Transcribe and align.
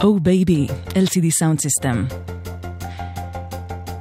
Oh 0.00 0.04
Baby, 0.04 0.70
LCD 0.94 1.28
Sound 1.40 1.58
System. 1.66 2.14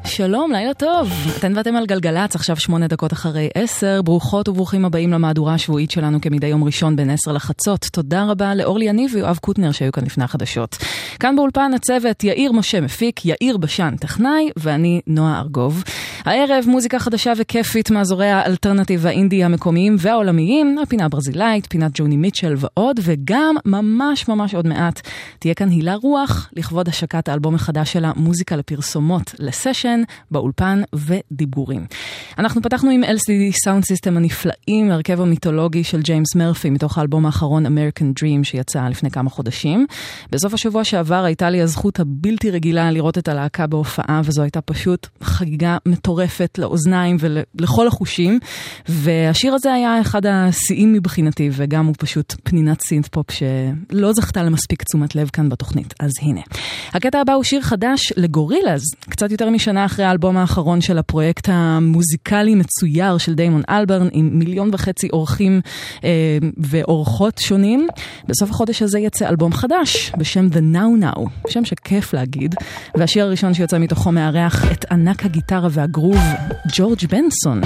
שלום, 0.05 0.51
לילה 0.51 0.73
טוב. 0.73 1.09
אתן 1.39 1.53
ואתם 1.57 1.75
על 1.75 1.85
גלגלצ, 1.85 2.35
עכשיו 2.35 2.55
שמונה 2.55 2.87
דקות 2.87 3.13
אחרי 3.13 3.49
עשר. 3.55 4.01
ברוכות 4.01 4.47
וברוכים 4.49 4.85
הבאים 4.85 5.11
למהדורה 5.11 5.53
השבועית 5.53 5.91
שלנו 5.91 6.21
כמדי 6.21 6.47
יום 6.47 6.63
ראשון 6.63 6.95
בין 6.95 7.09
עשר 7.09 7.31
לחצות. 7.31 7.85
תודה 7.91 8.25
רבה 8.25 8.55
לאורלי 8.55 8.85
יניב 8.85 9.11
ויואב 9.13 9.37
קוטנר 9.37 9.71
שהיו 9.71 9.91
כאן 9.91 10.03
לפני 10.05 10.23
החדשות. 10.23 10.77
כאן 11.19 11.35
באולפן 11.35 11.71
הצוות 11.75 12.23
יאיר 12.23 12.51
משה 12.51 12.81
מפיק, 12.81 13.25
יאיר 13.25 13.57
בשן 13.57 13.95
טכנאי, 13.99 14.49
ואני 14.57 15.01
נועה 15.07 15.39
ארגוב. 15.39 15.83
הערב 16.27 16.65
מוזיקה 16.67 16.99
חדשה 16.99 17.33
וכיפית 17.37 17.91
מאזורי 17.91 18.27
האלטרנטיב 18.27 19.05
האינדי 19.05 19.43
המקומיים 19.43 19.95
והעולמיים, 19.99 20.77
הפינה 20.83 21.05
הברזילאית, 21.05 21.67
פינת 21.69 21.91
ג'וני 21.93 22.17
מיטשל 22.17 22.53
ועוד, 22.57 22.99
וגם 23.03 23.55
ממש 23.65 24.27
ממש 24.27 24.55
עוד 24.55 24.67
מעט 24.67 25.01
תהיה 25.39 25.53
כאן 25.53 25.69
הילה 25.69 25.95
רוח 25.95 26.49
לכבוד 26.53 26.87
השקת 26.87 27.29
האלבום 27.29 27.55
החדש 27.55 27.93
שלה, 27.93 28.11
מוזיקה 28.15 28.55
לפרסומות 28.55 29.35
לסשן, 29.39 30.01
באולפן 30.31 30.81
ודיבורים. 30.93 31.85
אנחנו 32.37 32.61
פתחנו 32.61 32.89
עם 32.89 33.03
LCD 33.03 33.55
Sound 33.65 33.83
System 33.83 34.17
הנפלאים, 34.17 34.91
הרכב 34.91 35.21
המיתולוגי 35.21 35.83
של 35.83 36.01
ג'יימס 36.01 36.35
מרפי 36.35 36.69
מתוך 36.69 36.97
האלבום 36.97 37.25
האחרון 37.25 37.65
American 37.65 38.21
Dream 38.23 38.43
שיצא 38.43 38.87
לפני 38.87 39.11
כמה 39.11 39.29
חודשים. 39.29 39.85
בסוף 40.31 40.53
השבוע 40.53 40.83
שעבר 40.83 41.23
הייתה 41.23 41.49
לי 41.49 41.61
הזכות 41.61 41.99
הבלתי 41.99 42.51
רגילה 42.51 42.91
לראות 42.91 43.17
את 43.17 43.27
הלהקה 43.27 43.67
בהופעה, 43.67 44.21
וזו 44.23 44.41
הייתה 44.41 44.61
פשוט 44.61 45.07
חגיגה 45.21 45.77
מטורפת 45.85 46.16
לאוזניים 46.57 47.17
ולכל 47.19 47.87
החושים. 47.87 48.39
והשיר 48.89 49.53
הזה 49.53 49.73
היה 49.73 50.01
אחד 50.01 50.25
השיאים 50.25 50.93
מבחינתי, 50.93 51.49
וגם 51.53 51.85
הוא 51.85 51.95
פשוט 51.97 52.35
פנינת 52.43 52.81
סינט 52.81 53.07
פופ 53.07 53.25
שלא 53.31 54.13
זכתה 54.13 54.43
למספיק 54.43 54.83
תשומת 54.83 55.15
לב 55.15 55.29
כאן 55.29 55.49
בתוכנית. 55.49 55.93
אז 55.99 56.11
הנה. 56.21 56.41
הקטע 56.93 57.19
הבא 57.21 57.33
הוא 57.33 57.43
שיר 57.43 57.61
חדש 57.61 58.13
לגורילאז, 58.17 58.81
קצת 59.09 59.31
יותר 59.31 59.49
משנה 59.49 59.85
אחרי 59.85 60.05
האלבום 60.05 60.37
האחרון 60.37 60.81
של 60.81 60.97
הפרויקט 60.97 61.49
המוזיקלי 61.51 62.55
מצויר 62.55 63.17
של 63.17 63.33
דיימון 63.33 63.61
אלברן, 63.69 64.07
עם 64.11 64.29
מיליון 64.33 64.69
וחצי 64.73 65.07
אורחים 65.13 65.61
אה, 66.03 66.09
ואורחות 66.57 67.37
שונים. 67.37 67.87
בסוף 68.27 68.49
החודש 68.49 68.81
הזה 68.81 68.99
יצא 68.99 69.29
אלבום 69.29 69.53
חדש 69.53 70.11
בשם 70.17 70.47
The 70.47 70.75
Now 70.75 71.03
Now, 71.03 71.29
שם 71.49 71.65
שכיף 71.65 72.13
להגיד, 72.13 72.55
והשיר 72.95 73.25
הראשון 73.25 73.53
שיוצא 73.53 73.77
מתוכו 73.77 74.11
מארח 74.11 74.71
את 74.71 74.85
ענק 74.91 75.25
הגיטרה 75.25 75.69
והגרוב, 75.71 76.06
ג'ורג' 76.77 77.05
בנסון. 77.09 77.61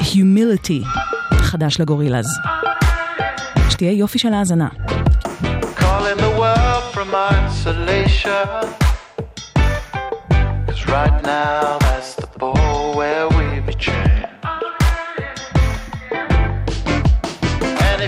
Humility, 0.00 0.86
חדש 1.34 1.80
לגורילאז. 1.80 2.24
שתהיה 3.70 3.92
יופי 3.92 4.18
של 4.18 4.32
האזנה. 4.34 4.68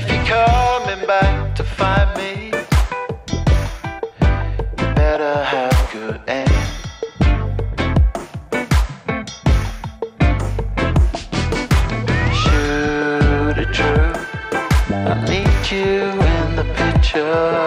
If 0.01 0.09
you're 0.09 0.25
coming 0.29 0.68
you 15.71 16.13
in 16.13 16.57
the 16.57 16.65
pictures 16.75 17.58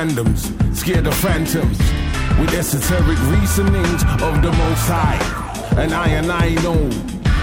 randoms, 0.00 0.40
scared 0.74 1.06
of 1.06 1.14
phantoms, 1.14 1.78
with 2.38 2.54
esoteric 2.54 3.18
reasonings 3.28 4.02
of 4.22 4.40
the 4.42 4.50
most 4.50 4.88
high. 4.88 5.20
And 5.76 5.92
I 5.92 6.08
and 6.08 6.32
I 6.32 6.54
know 6.62 6.90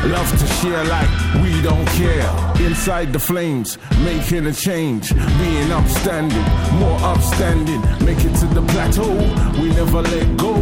Love 0.06 0.30
to 0.40 0.48
share 0.62 0.84
like 0.86 1.10
we 1.42 1.60
don't 1.64 1.88
care. 1.98 2.30
Inside 2.64 3.12
the 3.12 3.20
flames, 3.20 3.80
making 4.04 4.46
a 4.46 4.54
change, 4.54 5.12
being 5.40 5.72
upstanding, 5.72 6.46
more 6.80 6.98
upstanding. 7.02 7.82
Make 8.06 8.24
it 8.24 8.36
to 8.42 8.46
the 8.46 8.62
plateau, 8.72 9.12
we 9.60 9.70
never 9.72 10.04
let 10.04 10.38
go, 10.38 10.54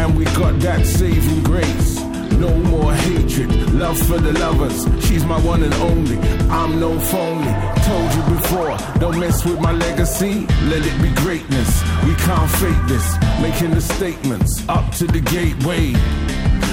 and 0.00 0.18
we 0.18 0.24
got 0.24 0.58
that 0.60 0.84
saving 0.84 1.44
grace. 1.44 2.00
No 2.32 2.54
more 2.72 2.92
hatred, 2.92 3.50
love 3.72 3.98
for 3.98 4.18
the 4.18 4.32
lovers. 4.32 4.84
She's 5.06 5.24
my 5.24 5.40
one 5.40 5.62
and 5.62 5.74
only. 5.74 6.18
I'm 6.50 6.80
no 6.80 6.98
phony. 6.98 7.71
Told 7.82 8.14
you 8.14 8.22
before, 8.36 8.76
don't 8.98 9.18
mess 9.18 9.44
with 9.44 9.60
my 9.60 9.72
legacy. 9.72 10.46
Let 10.70 10.86
it 10.86 11.02
be 11.02 11.10
greatness. 11.22 11.82
We 12.04 12.14
can't 12.14 12.50
fake 12.62 12.82
this. 12.86 13.06
Making 13.40 13.72
the 13.72 13.80
statements 13.80 14.66
up 14.68 14.92
to 14.96 15.06
the 15.06 15.20
gateway. 15.20 15.92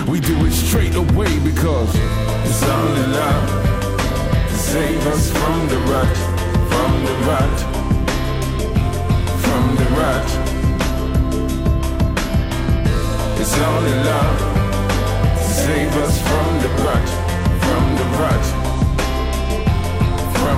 We 0.07 0.19
do 0.19 0.45
it 0.45 0.51
straight 0.51 0.95
away 0.95 1.39
because 1.39 1.91
it's 1.93 2.63
only 2.63 3.07
love 3.13 3.49
to 4.49 4.57
save 4.57 5.07
us 5.07 5.31
from 5.31 5.67
the 5.67 5.77
rut, 5.91 6.17
from 6.71 6.91
the 7.05 7.15
rut, 7.29 7.57
from 9.43 9.75
the 9.75 9.87
rut. 9.99 10.29
It's 13.39 13.57
only 13.57 13.95
love 14.09 14.39
to 15.37 15.43
save 15.43 15.93
us 16.05 16.21
from 16.21 16.59
the 16.63 16.69
rut, 16.83 17.09
from 17.65 17.83
the 17.99 18.05
rut, 18.17 18.58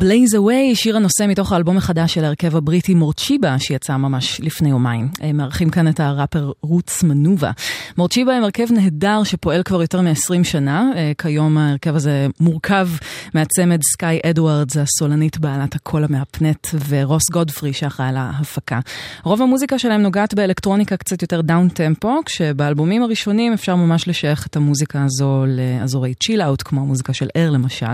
Blaze 0.00 0.36
Away, 0.36 0.74
שיר 0.74 0.96
הנושא 0.96 1.26
מתוך 1.28 1.52
האלבום 1.52 1.76
החדש 1.76 2.14
של 2.14 2.24
ההרכב 2.24 2.56
הבריטי 2.56 2.94
מורצ'יבה, 2.94 3.58
שיצא 3.58 3.96
ממש 3.96 4.40
לפני 4.44 4.68
יומיים. 4.68 5.08
הם 5.20 5.36
מארחים 5.36 5.70
כאן 5.70 5.88
את 5.88 6.00
הראפר 6.00 6.52
רוטס 6.62 7.02
מנובה. 7.02 7.50
מורצ'יבה 7.96 8.34
הם 8.34 8.44
הרכב 8.44 8.66
נהדר 8.72 9.22
שפועל 9.24 9.62
כבר 9.62 9.82
יותר 9.82 10.00
מ-20 10.00 10.44
שנה. 10.44 10.90
אה, 10.96 11.12
כיום 11.18 11.58
ההרכב 11.58 11.96
הזה 11.96 12.26
מורכב 12.40 12.88
מהצמד 13.34 13.80
סקיי 13.92 14.20
אדוארדס, 14.30 14.76
הסולנית 14.76 15.38
בעלת 15.38 15.74
הקול 15.74 16.04
המהפנט, 16.04 16.66
ורוס 16.88 17.30
גודפרי 17.32 17.72
שאחראי 17.72 18.08
על 18.08 18.16
ההפקה. 18.16 18.80
רוב 19.24 19.42
המוזיקה 19.42 19.78
שלהם 19.78 20.02
נוגעת 20.02 20.34
באלקטרוניקה 20.34 20.96
קצת 20.96 21.22
יותר 21.22 21.40
down 21.40 21.68
tempo, 21.68 22.20
כשבאלבומים 22.24 23.02
הראשונים 23.02 23.52
אפשר 23.52 23.76
ממש 23.76 24.08
לשייך 24.08 24.46
את 24.46 24.56
המוזיקה 24.56 25.04
הזו 25.04 25.44
לאזורי 25.46 26.14
chill 26.14 26.42
out, 26.42 26.62
כמו 26.62 26.80
המוזיקה 26.80 27.12
של 27.12 27.28
אייר 27.36 27.50
למשל. 27.50 27.86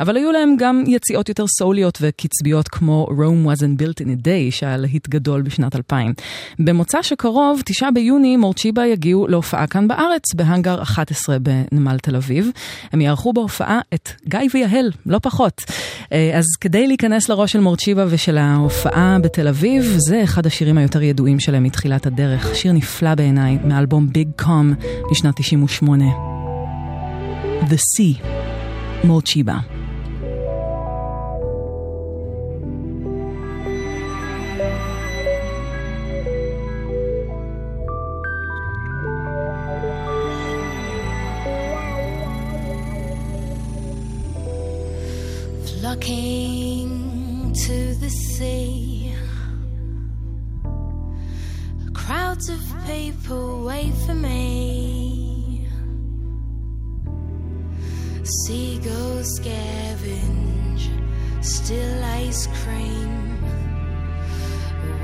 אבל 0.00 0.16
היו 0.16 0.32
להם 0.32 0.54
גם 0.58 0.84
יציאות 0.86 1.28
יותר 1.28 1.44
סוליות 1.58 1.98
וקצביות 2.00 2.68
כמו 2.68 3.06
Rome 3.10 3.48
wasn't 3.48 3.82
built 3.82 4.04
in 4.04 4.06
a 4.06 4.24
day, 4.24 4.50
שהיה 4.50 4.76
להיט 4.76 5.08
גדול 5.08 5.42
בשנת 5.42 5.76
2000. 5.76 6.12
במוצא 6.58 7.02
שקרוב, 7.02 7.62
תשעה 7.64 7.90
ביוני, 7.90 8.36
מורצ'יבה 8.36 8.86
יגיעו 8.86 9.28
להופעה 9.28 9.66
כאן 9.66 9.88
בארץ, 9.88 10.34
בהאנגר 10.34 10.82
11 10.82 11.36
בנמל 11.38 11.98
תל 11.98 12.16
אביב. 12.16 12.50
הם 12.92 13.00
יערכו 13.00 13.32
בהופעה 13.32 13.80
את 13.94 14.08
גיא 14.28 14.40
ויהל, 14.54 14.90
לא 15.06 15.18
פחות. 15.22 15.62
אה, 16.12 16.38
אז 16.38 16.44
כדי 16.60 16.86
להיכנס 16.86 17.28
לראש 17.28 17.52
של 17.52 17.60
מורצ'יבה 17.60 18.04
ושל 18.08 18.38
ההופעה 18.38 19.18
בתל 19.22 19.48
אביב, 19.48 19.96
זה 20.08 20.24
אחד 20.24 20.46
השירים 20.46 20.78
היותר 20.78 21.02
ידועים 21.02 21.40
שלהם 21.40 21.62
מתחילת 21.62 22.06
הדרך. 22.06 22.54
שיר 22.54 22.72
נפלא 22.72 23.14
בעיניי, 23.14 23.58
מאלבום 23.64 24.08
ביג 24.12 24.28
קום 24.36 24.74
משנת 25.10 25.34
98. 25.36 26.04
The 27.68 27.76
Sea, 27.76 28.26
מורצ'יבה. 29.04 29.77
Flocking 46.08 47.52
to 47.52 47.94
the 47.96 48.08
sea, 48.08 49.14
crowds 51.92 52.48
of 52.48 52.60
people 52.86 53.64
wait 53.66 53.92
for 54.06 54.14
me. 54.14 55.66
Seagulls 58.22 59.38
scavenge, 59.38 60.88
still 61.44 62.04
ice 62.04 62.46
cream. 62.62 63.38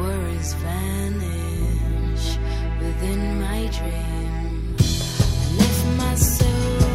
Worries 0.00 0.54
vanish 0.54 2.38
within 2.80 3.40
my 3.42 3.66
dream. 3.76 4.76
I 4.78 5.56
lift 5.58 5.86
myself. 5.98 6.93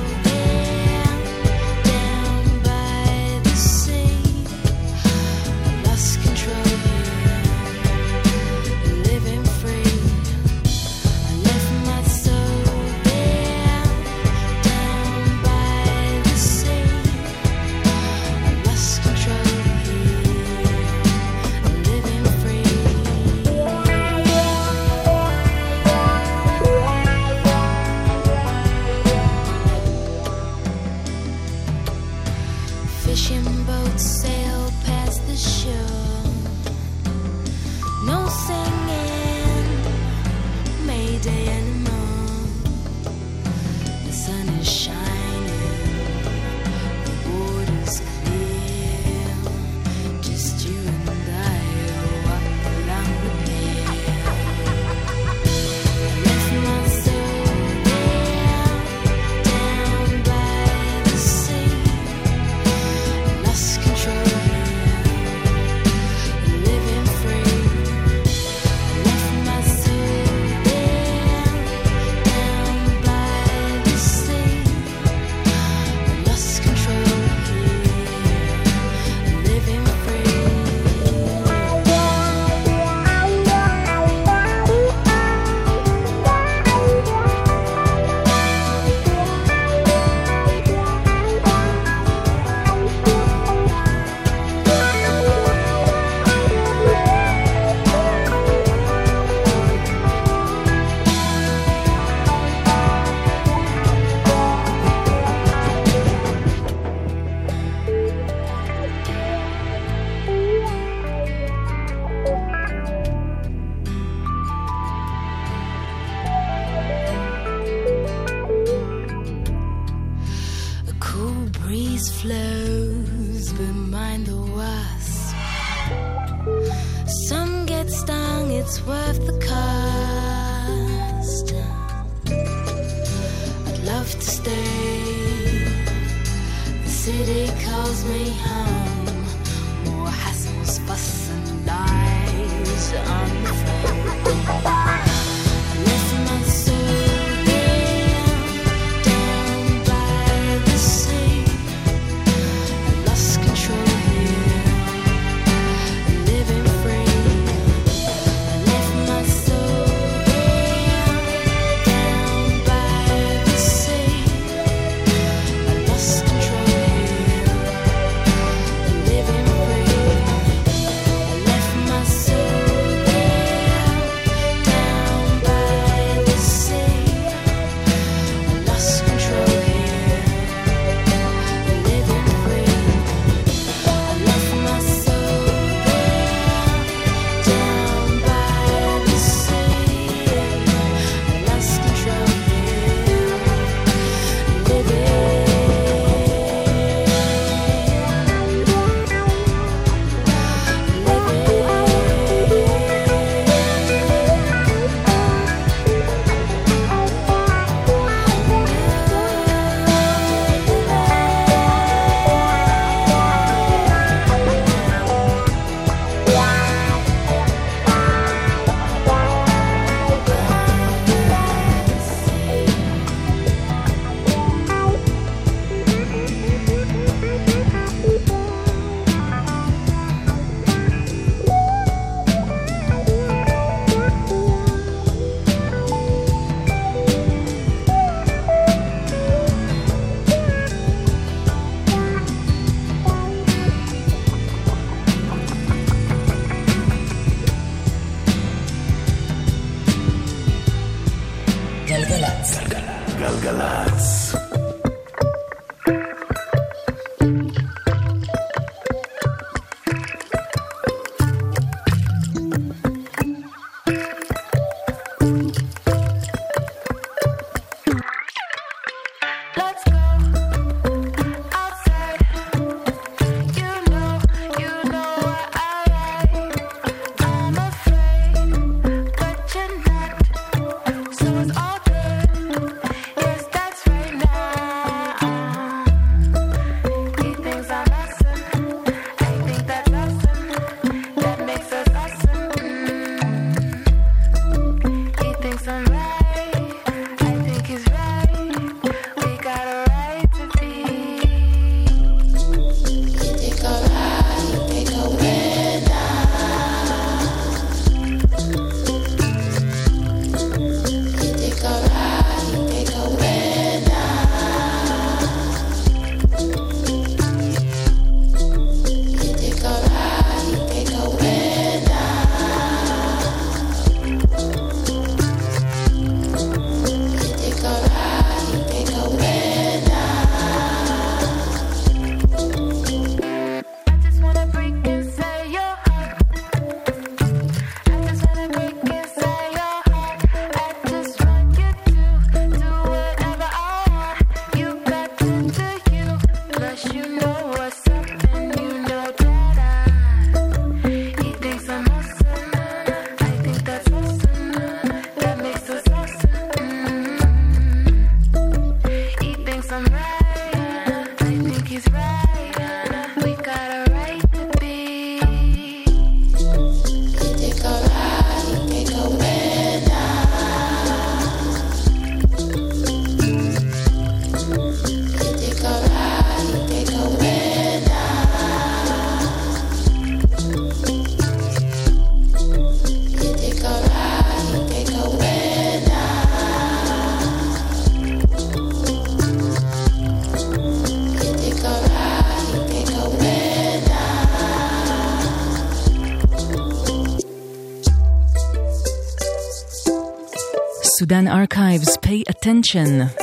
Attention. 402.70 403.20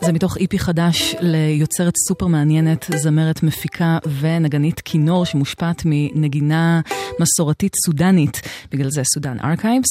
זה 0.00 0.12
מתוך 0.12 0.36
EP 0.36 0.58
חדש 0.58 1.14
ליוצרת 1.20 1.94
סופר 1.96 2.26
מעניינת, 2.26 2.86
זמרת, 2.96 3.42
מפיקה 3.42 3.98
ונגנית 4.20 4.80
כינור 4.80 5.24
שמושפעת 5.24 5.82
מנגינה 5.84 6.80
מסורתית 7.20 7.72
סודנית, 7.84 8.40
בגלל 8.72 8.90
זה 8.90 9.02
סודן 9.14 9.36
ארכייבס. 9.44 9.88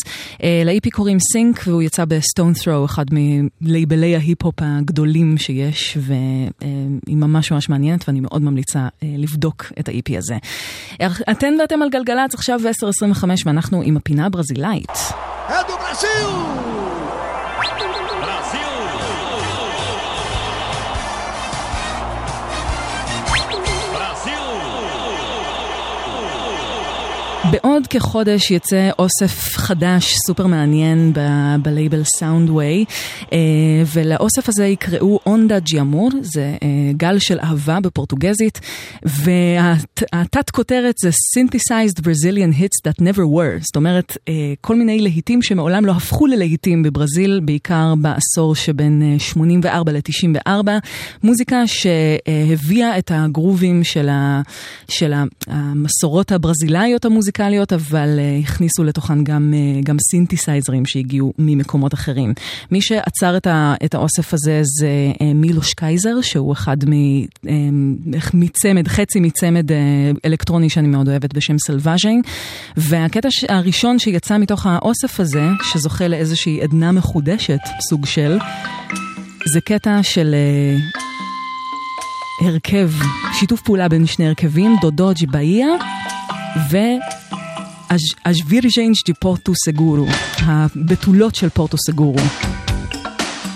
ל 0.65 0.73
EP 0.73 0.89
קוראים 0.89 1.17
Sink 1.19 1.61
והוא 1.67 1.81
יצא 1.81 2.05
ב 2.05 2.12
Stones 2.12 2.53
Throw, 2.53 2.85
אחד 2.85 3.05
מלייבלי 3.61 4.15
ההיפ-הופ 4.15 4.55
הגדולים 4.61 5.37
שיש, 5.37 5.97
והיא 6.01 7.17
ממש 7.17 7.51
ממש 7.51 7.69
מעניינת 7.69 8.07
ואני 8.07 8.19
מאוד 8.19 8.41
ממליצה 8.41 8.79
אה, 8.79 9.07
לבדוק 9.17 9.65
את 9.79 9.87
ה 9.87 9.97
EP 9.97 10.17
הזה. 10.17 10.37
אתן 11.31 11.53
ואתם 11.61 11.81
על 11.81 11.89
גלגלצ 11.89 12.33
עכשיו 12.33 12.59
ב-10.25 12.59 13.23
ואנחנו 13.45 13.81
עם 13.81 13.97
הפינה 13.97 14.25
הברזילאית. 14.25 14.89
É 15.49 15.63
do 15.67 16.98
בעוד 27.51 27.87
כחודש 27.87 28.51
יצא 28.51 28.89
אוסף 28.99 29.57
חדש, 29.57 30.15
סופר 30.27 30.47
מעניין 30.47 31.13
בלייבל 31.61 32.01
סאונדווי, 32.03 32.85
ולאוסף 33.93 34.49
הזה 34.49 34.65
יקראו 34.65 35.19
אונדה 35.25 35.59
ג'יאמור, 35.59 36.11
זה 36.21 36.55
אה, 36.63 36.67
גל 36.97 37.19
של 37.19 37.39
אהבה 37.39 37.79
בפורטוגזית, 37.79 38.59
והתת 39.03 40.49
כותרת 40.49 40.95
זה 40.97 41.09
Synthesized 41.09 42.01
Brazilian 42.01 42.59
Hits 42.59 42.87
That 42.87 43.01
Never 43.01 43.17
Were, 43.35 43.61
זאת 43.61 43.75
אומרת, 43.75 44.17
אה, 44.27 44.53
כל 44.61 44.75
מיני 44.75 45.01
להיטים 45.01 45.41
שמעולם 45.41 45.85
לא 45.85 45.91
הפכו 45.91 46.27
ללהיטים 46.27 46.83
בברזיל, 46.83 47.39
בעיקר 47.43 47.93
בעשור 48.01 48.55
שבין 48.55 49.15
84 49.19 49.91
אה, 49.91 49.97
ל-94, 49.97 50.69
מוזיקה 51.23 51.63
שהביאה 51.67 52.97
את 52.97 53.11
הגרובים 53.15 53.83
של, 53.83 54.09
ה, 54.09 54.41
של 54.87 55.13
המסורות 55.47 56.31
הברזילאיות 56.31 57.05
המוזיקליות. 57.05 57.38
מוזיקליות, 57.39 57.73
אבל 57.73 58.19
אה, 58.19 58.43
הכניסו 58.43 58.83
לתוכן 58.83 59.23
גם, 59.23 59.53
אה, 59.53 59.85
גם 59.85 59.97
סינתסייזרים 60.11 60.85
שהגיעו 60.85 61.33
ממקומות 61.39 61.93
אחרים. 61.93 62.33
מי 62.71 62.81
שאצר 62.81 63.37
את, 63.37 63.47
ה, 63.47 63.73
את 63.85 63.95
האוסף 63.95 64.33
הזה 64.33 64.61
זה 64.63 64.87
אה, 65.13 65.23
מילוש 65.35 65.73
קייזר, 65.73 66.21
שהוא 66.21 66.53
אחד 66.53 66.77
מ, 66.89 66.93
מצמד, 68.33 68.87
חצי 68.87 69.19
מצמד 69.19 69.65
אלקטרוני 70.25 70.69
שאני 70.69 70.87
מאוד 70.87 71.09
אוהבת 71.09 71.33
בשם 71.33 71.57
סלווז'יין. 71.57 72.21
והקטע 72.77 73.29
הראשון 73.49 73.99
שיצא 73.99 74.37
מתוך 74.37 74.65
האוסף 74.65 75.19
הזה, 75.19 75.43
שזוכה 75.73 76.07
לאיזושהי 76.07 76.61
עדנה 76.61 76.91
מחודשת, 76.91 77.59
סוג 77.89 78.05
של, 78.05 78.37
זה 79.53 79.61
קטע 79.61 80.03
של... 80.03 80.35
הרכב, 82.45 82.91
שיתוף 83.39 83.61
פעולה 83.61 83.89
בין 83.89 84.05
שני 84.05 84.27
הרכבים, 84.27 84.75
דודו 84.81 85.11
ג'יבאיה 85.13 85.67
as 88.25 88.41
virgens 88.45 88.97
de 89.05 89.13
Porto 89.13 89.53
Seguro, 89.65 90.05
הבתולות 90.45 91.35
של 91.35 91.49
פורטו 91.49 91.77
סגורו. 91.77 92.19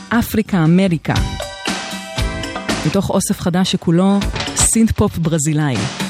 אפריקה, 0.10 0.64
אמריקה. 0.64 1.14
מתוך 2.88 3.10
אוסף 3.10 3.40
חדש 3.40 3.72
שכולו 3.72 4.20
סינט 4.56 4.92
פופ 4.92 5.18
ברזילאי. 5.18 6.03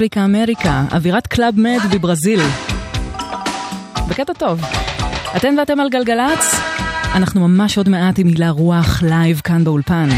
אפריקה 0.00 0.24
אמריקה, 0.24 0.84
אווירת 0.92 1.26
Club 1.26 1.54
Med 1.56 1.78
בברזיל. 1.92 2.40
בקטע 4.08 4.32
טוב. 4.32 4.60
אתן 5.36 5.54
ואתם 5.58 5.80
על 5.80 5.88
גלגלצ? 5.88 6.54
אנחנו 7.14 7.48
ממש 7.48 7.78
עוד 7.78 7.88
מעט 7.88 8.18
עם 8.18 8.26
הילה 8.26 8.50
רוח 8.50 9.02
live 9.02 9.40
כאן 9.44 9.64
באולפן. 9.64 10.08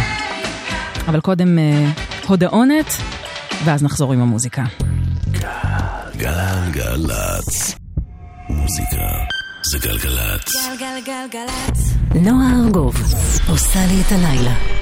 אבל 1.09 1.21
קודם 1.21 1.59
אה, 1.59 1.90
הודעונת, 2.27 2.87
ואז 3.64 3.83
נחזור 3.83 4.12
עם 4.12 4.21
המוזיקה. 4.21 4.62
גלגלצ. 6.16 7.75
מוזיקה 8.49 9.07
זה 9.73 9.79
גלגלצ. 9.79 10.53
גלגלגלצ. 10.79 11.95
נועה 12.14 12.53
ארגוב 12.64 12.95
עושה 13.49 13.81
לי 13.87 14.01
את 14.01 14.12
הלילה. 14.12 14.82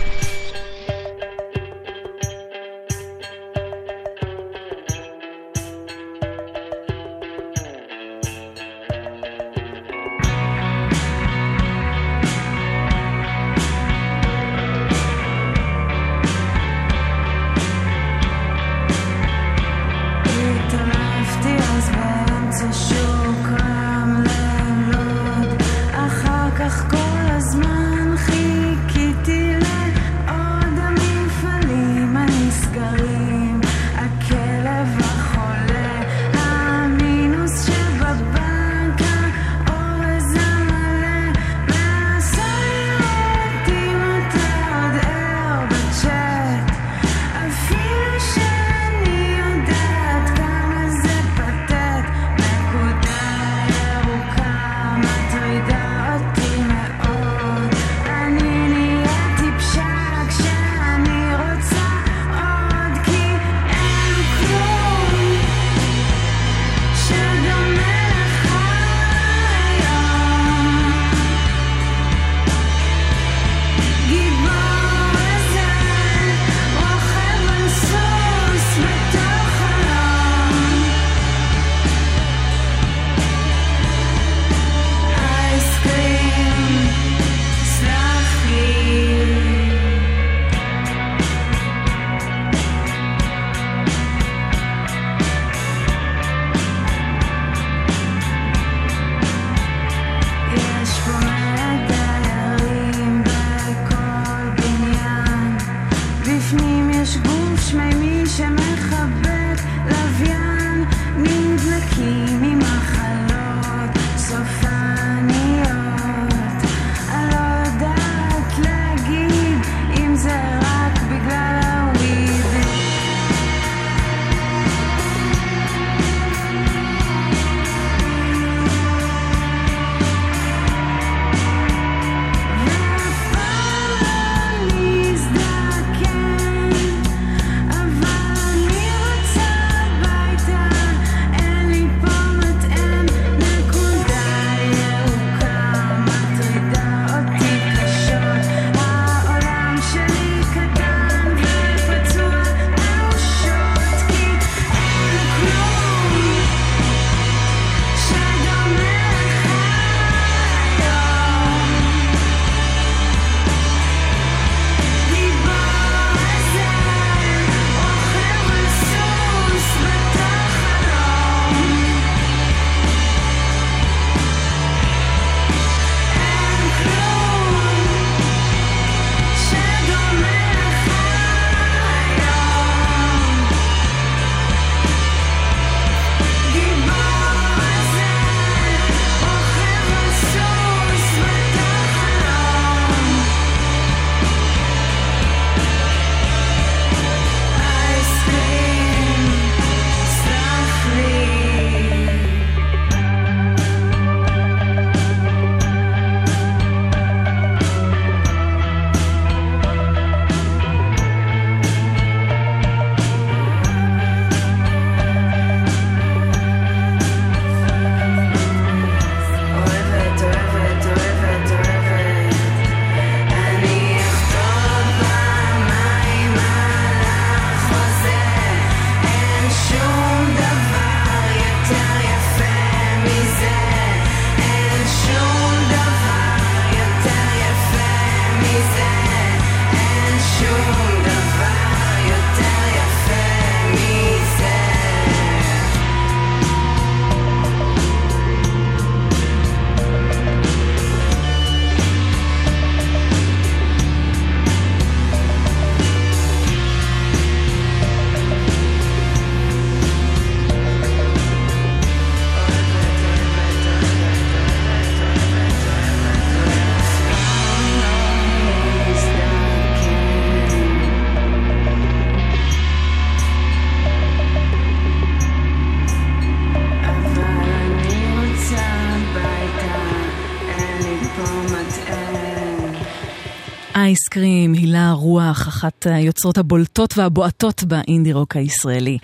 רוח, 285.61 285.65
אחת 285.81 285.87
היוצרות 285.87 286.39
הבולטות 286.39 286.99
והבועטות 286.99 287.65
באינדי 287.65 288.13
רוק 288.13 288.37
הישראלי. 288.37 288.99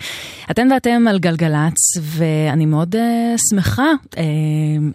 אתן 0.51 0.67
ואתם 0.73 1.05
על 1.09 1.19
גלגלצ, 1.19 1.97
ואני 2.01 2.65
מאוד 2.65 2.95
uh, 2.95 2.99
שמחה 3.49 3.91
uh, 4.11 4.17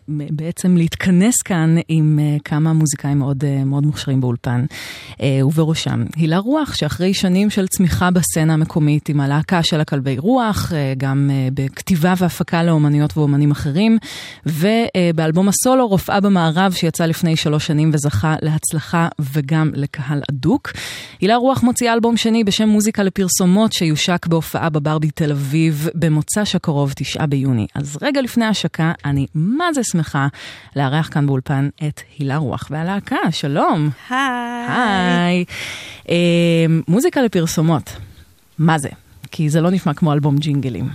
בעצם 0.09 0.77
להתכנס 0.77 1.43
כאן 1.45 1.77
עם 1.89 2.19
uh, 2.19 2.43
כמה 2.45 2.73
מוזיקאים 2.73 3.19
מאוד, 3.19 3.45
uh, 3.45 3.65
מאוד 3.65 3.87
מוכשרים 3.87 4.21
באולפן, 4.21 4.65
uh, 5.11 5.23
ובראשם 5.45 6.05
הילה 6.17 6.39
רוח, 6.39 6.75
שאחרי 6.75 7.15
שנים 7.15 7.51
של 7.51 7.67
צמיחה 7.67 8.11
בסצנה 8.11 8.55
המקומית 8.55 9.09
עם 9.09 9.21
הלהקה 9.21 9.63
של 9.63 9.81
הכלבי 9.81 10.19
רוח, 10.19 10.73
uh, 10.73 10.75
גם 10.97 11.31
uh, 11.31 11.55
בכתיבה 11.55 12.15
והפקה 12.19 12.63
לאומניות 12.63 13.17
ואומנים 13.17 13.51
אחרים, 13.51 13.99
ובאלבום 14.47 15.49
הסולו 15.49 15.89
רופאה 15.89 16.21
במערב 16.21 16.73
שיצא 16.73 17.07
לפני 17.07 17.37
שלוש 17.37 17.67
שנים 17.67 17.91
וזכה 17.95 18.35
להצלחה 18.43 19.09
וגם 19.21 19.71
לקהל 19.75 20.23
אדוק. 20.31 20.73
הילה 21.21 21.37
רוח 21.37 21.63
מוציאה 21.73 21.93
אלבום 21.93 22.17
שני 22.17 22.45
בשם 22.45 22.69
מוזיקה 22.69 23.03
לפרסומות 23.03 23.73
שיושק 23.73 24.27
בהופעה 24.27 24.71
בברבי 24.71 25.11
תל 25.11 25.31
אביב 25.31 25.89
במוצ"ש 25.95 26.55
הקרוב, 26.55 26.93
תשעה 26.97 27.27
ביוני. 27.27 27.67
אז 27.75 27.99
רגע 28.03 28.21
לפני 28.21 28.45
ההשקה, 28.45 28.93
אני 29.05 29.27
מה 29.35 29.73
זה 29.73 29.81
שמחה 29.85 30.27
לארח 30.77 31.09
כאן 31.13 31.27
באולפן 31.27 31.69
את 31.89 32.01
הילה 32.19 32.37
רוח 32.37 32.69
והלהקה, 32.71 33.17
שלום. 33.31 33.91
היי. 34.11 34.19
היי. 34.69 35.45
אה, 36.09 36.15
מוזיקה 36.89 37.23
לפרסומות, 37.23 37.97
מה 38.59 38.79
זה? 38.79 38.89
כי 39.31 39.51
זה 39.51 39.61
לא 39.61 39.71
נשמע 39.71 39.95
כמו 39.95 40.13
אלבום 40.13 40.37
ג'ינגלים. 40.37 40.89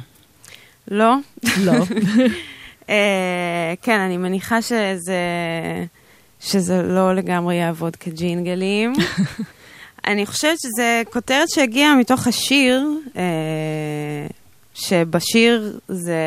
לא? 0.88 1.16
לא. 1.64 1.74
אה, 2.90 3.74
כן, 3.82 4.00
אני 4.00 4.18
מניחה 4.18 4.62
שזה, 4.62 5.18
שזה 6.40 6.82
לא 6.84 7.16
לגמרי 7.16 7.56
יעבוד 7.56 7.96
כג'ינגלים. 7.96 8.94
אני 10.08 10.26
חושבת 10.26 10.60
שזו 10.60 10.84
כותרת 11.12 11.50
שהגיעה 11.50 11.96
מתוך 11.96 12.28
השיר, 12.28 12.88
אה, 13.18 14.28
שבשיר 14.74 15.80
זה, 15.88 16.22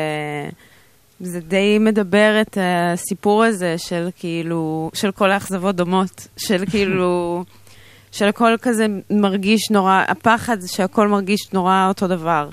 זה 1.19 1.39
די 1.39 1.77
מדבר 1.79 2.41
את 2.41 2.57
הסיפור 2.61 3.43
הזה 3.43 3.77
של 3.77 4.09
כאילו, 4.15 4.91
של 4.93 5.11
כל 5.11 5.31
האכזבות 5.31 5.75
דומות, 5.75 6.27
של 6.37 6.63
כאילו, 6.69 7.43
של 8.17 8.27
הכל 8.27 8.55
כזה 8.61 8.85
מרגיש 9.09 9.71
נורא, 9.71 10.03
הפחד 10.07 10.59
זה 10.59 10.67
שהכל 10.67 11.07
מרגיש 11.07 11.53
נורא 11.53 11.85
אותו 11.89 12.07
דבר. 12.07 12.49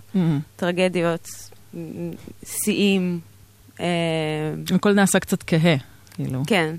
טרגדיות, 0.57 1.29
שיאים. 2.45 3.20
אה, 3.81 3.87
הכל 4.74 4.93
נעשה 4.93 5.20
קצת 5.20 5.43
כהה, 5.43 5.76
כאילו. 6.14 6.43
כן. 6.47 6.76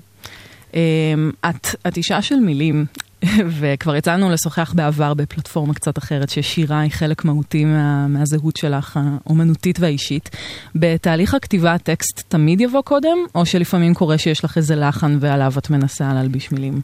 אמ, 0.74 1.30
את, 1.50 1.66
את 1.86 1.96
אישה 1.96 2.22
של 2.22 2.36
מילים, 2.36 2.86
וכבר 3.58 3.96
יצאנו 3.96 4.30
לשוחח 4.30 4.72
בעבר 4.76 5.14
בפלטפורמה 5.14 5.74
קצת 5.74 5.98
אחרת, 5.98 6.30
ששירה 6.30 6.80
היא 6.80 6.90
חלק 6.90 7.24
מהותי 7.24 7.64
מה, 7.64 8.06
מהזהות 8.06 8.56
שלך, 8.56 9.00
האומנותית 9.02 9.80
והאישית. 9.80 10.30
בתהליך 10.74 11.34
הכתיבה 11.34 11.74
הטקסט 11.74 12.22
תמיד 12.28 12.60
יבוא 12.60 12.82
קודם, 12.82 13.18
או 13.34 13.46
שלפעמים 13.46 13.94
קורה 13.94 14.18
שיש 14.18 14.44
לך 14.44 14.56
איזה 14.56 14.76
לחן 14.76 15.16
ועליו 15.20 15.52
את 15.58 15.70
מנסה 15.70 16.14
להלביש 16.14 16.52
מילים? 16.52 16.80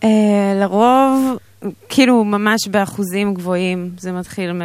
Uh, 0.00 0.06
לרוב, 0.60 1.36
כאילו 1.88 2.24
ממש 2.24 2.68
באחוזים 2.70 3.34
גבוהים, 3.34 3.90
זה 3.98 4.12
מתחיל 4.12 4.52
מה... 4.52 4.64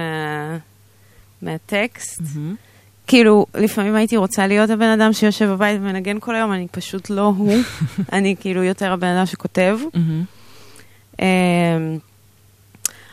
מהטקסט. 1.41 2.19
Mm-hmm. 2.19 2.74
כאילו, 3.07 3.45
לפעמים 3.55 3.95
הייתי 3.95 4.17
רוצה 4.17 4.47
להיות 4.47 4.69
הבן 4.69 4.99
אדם 4.99 5.13
שיושב 5.13 5.45
בבית 5.45 5.79
ומנגן 5.81 6.19
כל 6.19 6.35
היום, 6.35 6.53
אני 6.53 6.67
פשוט 6.71 7.09
לא 7.09 7.33
הוא. 7.37 7.53
אני 8.13 8.35
כאילו 8.39 8.63
יותר 8.63 8.93
הבן 8.93 9.07
אדם 9.07 9.25
שכותב. 9.25 9.79
Mm-hmm. 9.83 11.21
אמ, 11.21 11.97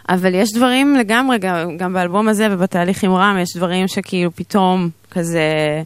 אבל 0.09 0.34
יש 0.34 0.49
דברים 0.55 0.97
לגמרי, 0.97 1.38
גם, 1.38 1.76
גם 1.76 1.93
באלבום 1.93 2.28
הזה 2.28 2.49
ובתהליך 2.51 3.05
עם 3.05 3.12
רם, 3.14 3.38
יש 3.38 3.57
דברים 3.57 3.88
שכאילו 3.88 4.30
פתאום 4.34 4.90
כזה, 5.11 5.82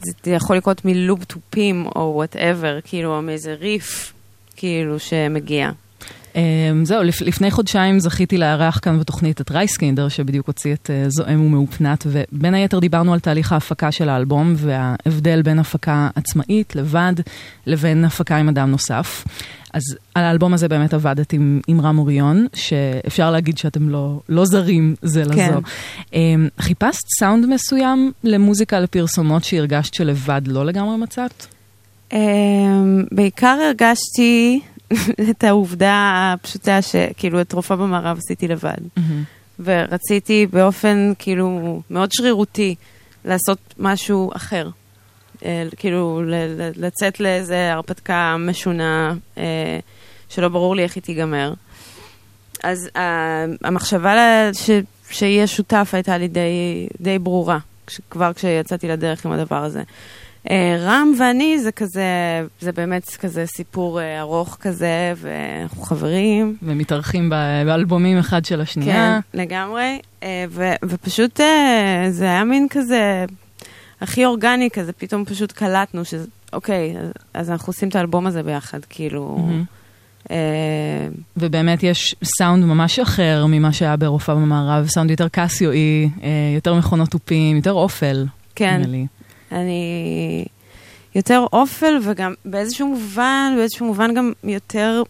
זה 0.00 0.30
יכול 0.30 0.56
לקרות 0.56 0.84
מלופ 0.84 1.24
תופים 1.24 1.86
או 1.96 2.12
whatever, 2.14 2.78
כאילו, 2.84 3.16
או 3.16 3.22
מאיזה 3.22 3.54
ריף, 3.54 4.12
כאילו, 4.56 4.98
שמגיע. 4.98 5.70
אמ, 6.34 6.36
זהו, 6.84 7.02
לפ, 7.02 7.20
לפני 7.20 7.50
חודשיים 7.50 8.00
זכיתי 8.00 8.38
לארח 8.38 8.78
כאן 8.82 8.98
בתוכנית 8.98 9.40
את 9.40 9.50
רייסקינדר, 9.50 10.08
שבדיוק 10.08 10.46
הוציא 10.46 10.74
את 10.74 10.90
uh, 10.90 11.10
זועם 11.10 11.40
ומאופנת, 11.40 12.06
ובין 12.06 12.54
היתר 12.54 12.78
דיברנו 12.78 13.12
על 13.12 13.20
תהליך 13.20 13.52
ההפקה 13.52 13.92
של 13.92 14.08
האלבום, 14.08 14.54
וההבדל 14.56 15.42
בין 15.42 15.58
הפקה 15.58 16.08
עצמאית, 16.14 16.76
לבד, 16.76 17.12
לבין 17.66 18.04
הפקה 18.04 18.36
עם 18.36 18.48
אדם 18.48 18.70
נוסף. 18.70 19.24
אז 19.72 19.82
על 20.14 20.24
האלבום 20.24 20.54
הזה 20.54 20.68
באמת 20.68 20.94
עבדת 20.94 21.32
עם, 21.32 21.60
עם 21.66 21.80
רם 21.80 21.98
אוריון, 21.98 22.46
שאפשר 22.54 23.30
להגיד 23.30 23.58
שאתם 23.58 23.88
לא, 23.88 24.20
לא 24.28 24.44
זרים 24.44 24.94
זה 25.02 25.24
כן. 25.34 25.50
לזו. 25.50 25.60
Um, 26.10 26.14
חיפשת 26.60 27.04
סאונד 27.18 27.46
מסוים 27.46 28.12
למוזיקה 28.24 28.80
לפרסומות 28.80 29.44
שהרגשת 29.44 29.94
שלבד 29.94 30.42
לא 30.46 30.66
לגמרי 30.66 30.96
מצאת? 30.96 31.46
אמ, 32.12 33.04
בעיקר 33.12 33.58
הרגשתי 33.66 34.60
את 35.30 35.44
העובדה 35.44 35.92
הפשוטה 36.34 36.82
שכאילו 36.82 37.40
את 37.40 37.52
רופאה 37.52 37.76
במערב 37.76 38.18
עשיתי 38.18 38.48
לבד. 38.48 38.76
ורציתי 39.58 40.46
באופן 40.52 41.12
כאילו 41.18 41.80
מאוד 41.90 42.08
שרירותי 42.12 42.74
לעשות 43.24 43.58
משהו 43.78 44.30
אחר. 44.36 44.68
אה, 45.44 45.64
כאילו 45.76 46.22
ל- 46.26 46.70
לצאת 46.86 47.20
לאיזה 47.20 47.72
הרפתקה 47.72 48.36
משונה 48.38 49.14
אה, 49.38 49.78
שלא 50.28 50.48
ברור 50.48 50.76
לי 50.76 50.82
איך 50.82 50.94
היא 50.94 51.02
תיגמר. 51.02 51.52
אז 52.62 52.88
אה, 52.96 53.44
המחשבה 53.64 54.14
ש- 54.52 54.70
שיהיה 55.10 55.46
שותף 55.46 55.90
הייתה 55.92 56.18
לי 56.18 56.28
די, 56.28 56.40
די 57.00 57.18
ברורה, 57.18 57.58
כש- 57.86 58.00
כבר 58.10 58.32
כשיצאתי 58.32 58.88
לדרך 58.88 59.26
עם 59.26 59.32
הדבר 59.32 59.64
הזה. 59.64 59.82
אה, 60.50 60.76
רם 60.80 61.12
ואני 61.18 61.58
זה 61.58 61.72
כזה, 61.72 62.02
זה 62.60 62.72
באמת 62.72 63.16
כזה 63.20 63.46
סיפור 63.46 64.00
אה, 64.00 64.20
ארוך 64.20 64.56
כזה, 64.60 65.12
ואנחנו 65.16 65.82
חברים. 65.82 66.56
ומתארחים 66.62 67.30
באלבומים 67.66 68.18
אחד 68.18 68.44
של 68.44 68.60
השנייה. 68.60 69.20
כן, 69.32 69.38
לגמרי. 69.40 69.98
אה, 70.22 70.44
ו- 70.50 70.74
ופשוט 70.84 71.40
זה 72.10 72.24
היה 72.24 72.44
מין 72.44 72.66
כזה 72.70 73.24
הכי 74.00 74.24
אורגני 74.24 74.68
כזה, 74.72 74.92
פתאום 74.92 75.24
פשוט 75.24 75.52
קלטנו 75.52 76.04
שזה, 76.04 76.26
אוקיי, 76.52 76.94
אז- 77.34 77.50
אנחנו 77.50 77.70
עושים 77.70 77.88
את 77.88 77.96
האלבום 77.96 78.26
הזה 78.26 78.42
ביחד, 78.42 78.78
כאילו... 78.90 79.36
מהמם. 79.38 79.64
אה, 80.30 80.36
ובאמת 81.36 81.82
יש 81.82 82.16
סאונד 82.38 82.64
ממש 82.64 82.98
אחר 82.98 83.46
ממה 83.48 83.72
שהיה 83.72 83.96
ברופאה 83.96 84.34
במערב, 84.34 84.86
סאונד 84.86 85.10
יותר 85.10 85.28
קסיואי, 85.28 86.10
יותר 86.54 86.74
מכונות 86.74 87.08
תופים, 87.10 87.56
יותר 87.56 87.72
אופל. 87.72 88.26
כן. 88.54 88.82
אני 89.54 90.44
יותר 91.14 91.46
אופל 91.52 91.98
וגם 92.02 92.34
באיזשהו 92.44 92.88
מובן, 92.88 93.52
באיזשהו 93.56 93.86
מובן 93.86 94.14
גם 94.14 94.32
יותר 94.44 95.02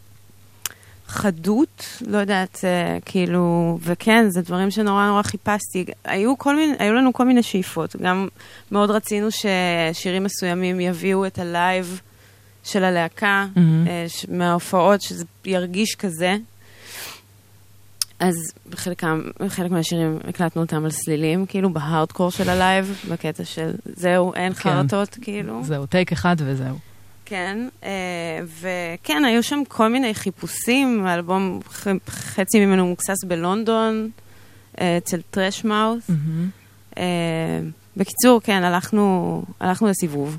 חדות, 1.07 1.87
לא 2.07 2.19
יודעת, 2.19 2.61
אה, 2.65 2.99
כאילו, 3.05 3.79
וכן, 3.83 4.25
זה 4.29 4.43
דברים 4.43 4.71
שנורא 4.71 5.07
נורא 5.07 5.23
חיפשתי. 5.23 5.85
היו, 6.05 6.39
כל 6.39 6.57
מיני, 6.57 6.75
היו 6.79 6.95
לנו 6.95 7.13
כל 7.13 7.25
מיני 7.25 7.43
שאיפות, 7.43 7.97
גם 7.97 8.29
מאוד 8.73 8.91
רצינו 8.91 9.29
ששירים 9.31 10.25
מסוימים 10.25 10.81
יביאו 10.81 11.27
את 11.27 11.39
ה 11.39 11.51
live 11.51 12.01
של 12.65 12.85
הלהקה, 12.85 13.47
ש- 14.09 14.27
מההופעות, 14.29 15.03
שזה 15.03 15.25
ירגיש 15.45 15.95
כזה. 15.95 16.37
אז 18.19 18.35
בחלקם, 18.71 19.23
בחלק 19.41 19.71
מהשירים 19.71 20.19
הקלטנו 20.29 20.63
אותם 20.63 20.85
על 20.85 20.91
סלילים, 20.91 21.47
כאילו 21.47 21.73
בהארדקור 21.73 22.31
של 22.31 22.51
ה 22.51 22.60
live, 22.60 23.05
בקטע 23.11 23.45
של 23.45 23.71
זהו, 23.85 24.35
אין 24.35 24.53
כן. 24.53 24.61
חרטות, 24.61 25.19
כאילו. 25.23 25.65
זהו, 25.65 25.87
טייק 25.87 26.13
אחד 26.13 26.37
וזהו. 26.39 26.77
כן, 27.25 27.69
אה, 27.85 27.91
וכן, 28.61 29.25
היו 29.25 29.43
שם 29.43 29.63
כל 29.69 29.89
מיני 29.89 30.15
חיפושים, 30.15 31.07
האלבום, 31.07 31.61
חצי 32.09 32.67
ממנו 32.67 32.87
מוקסס 32.87 33.25
בלונדון, 33.27 34.11
אה, 34.81 34.97
אצל 34.97 35.21
טרש 35.31 35.65
מאוס. 35.65 36.11
אה, 36.99 37.61
בקיצור, 37.97 38.41
כן, 38.41 38.65
הלכנו, 38.65 39.43
הלכנו 39.61 39.89
לסיבוב. 39.89 40.39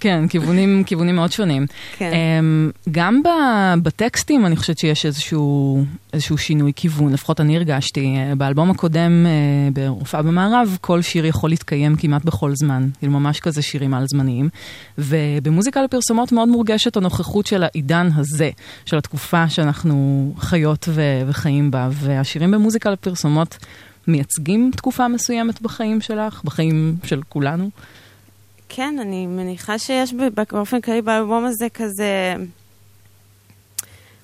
כן, 0.00 0.28
כיוונים, 0.28 0.84
כיוונים 0.86 1.16
מאוד 1.16 1.32
שונים. 1.32 1.66
כן. 1.96 2.10
אמ, 2.12 2.70
גם 2.90 3.22
ב- 3.22 3.82
בטקסטים 3.82 4.46
אני 4.46 4.56
חושבת 4.56 4.78
שיש 4.78 5.06
איזשהו, 5.06 5.84
איזשהו 6.12 6.38
שינוי 6.38 6.72
כיוון, 6.76 7.12
לפחות 7.12 7.40
אני 7.40 7.56
הרגשתי. 7.56 8.16
אה, 8.16 8.34
באלבום 8.34 8.70
הקודם, 8.70 9.26
אה, 9.26 9.70
ברופאה 9.72 10.22
במערב, 10.22 10.78
כל 10.80 11.02
שיר 11.02 11.26
יכול 11.26 11.50
להתקיים 11.50 11.96
כמעט 11.96 12.24
בכל 12.24 12.54
זמן. 12.54 12.88
כאילו 12.98 13.12
ממש 13.12 13.40
כזה 13.40 13.62
שירים 13.62 13.94
על 13.94 14.04
זמניים. 14.06 14.48
ובמוזיקה 14.98 15.82
לפרסומות 15.82 16.32
מאוד 16.32 16.48
מורגשת 16.48 16.96
הנוכחות 16.96 17.46
של 17.46 17.62
העידן 17.62 18.08
הזה, 18.14 18.50
של 18.84 18.96
התקופה 18.96 19.48
שאנחנו 19.48 20.32
חיות 20.38 20.88
ו- 20.88 21.22
וחיים 21.26 21.70
בה. 21.70 21.88
והשירים 21.92 22.50
במוזיקה 22.50 22.90
לפרסומות 22.90 23.58
מייצגים 24.08 24.70
תקופה 24.76 25.08
מסוימת 25.08 25.62
בחיים 25.62 26.00
שלך, 26.00 26.40
בחיים 26.44 26.96
של 27.04 27.20
כולנו. 27.28 27.70
כן, 28.74 28.96
אני 29.00 29.26
מניחה 29.26 29.78
שיש 29.78 30.14
באופן 30.52 30.80
כללי 30.80 31.02
באלבום 31.02 31.44
הזה 31.44 31.68
כזה... 31.74 32.34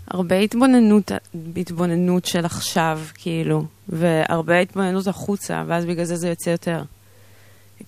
הרבה 0.06 0.36
התבוננות, 0.36 1.12
התבוננות 1.56 2.24
של 2.24 2.44
עכשיו, 2.44 3.00
כאילו, 3.14 3.64
והרבה 3.88 4.58
התבוננות 4.58 5.06
החוצה, 5.06 5.64
ואז 5.66 5.84
בגלל 5.84 6.04
זה 6.04 6.16
זה 6.16 6.28
יוצא 6.28 6.50
יותר. 6.50 6.82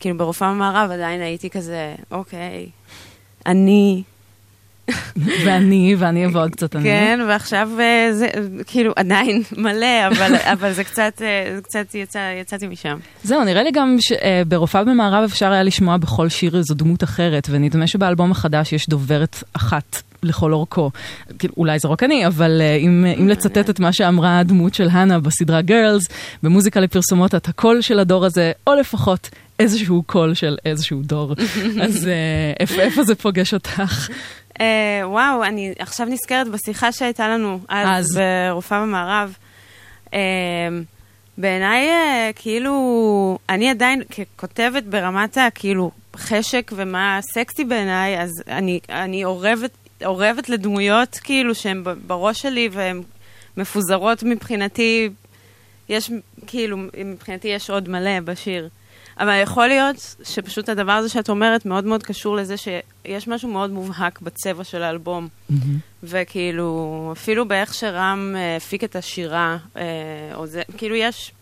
כאילו, 0.01 0.19
ברופאה 0.19 0.51
במערב 0.51 0.91
עדיין 0.91 1.21
הייתי 1.21 1.51
כזה, 1.51 1.95
אוקיי, 2.11 2.71
אני, 3.47 4.03
ואני, 5.45 5.95
ואני 5.99 6.27
אבוא 6.27 6.41
עוד 6.41 6.51
קצת 6.51 6.77
אני. 6.77 6.85
כן, 6.85 7.21
ועכשיו 7.29 7.71
אה, 7.81 8.09
זה, 8.13 8.29
כאילו, 8.67 8.93
עדיין 8.97 9.43
מלא, 9.57 10.07
אבל, 10.09 10.35
אבל 10.53 10.73
זה 10.73 10.85
קצת, 10.85 11.23
אה, 11.23 11.53
זה 11.57 11.63
קצת 11.63 11.95
יצא, 11.95 12.33
יצאתי 12.41 12.67
משם. 12.67 12.99
זהו, 13.23 13.45
נראה 13.45 13.63
לי 13.63 13.71
גם 13.71 13.97
שברופאה 14.01 14.85
במערב 14.85 15.25
אפשר 15.25 15.53
היה 15.53 15.63
לשמוע 15.63 15.97
בכל 15.97 16.29
שיר 16.29 16.57
איזו 16.57 16.75
דמות 16.75 17.05
אחרת, 17.05 17.49
ונדמה 17.51 17.87
שבאלבום 17.87 18.31
החדש 18.31 18.73
יש 18.73 18.89
דוברת 18.89 19.43
אחת 19.53 20.03
לכל 20.23 20.53
אורכו. 20.53 20.91
כאילו, 21.39 21.55
אולי 21.57 21.79
זה 21.79 21.89
רק 21.89 22.03
אני, 22.03 22.27
אבל 22.27 22.61
אה, 22.61 22.75
אם, 22.75 23.07
אם 23.21 23.29
לצטט 23.29 23.71
את 23.71 23.81
מה 23.81 23.93
שאמרה 23.93 24.39
הדמות 24.39 24.75
של 24.75 24.89
הנה 24.89 25.21
בסדרה 25.21 25.63
גרלס, 25.63 26.09
במוזיקה 26.43 26.81
לפרסומות 26.81 27.35
את 27.35 27.49
הקול 27.49 27.81
של 27.81 27.99
הדור 27.99 28.25
הזה, 28.25 28.53
או 28.67 28.75
לפחות 28.75 29.31
איזשהו 29.59 30.03
קול 30.07 30.35
של 30.35 30.57
איזשהו 30.65 31.03
דור. 31.03 31.35
אז 31.85 32.09
אה, 32.09 32.53
איפה, 32.61 32.81
איפה 32.81 33.03
זה 33.03 33.15
פוגש 33.15 33.55
אותך? 33.55 33.83
אה, 34.61 35.01
וואו, 35.05 35.45
אני 35.45 35.73
עכשיו 35.79 36.07
נזכרת 36.07 36.49
בשיחה 36.49 36.93
שהייתה 36.93 37.29
לנו 37.29 37.61
אז, 37.69 37.89
אז. 37.89 38.21
ברופאה 38.51 38.83
במערב. 38.83 39.37
אה, 40.15 40.19
בעיניי, 41.39 41.89
אה, 41.89 42.31
כאילו, 42.35 43.39
אני 43.49 43.71
עדיין 43.71 44.03
ככותבת 44.05 44.83
ברמת 44.83 45.39
הכאילו 45.39 45.91
חשק 46.17 46.71
ומה 46.75 47.19
סקסי 47.35 47.65
בעיניי, 47.65 48.23
אז 48.23 48.31
אני, 48.49 48.81
אני 48.89 49.25
אורבת, 49.25 49.71
אורבת 50.05 50.49
לדמויות 50.49 51.19
כאילו 51.25 51.55
שהן 51.55 51.85
בראש 52.07 52.43
שלי 52.43 52.69
והן 52.73 53.03
מפוזרות 53.57 54.23
מבחינתי, 54.23 55.11
יש 55.89 56.11
כאילו, 56.47 56.77
מבחינתי 57.05 57.49
יש 57.49 57.71
עוד 57.71 57.89
מלא 57.89 58.21
בשיר. 58.21 58.69
אבל 59.21 59.41
יכול 59.43 59.67
להיות 59.67 60.17
שפשוט 60.25 60.69
הדבר 60.69 60.93
הזה 60.93 61.09
שאת 61.09 61.29
אומרת 61.29 61.67
מאוד 61.67 61.85
מאוד 61.85 62.03
קשור 62.03 62.37
לזה 62.37 62.55
שיש 62.57 63.29
משהו 63.29 63.49
מאוד 63.49 63.71
מובהק 63.71 64.21
בצבע 64.21 64.65
של 64.65 64.83
האלבום. 64.83 65.29
וכאילו, 66.03 67.09
אפילו 67.17 67.49
באיך 67.49 67.75
שרם 67.75 68.35
אה, 68.37 68.57
הפיק 68.57 68.85
את 68.85 68.97
השירה, 68.97 69.57
אה, 69.77 69.83
או 70.35 70.47
זה, 70.47 70.63
כאילו 70.77 70.97
יש, 70.97 71.33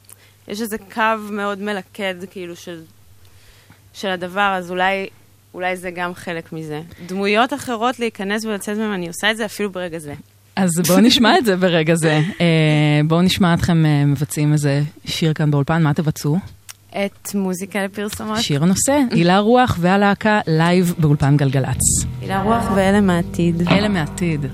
יש 0.49 0.61
איזה 0.61 0.77
קו 0.95 1.03
מאוד 1.31 1.59
מלכד, 1.59 2.15
כאילו, 2.31 2.57
של, 2.57 2.81
של 3.95 4.09
הדבר, 4.09 4.55
אז 4.59 4.71
אולי, 4.71 5.07
אולי 5.55 5.77
זה 5.77 5.91
גם 5.91 6.15
חלק 6.15 6.53
מזה. 6.53 6.81
דמויות 7.07 7.53
אחרות 7.53 7.99
להיכנס 8.01 8.45
ולצאת 8.45 8.79
מהן, 8.79 8.91
אני 8.91 9.09
עושה 9.09 9.31
את 9.31 9.37
זה 9.37 9.45
אפילו 9.45 9.71
ברגע 9.71 9.99
זה. 9.99 10.15
אז 10.57 10.71
בואו 10.87 11.01
נשמע 11.01 11.39
את 11.39 11.45
זה 11.45 11.57
ברגע 11.57 11.95
זה. 11.95 12.21
אה, 12.41 13.01
בואו 13.05 13.23
נשמע 13.23 13.55
אתכם 13.55 13.85
מבצעים 14.07 14.53
איזה 14.53 14.83
שיר 15.07 15.33
כאן 15.33 15.51
באולפן, 15.51 15.83
מה 15.83 15.95
תבצעו? 15.95 16.39
את 16.91 17.35
מוזיקה 17.35 17.85
לפרסומות. 17.85 18.39
שיר 18.39 18.63
הנושא, 18.63 19.01
הילה 19.11 19.39
רוח 19.39 19.77
והלהקה 19.81 20.41
live 20.47 20.95
באולפן 20.99 21.37
גלגלצ. 21.37 22.05
הילה 22.21 22.43
רוח 22.43 22.65
ואלה 22.75 23.01
מהעתיד. 23.01 23.69
אלה 23.69 23.89
מעתיד. 23.89 24.47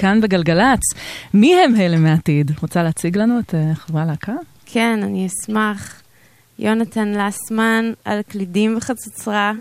כאן 0.00 0.20
בגלגלצ. 0.20 0.80
מי 1.34 1.54
הם 1.54 1.74
הלם 1.74 2.02
מהעתיד? 2.02 2.50
רוצה 2.62 2.82
להציג 2.82 3.16
לנו 3.18 3.38
את 3.38 3.54
אה, 3.54 3.74
חברי 3.74 4.00
הלהקה? 4.02 4.32
כן, 4.66 5.00
אני 5.02 5.26
אשמח. 5.26 6.02
יונתן 6.58 7.12
לסמן 7.12 7.92
על 8.04 8.20
קלידים 8.28 8.76
וחצוצרה. 8.76 9.52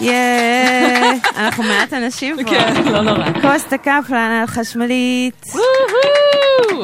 יאה, 0.00 1.12
אנחנו 1.36 1.62
מעט 1.62 1.92
אנשים 1.92 2.36
פה. 2.36 2.44
כן, 2.50 2.82
לא 2.92 3.02
נורא. 3.02 3.26
קוסטה 3.40 3.78
קפלן 3.78 4.38
על 4.40 4.46
חשמלית. 4.46 5.46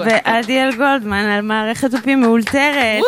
ועדיאל 0.04 0.76
גולדמן 0.76 1.24
על 1.24 1.40
מערכת 1.40 1.90
תופים 1.90 2.20
מאולתרת. 2.20 3.02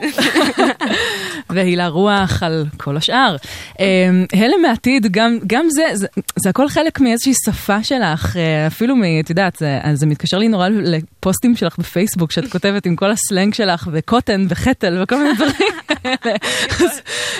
והילה 1.50 1.88
רוח 1.88 2.42
על 2.42 2.64
כל 2.76 2.96
השאר. 2.96 3.36
אמ, 3.80 4.26
הלם 4.32 4.62
מהעתיד, 4.62 5.06
גם, 5.10 5.38
גם 5.46 5.66
זה, 5.70 5.84
זה, 5.92 6.06
זה 6.36 6.50
הכל 6.50 6.68
חלק 6.68 7.00
מאיזושהי 7.00 7.32
שפה 7.44 7.82
שלך, 7.82 8.36
אה, 8.36 8.66
אפילו 8.66 8.96
מ... 8.96 9.02
את 9.20 9.30
יודעת, 9.30 9.62
זה, 9.92 10.06
מתקשר 10.06 10.38
לי 10.38 10.48
נורא 10.48 10.68
לפוסטים 10.68 11.56
שלך 11.56 11.78
בפייסבוק, 11.78 12.32
שאת 12.32 12.52
כותבת 12.52 12.86
עם 12.86 12.96
כל 12.96 13.10
הסלנג 13.10 13.54
שלך, 13.54 13.88
וקוטן, 13.92 14.46
וחטל, 14.48 15.02
וכל 15.02 15.16
מיני 15.16 15.34
דברים 15.34 15.72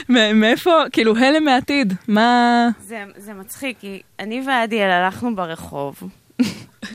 מאיפה, 0.41 0.71
כאילו, 0.93 1.17
הלם 1.17 1.45
מהעתיד, 1.45 1.95
מה... 2.09 2.69
זה, 2.81 3.05
זה 3.17 3.35
מצחיק, 3.35 3.77
כי 3.81 4.01
אני 4.21 4.43
ועדיאל 4.47 4.91
הלכנו 4.91 5.37
ברחוב. 5.37 6.03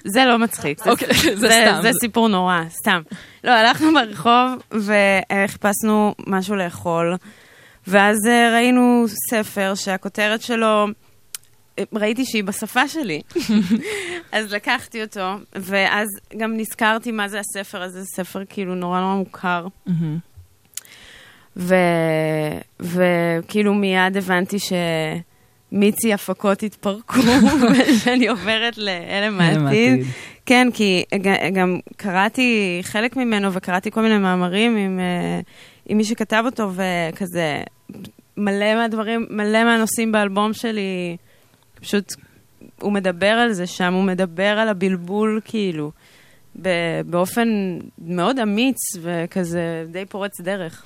זה 0.06 0.26
לא 0.26 0.40
מצחיק. 0.40 0.84
זה, 0.84 0.90
אוקיי, 0.92 1.14
זה 1.36 1.50
סתם. 1.50 1.80
זה 1.82 1.90
סיפור 2.02 2.28
נורא, 2.28 2.60
סתם. 2.70 3.02
לא, 3.44 3.52
הלכנו 3.52 3.90
ברחוב 3.94 4.62
וחיפשנו 4.72 6.16
משהו 6.28 6.56
לאכול, 6.56 7.16
ואז 7.88 8.18
אה, 8.28 8.52
ראינו 8.54 9.06
ספר 9.30 9.76
שהכותרת 9.76 10.42
שלו, 10.42 10.88
אה, 11.80 11.84
ראיתי 11.94 12.26
שהיא 12.26 12.44
בשפה 12.44 12.88
שלי, 12.88 13.22
אז 14.32 14.54
לקחתי 14.54 15.04
אותו, 15.04 15.34
ואז 15.56 16.08
גם 16.38 16.58
נזכרתי 16.58 17.12
מה 17.12 17.28
זה 17.28 17.40
הספר 17.40 17.82
הזה, 17.82 18.02
זה 18.02 18.08
ספר 18.16 18.44
כאילו 18.50 18.76
נורא 18.76 19.00
נורא 19.00 19.16
מוכר. 19.16 19.68
וכאילו 22.80 23.74
מיד 23.74 24.18
הבנתי 24.18 24.58
שמיצי 25.72 26.14
הפקות 26.14 26.64
התפרקו, 26.64 27.20
ושאני 27.72 28.28
עוברת 28.28 28.78
הלם 28.78 29.42
העתיד. 29.42 30.06
כן, 30.46 30.68
כי 30.74 31.04
גם 31.54 31.80
קראתי 31.98 32.80
חלק 32.84 33.16
ממנו, 33.16 33.54
וקראתי 33.54 33.92
כל 33.92 34.02
מיני 34.02 34.18
מאמרים 34.18 34.78
עם, 34.78 35.00
אה, 35.00 35.40
עם 35.86 35.98
מי 35.98 36.04
שכתב 36.04 36.44
אותו, 36.46 36.72
וכזה, 36.74 37.64
מלא 38.38 38.76
מהדברים, 38.76 39.26
מלא 39.30 39.64
מהנושאים 39.64 40.12
באלבום 40.12 40.54
שלי, 40.54 41.18
פשוט, 41.82 42.14
הוא 42.82 42.92
מדבר 42.92 43.32
על 43.32 43.54
זה 43.54 43.68
שם, 43.68 43.94
הוא 43.94 44.04
מדבר 44.04 44.60
על 44.60 44.70
הבלבול, 44.70 45.40
כאילו, 45.46 45.92
באופן 47.06 47.48
מאוד 48.02 48.40
אמיץ, 48.40 48.78
וכזה 49.02 49.86
די 49.92 50.06
פורץ 50.06 50.42
דרך. 50.42 50.86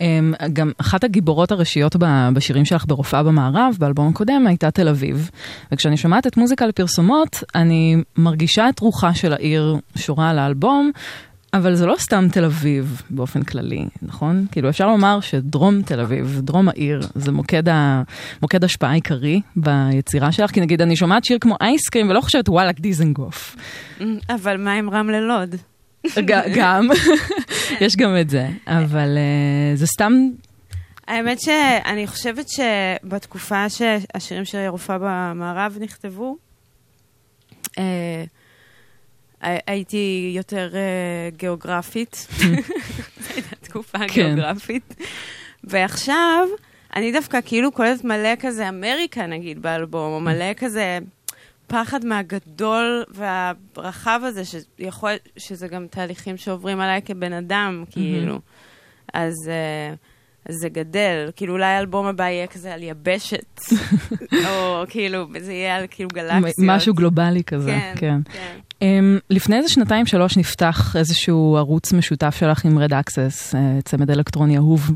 אמ, 0.00 0.34
גם 0.52 0.72
אחת 0.78 1.04
הגיבורות 1.04 1.52
הראשיות 1.52 1.96
בשירים 2.34 2.64
שלך 2.64 2.84
ברופאה 2.86 3.22
במערב, 3.22 3.76
באלבום 3.78 4.08
הקודם, 4.08 4.46
הייתה 4.46 4.70
תל 4.70 4.88
אביב. 4.88 5.30
וכשאני 5.72 5.96
שומעת 5.96 6.26
את 6.26 6.36
מוזיקה 6.36 6.66
לפרסומות, 6.66 7.44
אני 7.54 7.96
מרגישה 8.16 8.68
את 8.68 8.78
רוחה 8.80 9.14
של 9.14 9.32
העיר 9.32 9.76
שורה 9.96 10.30
על 10.30 10.38
האלבום, 10.38 10.90
אבל 11.56 11.74
זה 11.74 11.86
לא 11.86 11.94
סתם 11.98 12.26
תל 12.32 12.44
אביב 12.44 13.02
באופן 13.10 13.42
כללי, 13.42 13.86
נכון? 14.02 14.46
כאילו 14.52 14.68
אפשר 14.68 14.86
לומר 14.86 15.20
שדרום 15.20 15.82
תל 15.82 16.00
אביב, 16.00 16.40
דרום 16.44 16.68
העיר, 16.68 17.00
זה 17.14 17.32
מוקד, 17.32 17.68
ה... 17.68 18.02
מוקד 18.42 18.64
השפעה 18.64 18.92
עיקרי 18.92 19.40
ביצירה 19.56 20.32
שלך, 20.32 20.50
כי 20.50 20.60
נגיד 20.60 20.82
אני 20.82 20.96
שומעת 20.96 21.24
שיר 21.24 21.38
כמו 21.40 21.56
אייסקרים 21.60 22.08
ולא 22.10 22.20
חושבת 22.20 22.48
וואלכ 22.48 22.80
דיזנגוף. 22.80 23.56
אבל 24.28 24.56
מה 24.56 24.72
עם 24.72 24.90
רמלה 24.90 25.20
לוד? 25.20 25.54
גם, 26.54 26.88
יש 27.84 27.96
גם 27.96 28.16
את 28.20 28.30
זה, 28.30 28.48
אבל 28.66 29.18
אה, 29.18 29.76
זה 29.76 29.86
סתם 29.86 30.12
האמת 31.08 31.40
שאני 31.40 32.06
חושבת 32.06 32.46
שבתקופה 32.48 33.66
שהשירים 33.68 34.44
של 34.44 34.58
רופאה 34.68 34.96
במערב 35.00 35.76
נכתבו, 35.80 36.36
הי- 37.76 37.82
הייתי 39.42 40.32
יותר 40.36 40.70
אה, 40.74 41.28
גיאוגרפית. 41.36 42.26
זו 43.22 43.34
הייתה 43.34 43.56
תקופה 43.56 43.98
כן. 43.98 44.06
גיאוגרפית. 44.14 44.94
ועכשיו, 45.64 46.48
אני 46.96 47.12
דווקא 47.12 47.38
כאילו 47.44 47.72
קולטת 47.72 48.04
מלא 48.04 48.34
כזה 48.38 48.68
אמריקה, 48.68 49.26
נגיד, 49.26 49.62
באלבום, 49.62 50.12
או 50.12 50.20
מלא 50.20 50.54
כזה 50.56 50.98
פחד 51.66 52.04
מהגדול 52.04 53.04
והרחב 53.08 54.20
הזה, 54.24 54.42
שיכול, 54.44 55.10
שזה 55.36 55.68
גם 55.68 55.86
תהליכים 55.86 56.36
שעוברים 56.36 56.80
עליי 56.80 57.02
כבן 57.02 57.32
אדם, 57.32 57.84
כאילו. 57.90 58.34
אז... 58.34 59.34
אז 59.34 59.50
זה 60.48 60.68
גדל, 60.68 61.30
כאילו 61.36 61.52
אולי 61.52 61.66
האלבום 61.66 62.06
הבא 62.06 62.24
יהיה 62.24 62.46
כזה 62.46 62.74
על 62.74 62.82
יבשת, 62.82 63.60
או 64.48 64.82
כאילו, 64.88 65.26
זה 65.40 65.52
יהיה 65.52 65.76
על 65.76 65.84
כאילו 65.90 66.10
גלקסיות. 66.14 66.54
משהו 66.58 66.94
גלובלי 66.94 67.44
כזה, 67.44 67.70
כן, 67.70 67.92
כן. 67.96 68.18
כן. 68.32 68.58
אמ, 68.80 69.20
לפני 69.30 69.56
איזה 69.56 69.68
שנתיים 69.68 70.06
שלוש 70.06 70.36
נפתח 70.36 70.96
איזשהו 70.98 71.56
ערוץ 71.56 71.92
משותף 71.92 72.36
שלך 72.40 72.64
עם 72.64 72.78
רד 72.78 72.92
אקסס, 72.92 73.54
אה, 73.54 73.82
צמד 73.84 74.10
אלקטרוני 74.10 74.56
אהוב 74.56 74.90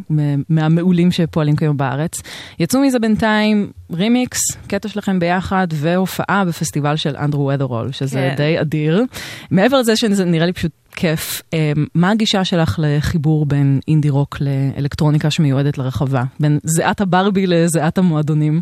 מהמעולים 0.49 1.11
שפועלים 1.11 1.57
כיום 1.57 1.77
בארץ. 1.77 2.23
יצאו 2.59 2.81
מזה 2.81 2.99
בינתיים 2.99 3.71
רימיקס, 3.93 4.39
קטע 4.67 4.89
שלכם 4.89 5.19
ביחד, 5.19 5.67
והופעה 5.73 6.45
בפסטיבל 6.45 6.97
של 6.97 7.17
אנדרו 7.17 7.47
ודרול, 7.47 7.93
שזה 7.93 8.29
כן. 8.31 8.35
די 8.37 8.61
אדיר. 8.61 9.05
מעבר 9.51 9.79
לזה 9.79 9.97
שזה 9.97 10.25
נראה 10.25 10.47
לי 10.47 10.53
פשוט 10.53 10.73
כיף, 10.97 11.43
אמ, 11.43 11.79
מה 11.95 12.11
הגישה 12.11 12.45
שלך 12.45 12.79
לחיבור 12.83 13.47
בין 13.47 13.81
אינדי 13.89 14.11
רוק 14.11 14.39
לאלקטרוניקה 14.41 15.31
שמיועדת 15.31 15.79
לרחבה? 15.79 16.23
בין 16.41 16.59
זיעת 16.65 17.01
הברבי 17.01 17.47
לזיעת 17.47 17.99
המועדונים? 17.99 18.61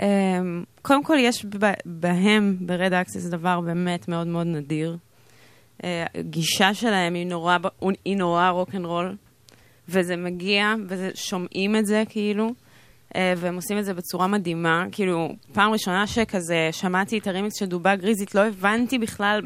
אמ, 0.00 0.64
קודם 0.82 1.04
כל, 1.04 1.16
יש 1.20 1.46
בהם, 1.84 2.56
ברד 2.60 2.92
אקסס, 2.92 3.26
דבר 3.26 3.60
באמת 3.60 4.08
מאוד 4.08 4.26
מאוד 4.26 4.46
נדיר. 4.46 4.96
אה, 5.84 6.04
הגישה 6.14 6.74
שלהם 6.74 7.14
היא 7.14 7.26
נורא, 7.26 7.56
היא 8.04 8.16
נורא 8.16 8.48
רוקנרול, 8.48 9.16
וזה 9.88 10.16
מגיע, 10.16 10.74
ושומעים 10.88 11.76
את 11.76 11.86
זה 11.86 12.02
כאילו, 12.08 12.52
אה, 13.16 13.34
והם 13.36 13.56
עושים 13.56 13.78
את 13.78 13.84
זה 13.84 13.94
בצורה 13.94 14.26
מדהימה. 14.26 14.84
כאילו, 14.92 15.28
פעם 15.52 15.72
ראשונה 15.72 16.06
שכזה 16.06 16.68
שמעתי 16.72 17.18
את 17.18 17.26
הרימיקס 17.26 17.58
של 17.58 17.66
דובה 17.66 17.96
גריזית, 17.96 18.34
לא 18.34 18.46
הבנתי 18.46 18.98
בכלל 18.98 19.40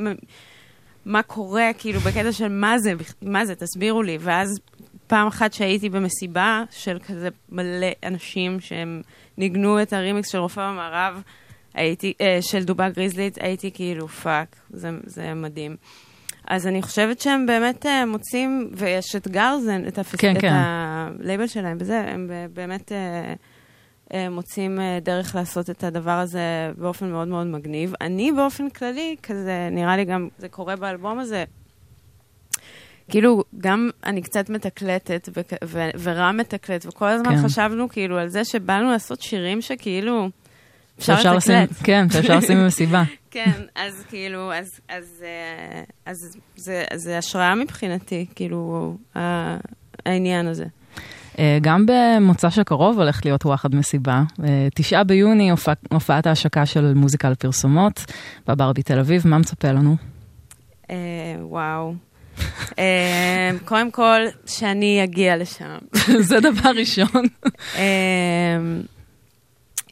מה 1.07 1.23
קורה, 1.23 1.71
כאילו, 1.79 2.01
בקטע 2.01 2.33
של 2.33 2.49
מה 2.49 2.79
זה, 2.79 2.93
מה 3.23 3.47
זה, 3.47 3.55
תסבירו 3.55 4.03
לי. 4.03 4.19
ואז 4.21 4.61
פעם 5.07 5.27
אחת 5.27 5.53
שהייתי 5.53 5.89
במסיבה 5.89 6.65
של 6.71 6.99
כזה 7.07 7.29
מלא 7.49 7.87
אנשים 8.05 8.61
שהם 8.61 9.03
ניגנו 9.39 9.83
את 9.83 9.93
הרימיקס 9.93 10.29
של 10.29 10.39
רופא 10.39 10.61
במערב, 10.61 11.23
הייתי, 11.75 12.13
אה, 12.21 12.39
של 12.41 12.65
דובה 12.65 12.89
גריזלית, 12.89 13.39
הייתי 13.41 13.71
כאילו, 13.75 14.09
fuck, 14.09 14.57
זה, 14.71 14.91
זה 15.05 15.35
מדהים. 15.35 15.77
אז 16.49 16.67
אני 16.67 16.83
חושבת 16.83 17.21
שהם 17.21 17.47
באמת 17.47 17.87
אה, 17.87 18.07
מוצאים, 18.07 18.71
ויש 18.73 19.17
את 19.17 19.29
גרזן, 19.29 19.89
את, 19.89 19.99
הפס... 19.99 20.15
כן, 20.15 20.37
את 20.37 20.41
כן. 20.41 20.53
הלייבל 20.53 21.47
שלהם, 21.47 21.77
וזה, 21.81 22.01
הם 22.01 22.31
באמת 22.55 22.93
אה, 22.93 23.35
מוצאים 24.31 24.81
אה, 24.81 24.99
דרך 25.03 25.35
לעשות 25.35 25.71
את 25.71 25.85
הדבר 25.85 26.11
הזה 26.11 26.41
באופן 26.79 27.11
מאוד 27.11 27.29
מאוד 27.29 27.47
מגניב. 27.47 27.93
אני 28.01 28.33
באופן 28.33 28.71
כללי, 28.71 29.17
כזה, 29.23 29.69
נראה 29.73 29.97
לי 29.97 30.05
גם, 30.05 30.29
זה 30.39 30.49
קורה 30.49 30.77
באלבום 30.77 31.19
הזה, 31.19 31.45
כאילו, 33.11 33.45
גם 33.59 33.91
אני 34.05 34.23
קצת 34.23 34.51
מתקלטת, 34.51 35.29
ו- 35.65 35.91
ורם 36.03 36.37
מתקלט, 36.37 36.87
וכל 36.87 37.07
הזמן 37.09 37.37
כן. 37.37 37.43
חשבנו 37.49 37.89
כאילו 37.89 38.19
על 38.19 38.29
זה 38.29 38.45
שבאנו 38.45 38.91
לעשות 38.91 39.21
שירים 39.21 39.61
שכאילו, 39.63 40.29
אפשר 40.99 41.35
לשים- 41.37 41.55
לתקלט. 41.55 41.77
כן, 41.85 42.07
שאפשר 42.13 42.37
לשים 42.39 42.59
במסיבה. 42.59 43.03
כן, 43.31 43.51
אז 43.75 44.05
כאילו, 44.09 44.53
אז, 44.53 44.81
אז, 44.89 45.25
אה, 45.27 45.83
אז 46.07 46.17
זה, 46.57 46.85
זה 46.95 47.19
השראה 47.19 47.55
מבחינתי, 47.55 48.27
כאילו, 48.35 48.97
העניין 50.07 50.47
הזה. 50.47 50.65
אה, 51.39 51.59
גם 51.63 51.87
במוצ"ש 51.87 52.59
הקרוב 52.59 52.99
הולך 52.99 53.21
להיות 53.25 53.45
וואחד 53.47 53.75
מסיבה. 53.75 54.23
אה, 54.45 54.69
תשעה 54.75 55.05
ביוני 55.05 55.51
הופע- 55.51 55.73
הופעת 55.93 56.27
ההשקה 56.27 56.67
של 56.67 56.95
מוזיקה 56.95 57.31
לפרסומות 57.31 58.05
בברבי 58.49 58.83
תל 58.83 58.99
אביב, 58.99 59.29
מה 59.29 59.39
מצפה 59.39 59.73
לנו? 59.73 59.97
אה, 60.91 60.97
וואו. 61.41 61.95
קודם 63.65 63.91
כל, 63.91 64.21
שאני 64.47 65.05
אגיע 65.05 65.37
לשם. 65.37 65.79
זה 66.29 66.41
דבר 66.41 66.71
ראשון. 66.77 67.25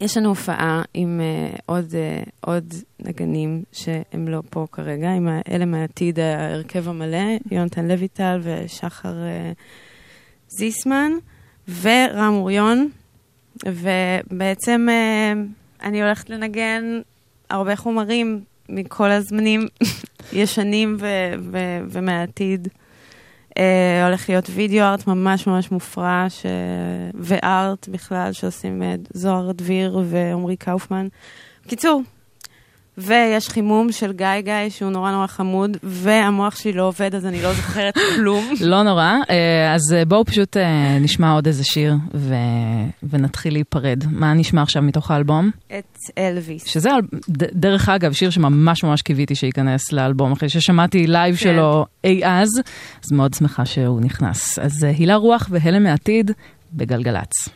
יש 0.00 0.16
לנו 0.16 0.28
הופעה 0.28 0.82
עם 0.94 1.20
עוד, 1.66 1.94
עוד 2.40 2.74
נגנים 3.00 3.62
שהם 3.72 4.28
לא 4.28 4.42
פה 4.50 4.66
כרגע, 4.72 5.10
עם 5.10 5.28
הלם 5.48 5.74
העתיד, 5.74 6.20
ההרכב 6.20 6.88
המלא, 6.88 7.18
יונתן 7.50 7.88
לויטל 7.88 8.40
ושחר 8.42 9.14
זיסמן, 10.48 11.12
ורם 11.68 12.34
אוריון, 12.34 12.88
ובעצם 13.66 14.86
אה, 14.90 15.32
אני 15.82 16.02
הולכת 16.02 16.30
לנגן 16.30 17.00
הרבה 17.50 17.76
חומרים 17.76 18.40
מכל 18.68 19.10
הזמנים, 19.10 19.66
ישנים 20.32 20.96
ו- 21.00 21.34
ו- 21.50 21.80
ומהעתיד. 21.90 22.68
אה, 23.58 24.06
הולך 24.06 24.28
להיות 24.28 24.44
וידאו 24.50 24.84
ארט 24.84 25.06
ממש 25.06 25.46
ממש 25.46 25.70
מופרע, 25.70 26.26
ש... 26.28 26.46
וארט 27.14 27.88
בכלל, 27.88 28.32
שעושים 28.32 28.82
אה, 28.82 28.94
זוהר 29.12 29.52
דביר 29.52 30.00
ועמרי 30.04 30.56
קאופמן. 30.56 31.06
בקיצור, 31.66 32.02
ויש 32.98 33.48
חימום 33.48 33.92
של 33.92 34.12
גיא 34.12 34.40
גיא, 34.40 34.68
שהוא 34.68 34.90
נורא 34.90 35.10
נורא 35.10 35.26
חמוד, 35.26 35.76
והמוח 35.82 36.56
שלי 36.56 36.72
לא 36.72 36.82
עובד, 36.82 37.14
אז 37.14 37.26
אני 37.26 37.42
לא 37.42 37.52
זוכרת 37.52 37.94
כלום. 38.16 38.44
לא 38.60 38.82
נורא, 38.82 39.12
אה, 39.30 39.74
אז 39.74 39.80
אה, 39.96 40.04
בואו 40.04 40.24
פשוט 40.24 40.56
אה, 40.56 40.98
נשמע 41.00 41.32
עוד 41.32 41.46
איזה 41.46 41.64
שיר 41.64 41.94
ו... 42.14 42.34
ונתחיל 43.02 43.52
להיפרד. 43.52 44.04
מה 44.10 44.34
נשמע 44.34 44.62
עכשיו 44.62 44.82
מתוך 44.82 45.10
האלבום? 45.10 45.50
את 45.78 45.98
אלוויס. 46.18 46.66
שזה, 46.66 46.90
דרך 47.52 47.88
אגב, 47.88 48.12
שיר 48.12 48.30
שממש 48.30 48.84
ממש 48.84 49.02
קיוויתי 49.02 49.34
שייכנס 49.34 49.92
לאלבום, 49.92 50.32
אחרי 50.32 50.48
ששמעתי 50.48 51.06
live 51.06 51.36
כן. 51.36 51.42
שלו 51.42 51.86
אי 52.04 52.26
אז, 52.26 52.48
אז 53.04 53.12
מאוד 53.12 53.34
שמחה 53.34 53.64
שהוא 53.64 54.00
נכנס. 54.00 54.58
אז 54.58 54.84
הילה 54.84 55.16
רוח 55.16 55.48
והלם 55.50 55.82
העתיד 55.82 56.30
בגלגלצ. 56.72 57.48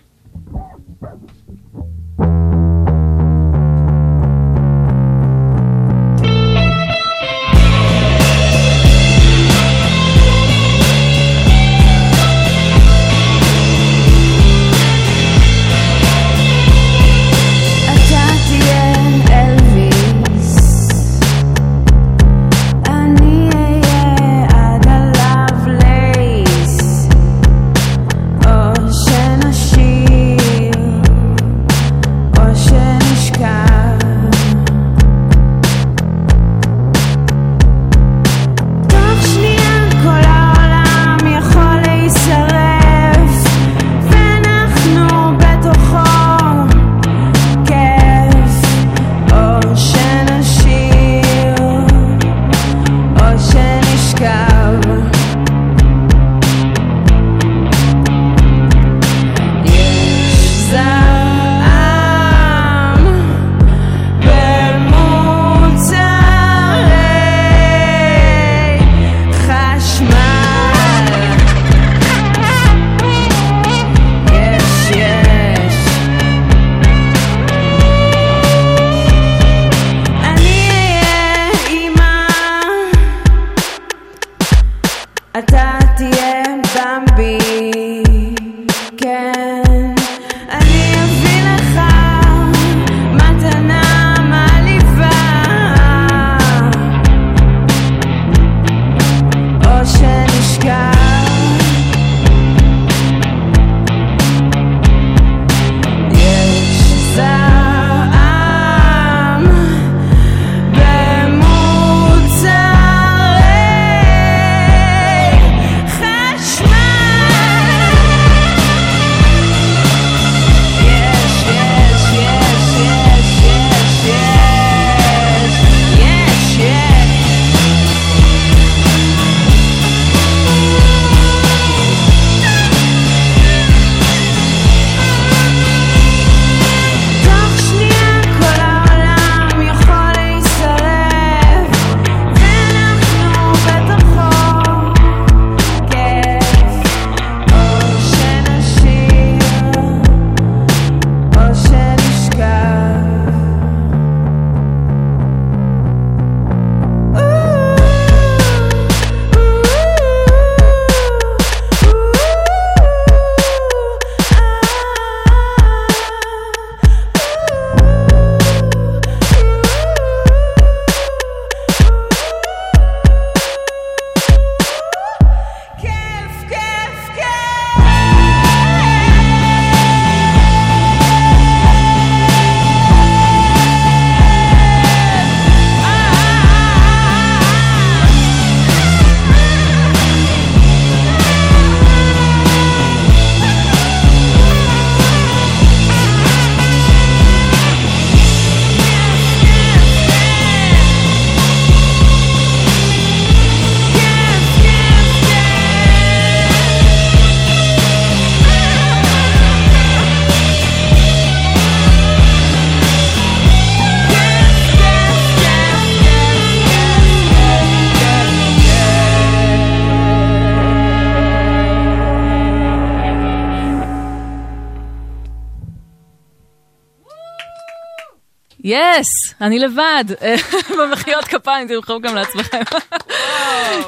אני 229.41 229.59
לבד. 229.59 230.05
במחיאות 230.79 231.25
כפיים, 231.25 231.69
תמחאו 231.69 232.01
גם 232.01 232.15
לעצמכם. 232.15 232.63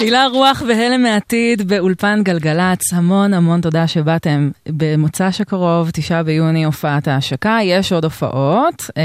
הילה 0.00 0.26
רוח 0.26 0.62
והלם 0.68 1.02
מהעתיד 1.02 1.68
באולפן 1.68 2.20
גלגלצ, 2.22 2.92
המון 2.92 3.34
המון 3.34 3.60
תודה 3.60 3.86
שבאתם. 3.86 4.50
במוצ"ש 4.68 5.40
הקרוב, 5.40 5.90
תשעה 5.90 6.22
ביוני, 6.22 6.64
הופעת 6.64 7.08
ההשקה, 7.08 7.58
יש 7.62 7.92
עוד 7.92 8.04
הופעות. 8.04 8.90
אה, 8.96 9.02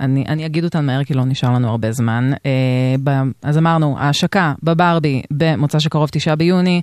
אני, 0.00 0.24
אני 0.28 0.46
אגיד 0.46 0.64
אותן 0.64 0.86
מהר 0.86 1.04
כי 1.04 1.14
לא 1.14 1.24
נשאר 1.24 1.50
לנו 1.50 1.68
הרבה 1.68 1.92
זמן. 1.92 2.30
אה, 2.46 3.22
אז 3.42 3.58
אמרנו, 3.58 3.96
ההשקה 3.98 4.52
בברבי 4.62 5.22
במוצ"ש 5.30 5.86
הקרוב, 5.86 6.08
תשעה 6.12 6.36
ביוני. 6.36 6.82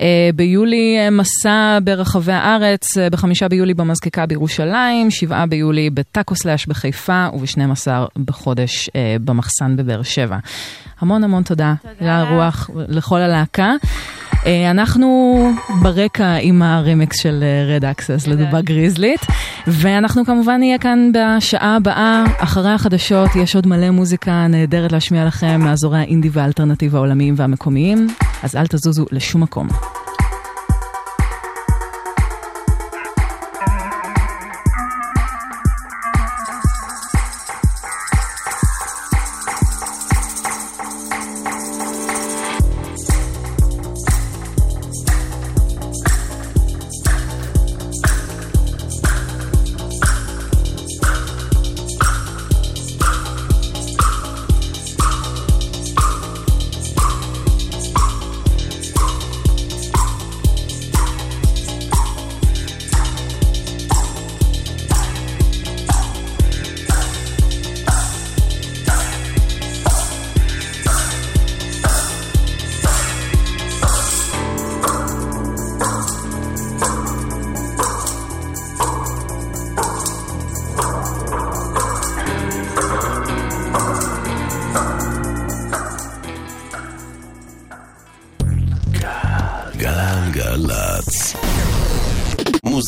אה, 0.00 0.30
ביולי 0.34 0.98
אה, 0.98 1.10
מסע 1.10 1.78
ברחבי 1.84 2.32
הארץ, 2.32 2.98
בחמישה 3.10 3.48
ביולי 3.48 3.74
במזקקה 3.74 4.26
בירושלים, 4.26 5.10
שבעה 5.10 5.46
ביולי 5.46 5.90
בטאקו 5.90 6.34
סלאש 6.34 6.66
בחיפה 6.66 7.26
וב-12 7.34 7.88
בחודש 8.24 8.90
במחסן 9.24 9.76
בבאר 9.76 10.02
שבע. 10.02 10.38
המון 11.00 11.24
המון 11.24 11.42
תודה. 11.42 11.74
תודה. 11.98 12.22
לרוח, 12.22 12.70
לכל 12.88 13.18
הלהקה. 13.18 13.72
אה, 14.46 14.70
אנחנו 14.70 15.50
ברקע 15.82 16.36
עם 16.40 16.62
הרמקס 16.62 17.22
של 17.22 17.44
רד 17.68 17.84
אקסס 17.84 18.26
לדובה 18.26 18.60
גריזלית, 18.60 19.20
ואנחנו 19.66 20.24
כמובן 20.24 20.58
נהיה 20.58 20.78
כאן 20.78 21.12
בשעה 21.14 21.76
הבאה, 21.76 22.24
אחרי 22.38 22.70
החדשות, 22.70 23.36
יש 23.36 23.56
עוד 23.56 23.66
מלא 23.66 23.90
מוזיקה 23.90 24.46
נהדרת 24.46 24.92
להשמיע 24.92 25.24
לכם 25.24 25.60
מאזורי 25.60 25.98
האינדי 25.98 26.28
והאלטרנטיב 26.32 26.96
העולמיים 26.96 27.34
והמקומיים, 27.36 28.06
אז 28.42 28.56
אל 28.56 28.66
תזוזו 28.66 29.06
לשום 29.12 29.42
מקום. 29.42 29.68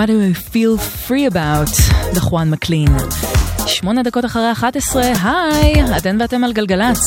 What 0.00 0.06
do 0.06 0.12
I 0.12 0.32
feel 0.32 0.78
free 1.08 1.26
about, 1.34 1.94
דחואן 2.14 2.50
מקלין. 2.50 2.88
שמונה 3.66 4.02
דקות 4.02 4.24
אחרי 4.24 4.52
11, 4.52 5.02
היי, 5.22 5.96
אתן 5.96 6.16
ואתם 6.20 6.44
על 6.44 6.52
גלגלצ. 6.52 6.98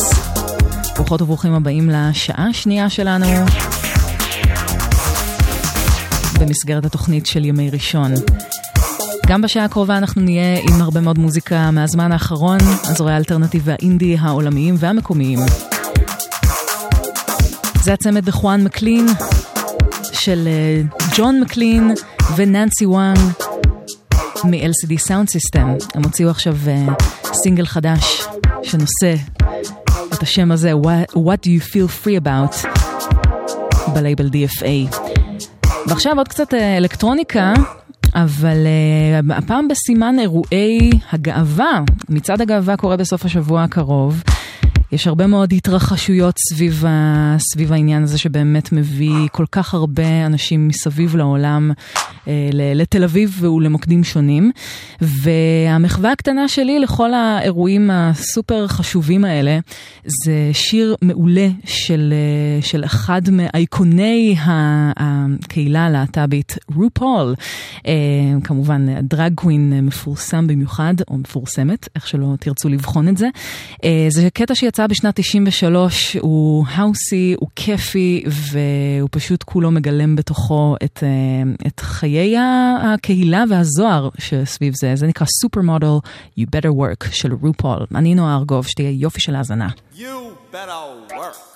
ברוכות 0.96 1.22
וברוכים 1.22 1.54
הבאים 1.54 1.90
לשעה 1.90 2.48
השנייה 2.50 2.90
שלנו. 2.90 3.26
במסגרת 6.40 6.86
התוכנית 6.86 7.26
של 7.26 7.46
ימי 7.46 7.70
ראשון. 7.70 8.12
גם 9.28 9.42
בשעה 9.42 9.66
הקרובה 9.66 9.98
אנחנו 9.98 10.22
נהיה 10.22 10.60
עם 10.62 10.82
הרבה 10.82 11.02
מאוד 11.02 11.20
מוזיקה 11.20 11.72
מהזמן 11.72 12.12
האחרון, 12.12 12.58
אזורי 12.90 13.14
האלטרנטיב 13.14 13.62
והאינדי 13.66 14.18
העולמיים 14.20 14.76
והמקומיים. 14.78 15.40
זה 17.84 17.94
הצמד 17.94 18.26
דחואן 18.26 18.64
מקלין 18.64 19.06
של 20.12 20.48
אה, 20.48 20.82
ג'ון 21.16 21.40
מקלין 21.40 21.94
וננסי 22.36 22.86
וואנג 22.86 23.18
מ-LCD 24.44 25.08
Sound 25.08 25.30
System. 25.30 25.96
הם 25.96 26.04
הוציאו 26.04 26.30
עכשיו 26.30 26.56
uh, 26.66 27.04
סינגל 27.34 27.66
חדש 27.66 28.28
שנושא 28.64 29.16
את 30.14 30.22
השם 30.22 30.52
הזה, 30.52 30.74
What, 30.74 31.16
What 31.16 31.46
do 31.46 31.48
you 31.48 31.74
feel 31.74 32.06
free 32.06 32.26
about, 32.26 32.68
בלייבל 33.94 34.28
DFA. 34.28 34.98
ועכשיו 35.88 36.18
עוד 36.18 36.28
קצת 36.28 36.54
אה, 36.54 36.78
אלקטרוניקה, 36.78 37.54
אבל 38.16 38.58
uh, 39.30 39.34
הפעם 39.34 39.68
בסימן 39.68 40.16
אירועי 40.20 40.92
הגאווה. 41.12 41.82
מצעד 42.10 42.42
הגאווה 42.42 42.78
קורה 42.78 42.98
בסוף 42.98 43.26
השבוע 43.26 43.64
הקרוב. 43.64 44.24
יש 44.94 45.08
הרבה 45.08 45.28
מאוד 45.28 45.54
התרחשויות 45.54 46.36
סביב, 46.50 46.84
סביב 47.40 47.74
העניין 47.74 48.04
הזה 48.04 48.18
שבאמת 48.18 48.72
מביא 48.72 49.28
כל 49.32 49.46
כך 49.52 49.74
הרבה 49.74 50.26
אנשים 50.26 50.68
מסביב 50.68 51.16
לעולם 51.16 51.72
אה, 51.72 52.03
לתל 52.54 53.04
אביב 53.04 53.44
ולמוקדים 53.44 54.04
שונים. 54.04 54.52
והמחווה 55.02 56.12
הקטנה 56.12 56.48
שלי 56.48 56.80
לכל 56.80 57.14
האירועים 57.14 57.90
הסופר 57.94 58.68
חשובים 58.68 59.26
האלה 59.26 59.60
זה 60.06 60.50
שיר 60.54 60.96
מעולה 61.02 61.48
של, 61.66 62.14
אה, 62.14 62.62
של 62.62 62.86
אחד 62.86 63.22
מאייקוני 63.32 64.36
הקהילה 64.46 65.86
הלהט"בית, 65.86 66.58
רו 66.76 66.90
פול. 66.94 67.36
אה, 67.88 67.94
כמובן 68.44 69.02
דרג 69.02 69.34
קווין 69.36 69.86
מפורסם 69.86 70.48
במיוחד, 70.48 70.94
או 71.10 71.18
מפורסמת, 71.18 71.90
איך 71.96 72.08
שלא 72.08 72.34
תרצו 72.40 72.70
לבחון 72.70 73.08
את 73.08 73.18
זה. 73.18 73.28
אה, 73.84 74.08
זה 74.10 74.30
קטע 74.34 74.56
שיצא 74.56 74.88
בשנת 74.88 75.16
93, 75.20 76.18
הוא 76.22 76.66
האוסי, 76.70 77.36
הוא 77.40 77.50
כיפי, 77.56 78.24
והוא 78.28 79.10
פשוט 79.12 79.44
כולו 79.44 79.72
מגלם 79.72 80.16
בתוכו 80.16 80.76
את, 80.84 81.04
את 81.68 81.80
חיי 81.80 82.13
הקהילה 82.82 83.44
והזוהר 83.50 84.10
שסביב 84.18 84.74
זה. 84.76 84.96
זה 84.96 85.08
נקרא 85.08 85.28
סופר 85.42 85.62
מודל, 85.62 85.98
You 86.40 86.44
Better 86.44 86.70
Work 86.70 87.12
של 87.12 87.34
רופול. 87.42 87.86
אני 87.96 88.16
נועה 88.16 88.36
ארגוב, 88.36 88.68
שתהיה 88.68 88.90
יופי 88.92 89.22
של 89.22 89.36
האזנה. 89.36 89.70
You 89.96 90.02
better 90.54 91.12
work. 91.12 91.54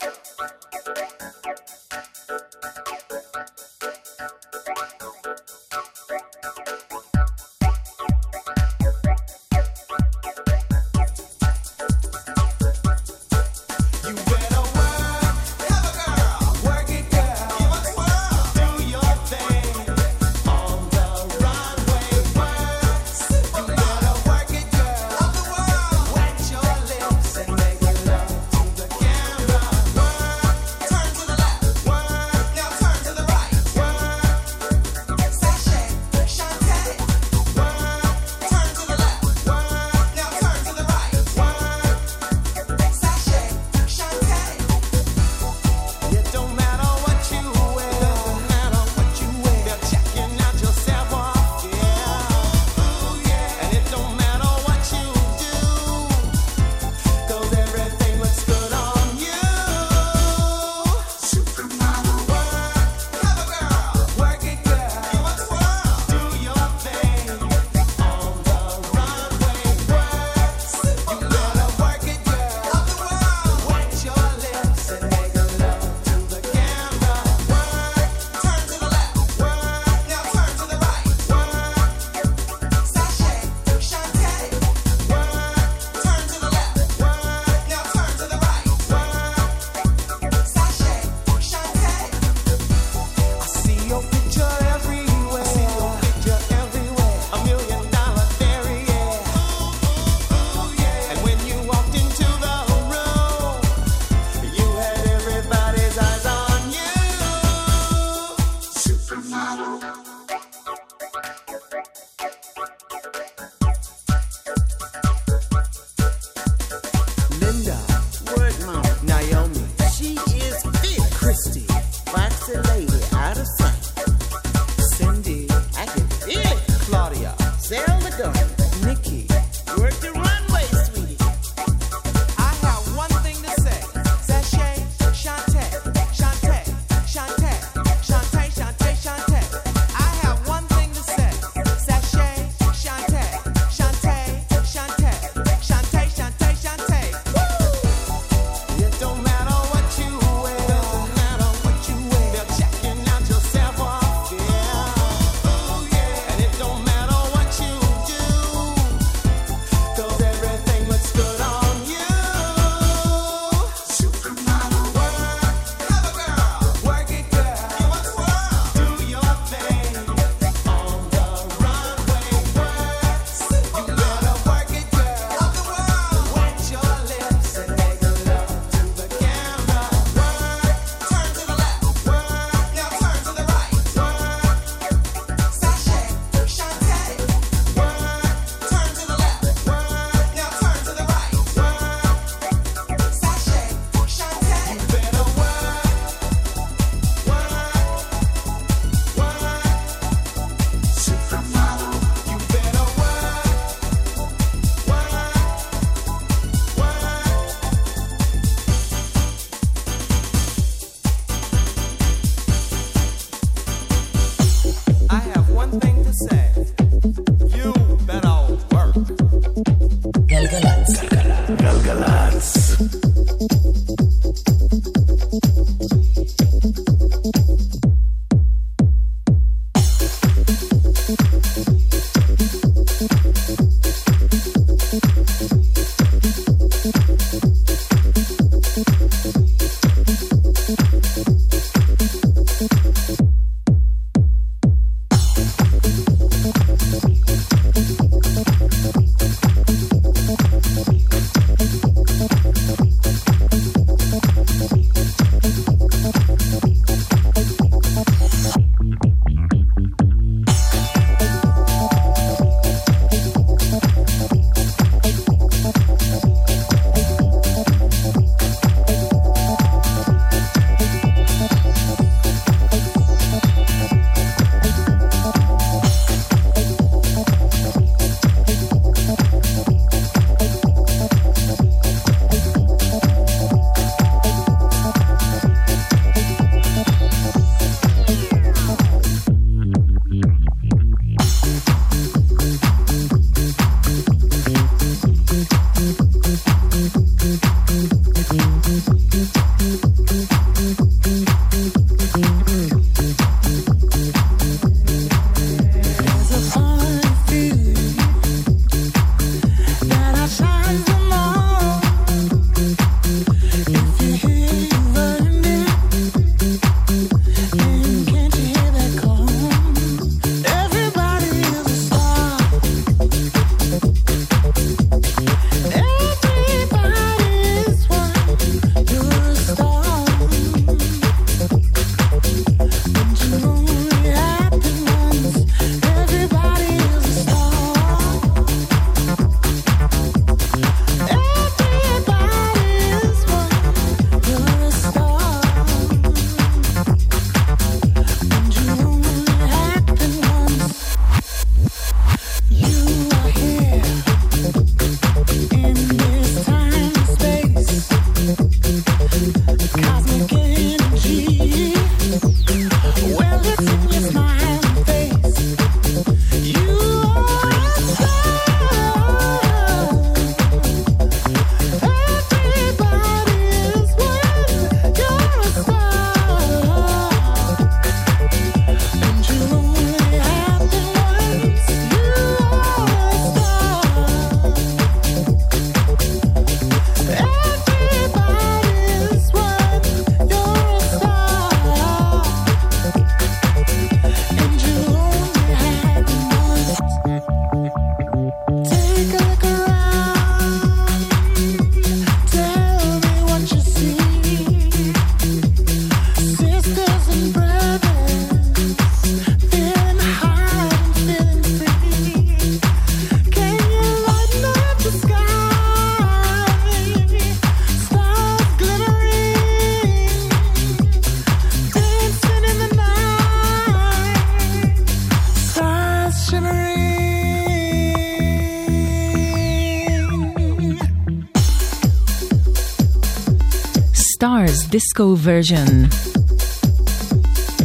Disco 434.72 435.26
Version. 435.26 435.96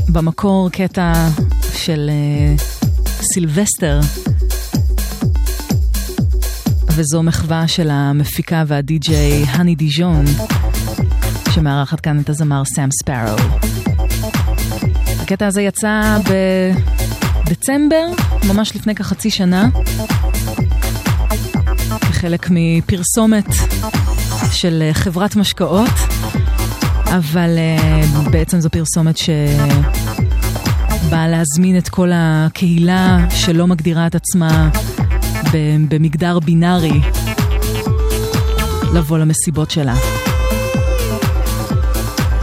במקור 0.09 0.71
קטע 0.71 1.13
של 1.75 2.11
אה, 2.11 2.55
סילבסטר, 3.35 4.01
וזו 6.91 7.23
מחווה 7.23 7.69
של 7.69 7.91
המפיקה 7.91 8.65
והדי-ג'יי 8.67 9.45
הני 9.45 9.75
דיז'ון, 9.75 10.25
שמארחת 11.51 12.01
כאן 12.01 12.21
את 12.21 12.29
הזמר 12.29 12.63
סאם 12.65 12.89
ספארו. 13.03 13.39
הקטע 15.21 15.47
הזה 15.47 15.63
יצא 15.63 16.19
בדצמבר, 17.47 18.07
ממש 18.49 18.77
לפני 18.77 18.95
כחצי 18.95 19.31
שנה, 19.31 19.69
כחלק 22.01 22.47
מפרסומת 22.51 23.47
של 24.53 24.83
אה, 24.83 24.95
חברת 24.95 25.37
משקאות, 25.37 25.91
אבל 27.17 27.59
אה, 27.59 28.01
בעצם 28.31 28.61
זו 28.61 28.71
פרסומת 28.71 29.17
שבאה 29.17 29.39
להזמין 31.29 31.79
את 31.79 31.89
כל 31.89 32.11
הקהילה 32.15 33.19
שלא 33.31 33.67
מגדירה 33.67 34.07
את 34.07 34.15
עצמה 34.15 34.71
במגדר 35.89 36.39
בינארי 36.39 37.01
לבוא 38.95 39.19
למסיבות 39.19 39.71
שלה. 39.71 39.95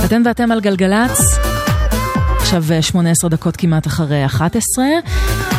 אתם 0.06 0.22
ואתם 0.26 0.52
על 0.52 0.62
גלגלצ, 0.62 1.20
עכשיו 2.40 2.64
אה, 2.72 2.82
18 2.82 3.30
דקות 3.30 3.58
כמעט 3.58 3.88
אחרי 3.88 4.26
11. 4.26 4.86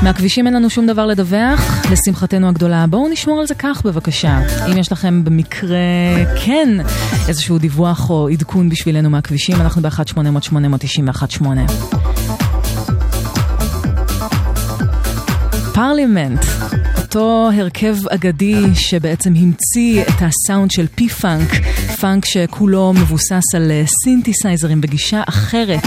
מהכבישים 0.03 0.47
אין 0.47 0.55
לנו 0.55 0.71
שום 0.71 0.87
דבר 0.87 1.07
לדווח, 1.07 1.85
לשמחתנו 1.93 2.49
הגדולה. 2.49 2.87
בואו 2.87 3.09
נשמור 3.09 3.41
על 3.41 3.47
זה 3.47 3.55
כך 3.55 3.83
בבקשה. 3.85 4.39
אם 4.73 4.79
יש 4.79 4.93
לכם 4.93 5.25
במקרה, 5.25 5.79
כן, 6.45 6.69
איזשהו 7.29 7.59
דיווח 7.59 8.11
או 8.11 8.29
עדכון 8.29 8.69
בשבילנו 8.69 9.11
מהכבישים, 9.11 9.57
אנחנו 9.61 9.83
ב-1-800-891-8. 9.83 11.45
Parliament, 15.75 16.45
אותו 16.99 17.51
הרכב 17.57 17.97
אגדי 18.09 18.75
שבעצם 18.75 19.35
המציא 19.35 20.03
את 20.03 20.23
הסאונד 20.23 20.71
של 20.71 20.87
P-Funk, 20.95 21.51
פאנק 22.01 22.25
שכולו 22.25 22.93
מבוסס 22.93 23.55
על 23.55 23.71
אה, 23.71 23.83
סינתסייזרים 24.05 24.81
בגישה 24.81 25.23
אחרת 25.27 25.85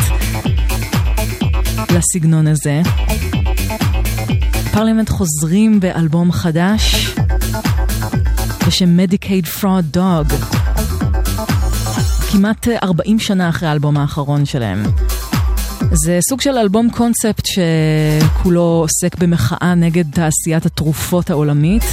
לסגנון 1.89 2.47
הזה. 2.47 2.81
Parliament 4.73 5.09
חוזרים 5.09 5.79
באלבום 5.79 6.31
חדש 6.31 7.15
בשם 8.67 8.97
Medicaid 8.97 9.45
Fraud 9.45 9.85
Dogg. 9.91 10.27
כמעט 12.31 12.67
אה, 12.67 12.77
40 12.83 13.19
שנה 13.19 13.49
אחרי 13.49 13.69
האלבום 13.69 13.97
האחרון 13.97 14.45
שלהם. 14.45 14.83
זה 15.91 16.19
סוג 16.29 16.41
של 16.41 16.57
אלבום 16.57 16.89
קונספט 16.89 17.45
שכולו 17.45 18.61
עוסק 18.61 19.15
במחאה 19.19 19.75
נגד 19.75 20.11
תעשיית 20.11 20.65
התרופות 20.65 21.29
העולמית. 21.29 21.83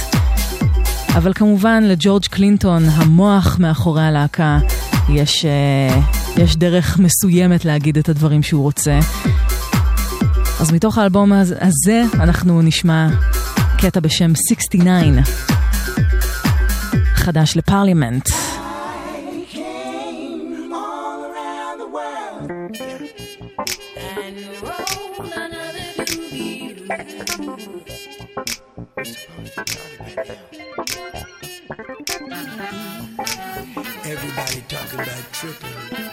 אבל 1.15 1.33
כמובן 1.33 1.83
לג'ורג' 1.83 2.25
קלינטון, 2.25 2.83
המוח 2.89 3.57
מאחורי 3.59 4.03
הלהקה, 4.03 4.59
יש, 5.09 5.45
אה, 5.45 6.01
יש 6.37 6.55
דרך 6.55 6.99
מסוימת 6.99 7.65
להגיד 7.65 7.97
את 7.97 8.09
הדברים 8.09 8.43
שהוא 8.43 8.63
רוצה. 8.63 8.99
אז 10.61 10.71
מתוך 10.73 10.97
האלבום 10.97 11.33
הז- 11.33 11.53
הזה 11.61 12.03
אנחנו 12.13 12.61
נשמע 12.61 13.07
קטע 13.77 13.99
בשם 13.99 14.31
69, 14.35 15.21
חדש 17.15 17.57
לפרלימנט. 17.57 18.29
Everybody 34.03 34.61
talking 34.67 34.99
about 34.99 35.31
tripping. 35.31 36.10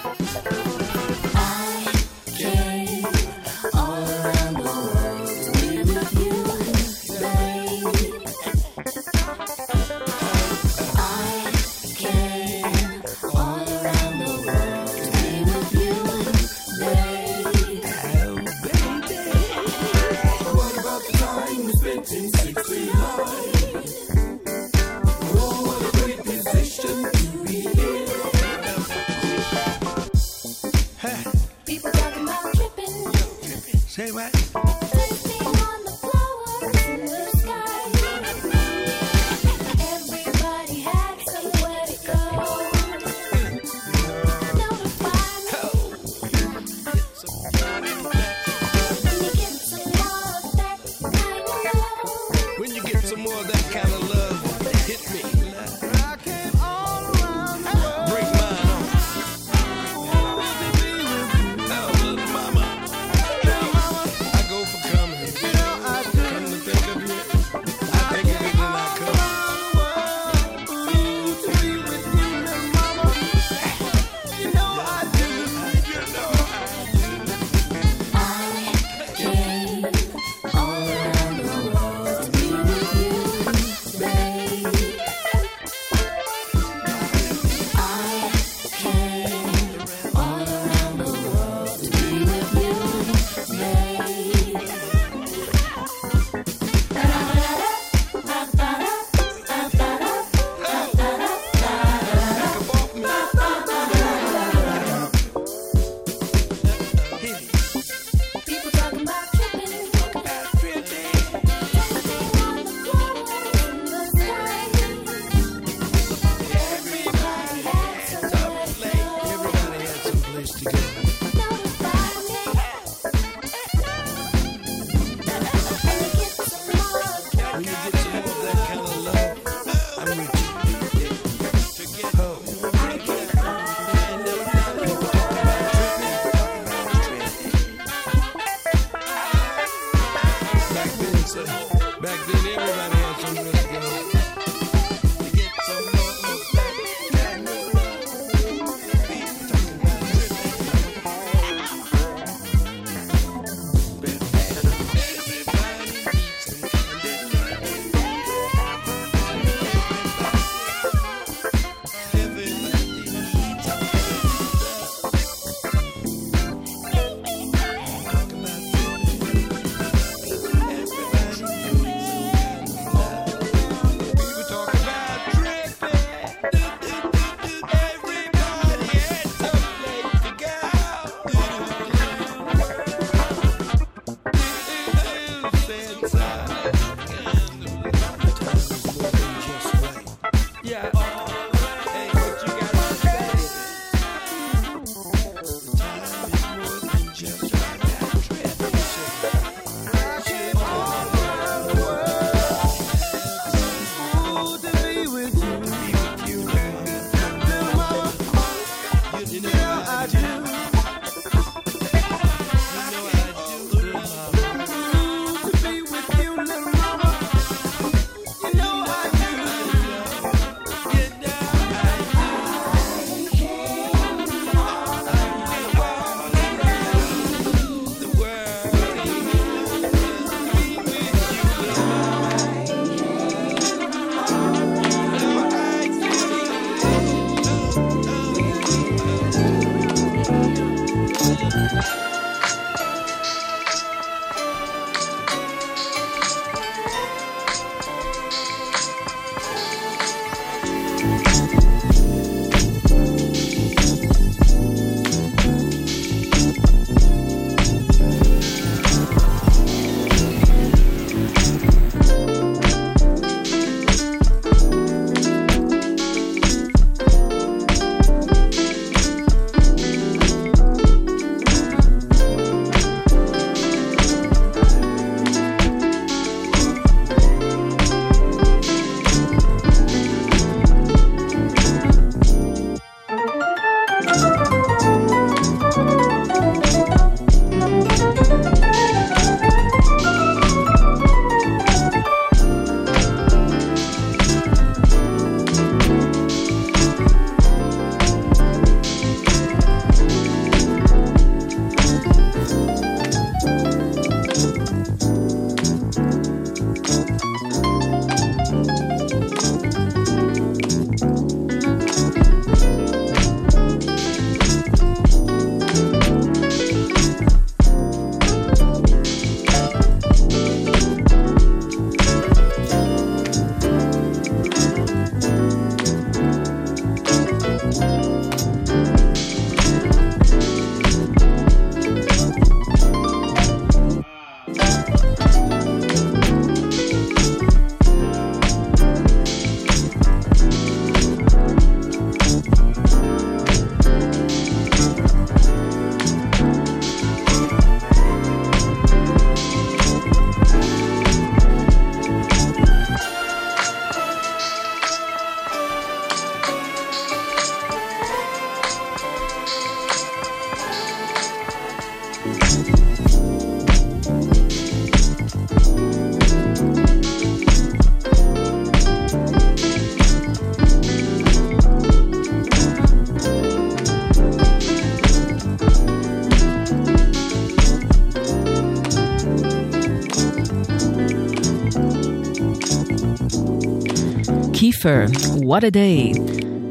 קיפר, 384.79 385.05
What 385.41 385.63
a 385.63 385.75
Day. 385.75 386.21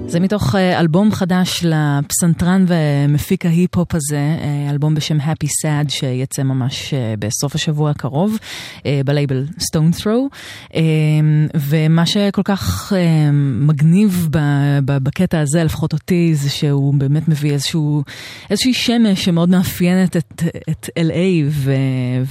זה 0.07 0.19
מתוך 0.19 0.55
אה, 0.55 0.79
אלבום 0.79 1.11
חדש 1.11 1.65
לפסנתרן 1.65 2.65
ומפיק 2.67 3.45
ההיפ-הופ 3.45 3.95
הזה, 3.95 4.17
אה, 4.17 4.69
אלבום 4.69 4.95
בשם 4.95 5.19
Happy 5.19 5.47
Sad 5.47 5.89
שיצא 5.89 6.43
ממש 6.43 6.93
אה, 6.93 7.13
בסוף 7.19 7.55
השבוע 7.55 7.91
הקרוב 7.91 8.38
בלייבל 9.05 9.45
Stones 9.59 10.01
Throw. 10.01 10.38
אה, 10.76 10.81
ומה 11.56 12.06
שכל 12.06 12.41
כך 12.45 12.94
אה, 12.95 13.31
מגניב 13.60 14.27
בקטע 14.85 15.39
הזה, 15.39 15.64
לפחות 15.64 15.94
אותי, 15.94 16.35
זה 16.35 16.49
שהוא 16.49 16.94
באמת 16.94 17.27
מביא 17.27 17.52
איזשהו, 17.52 18.03
איזושהי 18.49 18.73
שמש 18.73 19.26
שמאוד 19.26 19.49
מאפיינת 19.49 20.18
את, 20.18 20.44
את 20.69 20.89
LA, 20.99 21.45
ו, 21.49 21.73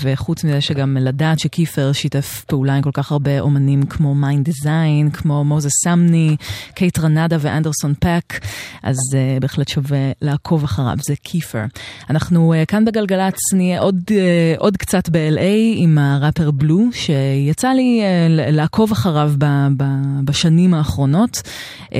וחוץ 0.03 0.45
מזה 0.45 0.61
שגם 0.61 0.97
לדעת 0.97 1.39
שקיפר 1.39 1.93
שיתף 1.93 2.45
פעולה 2.47 2.75
עם 2.75 2.83
כל 2.83 2.91
כך 2.93 3.13
הרבה 3.13 3.41
אומנים 3.41 3.83
כמו 3.83 4.15
מיינד 4.15 4.45
דיזיין, 4.45 5.11
כמו 5.11 5.45
מוזס 5.45 5.71
סאמני, 5.85 6.37
קייטרנדה 6.75 7.37
ואנדרסון 7.41 7.95
פאק, 8.01 8.41
אז 8.83 8.97
אה, 8.97 9.41
בהחלט 9.41 9.69
שווה 9.69 10.13
לעקוב 10.23 10.65
אחריו, 10.65 10.97
זה 11.03 11.15
קיפר. 11.23 11.65
אנחנו 12.11 12.55
אה, 12.55 12.67
כאן 12.67 12.85
בגלגלצ 12.85 13.39
נהיה 13.53 13.81
עוד, 13.81 14.01
אה, 14.09 14.13
עוד 14.59 14.77
קצת 14.77 15.09
ב-LA 15.09 15.77
עם 15.77 15.99
הראפר 15.99 16.51
בלו, 16.51 16.81
שיצא 16.93 17.69
לי 17.69 18.03
לעקוב 18.29 18.93
אחריו 18.93 19.33
ב, 19.39 19.45
ב, 19.77 19.85
בשנים 20.25 20.75
האחרונות. 20.75 21.43
אה, 21.85 21.93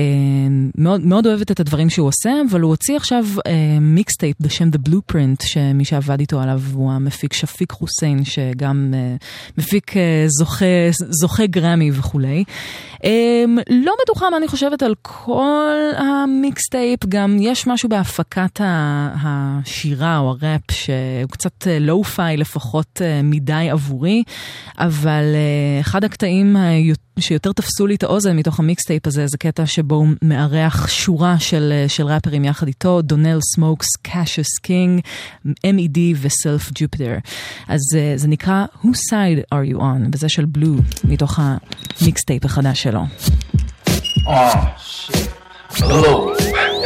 מאוד, 0.77 1.01
מאוד 1.01 1.27
אוהבת 1.27 1.51
את 1.51 1.59
הדברים 1.59 1.89
שהוא 1.89 2.07
עושה, 2.07 2.31
אבל 2.51 2.61
הוא 2.61 2.69
הוציא 2.69 2.95
עכשיו 2.95 3.25
מיקסטייפ 3.81 4.37
בשם 4.39 4.69
The 4.69 4.89
Blueprint, 4.89 5.45
שמי 5.45 5.85
שעבד 5.85 6.19
איתו 6.19 6.41
עליו 6.41 6.61
הוא 6.73 6.91
המפיק 6.91 7.33
שפיק 7.33 7.71
חוסיין, 7.71 8.25
שגם 8.25 8.93
אה, 8.93 9.23
מפיק 9.57 9.93
זוכה, 10.27 10.65
זוכה 10.91 11.45
גרמי 11.45 11.91
וכולי. 11.93 12.43
לא 13.69 13.93
בטוחה 14.03 14.29
מה 14.29 14.37
אני 14.37 14.47
חושבת 14.47 14.83
על 14.83 14.95
כל 15.01 15.75
המיקסטייפ, 15.97 17.05
גם 17.05 17.37
יש 17.39 17.67
משהו 17.67 17.89
בהפקת 17.89 18.61
השירה 19.15 20.17
או 20.17 20.29
הראפ 20.29 20.61
שהוא 20.71 21.29
קצת 21.31 21.67
lo-fi 21.79 22.37
לפחות 22.37 23.01
מדי 23.23 23.67
עבורי, 23.71 24.23
אבל 24.77 25.23
אחד 25.81 26.03
הקטעים 26.17 26.55
היותר... 26.55 27.01
שיותר 27.19 27.51
תפסו 27.51 27.87
לי 27.87 27.95
את 27.95 28.03
האוזן 28.03 28.35
מתוך 28.35 28.59
המיקסטייפ 28.59 29.07
הזה, 29.07 29.27
זה 29.27 29.37
קטע 29.37 29.65
שבו 29.65 29.95
הוא 29.95 30.07
מארח 30.21 30.87
שורה 30.87 31.39
של, 31.39 31.73
אה, 31.75 31.89
של 31.89 32.05
ראפרים 32.05 32.45
יחד 32.45 32.67
איתו, 32.67 33.01
דונל 33.01 33.39
סמוקס, 33.41 33.87
קאשוס 34.01 34.57
קינג, 34.61 35.01
MED 35.47 35.99
וסלף 36.21 36.71
ג'ופיטר. 36.75 37.17
אז 37.67 37.81
אה, 37.95 38.13
זה 38.15 38.27
נקרא 38.27 38.65
Whose 38.83 39.11
Side 39.11 39.55
Are 39.55 39.73
You 39.73 39.79
On, 39.79 40.09
וזה 40.13 40.29
של 40.29 40.45
בלו, 40.45 40.75
מתוך 41.03 41.39
המיקסטייפ 42.01 42.45
החדש 42.45 42.83
שלו. 42.83 43.01
Oh, 44.25 44.31
shit. 44.77 45.46
Blue. 45.75 46.33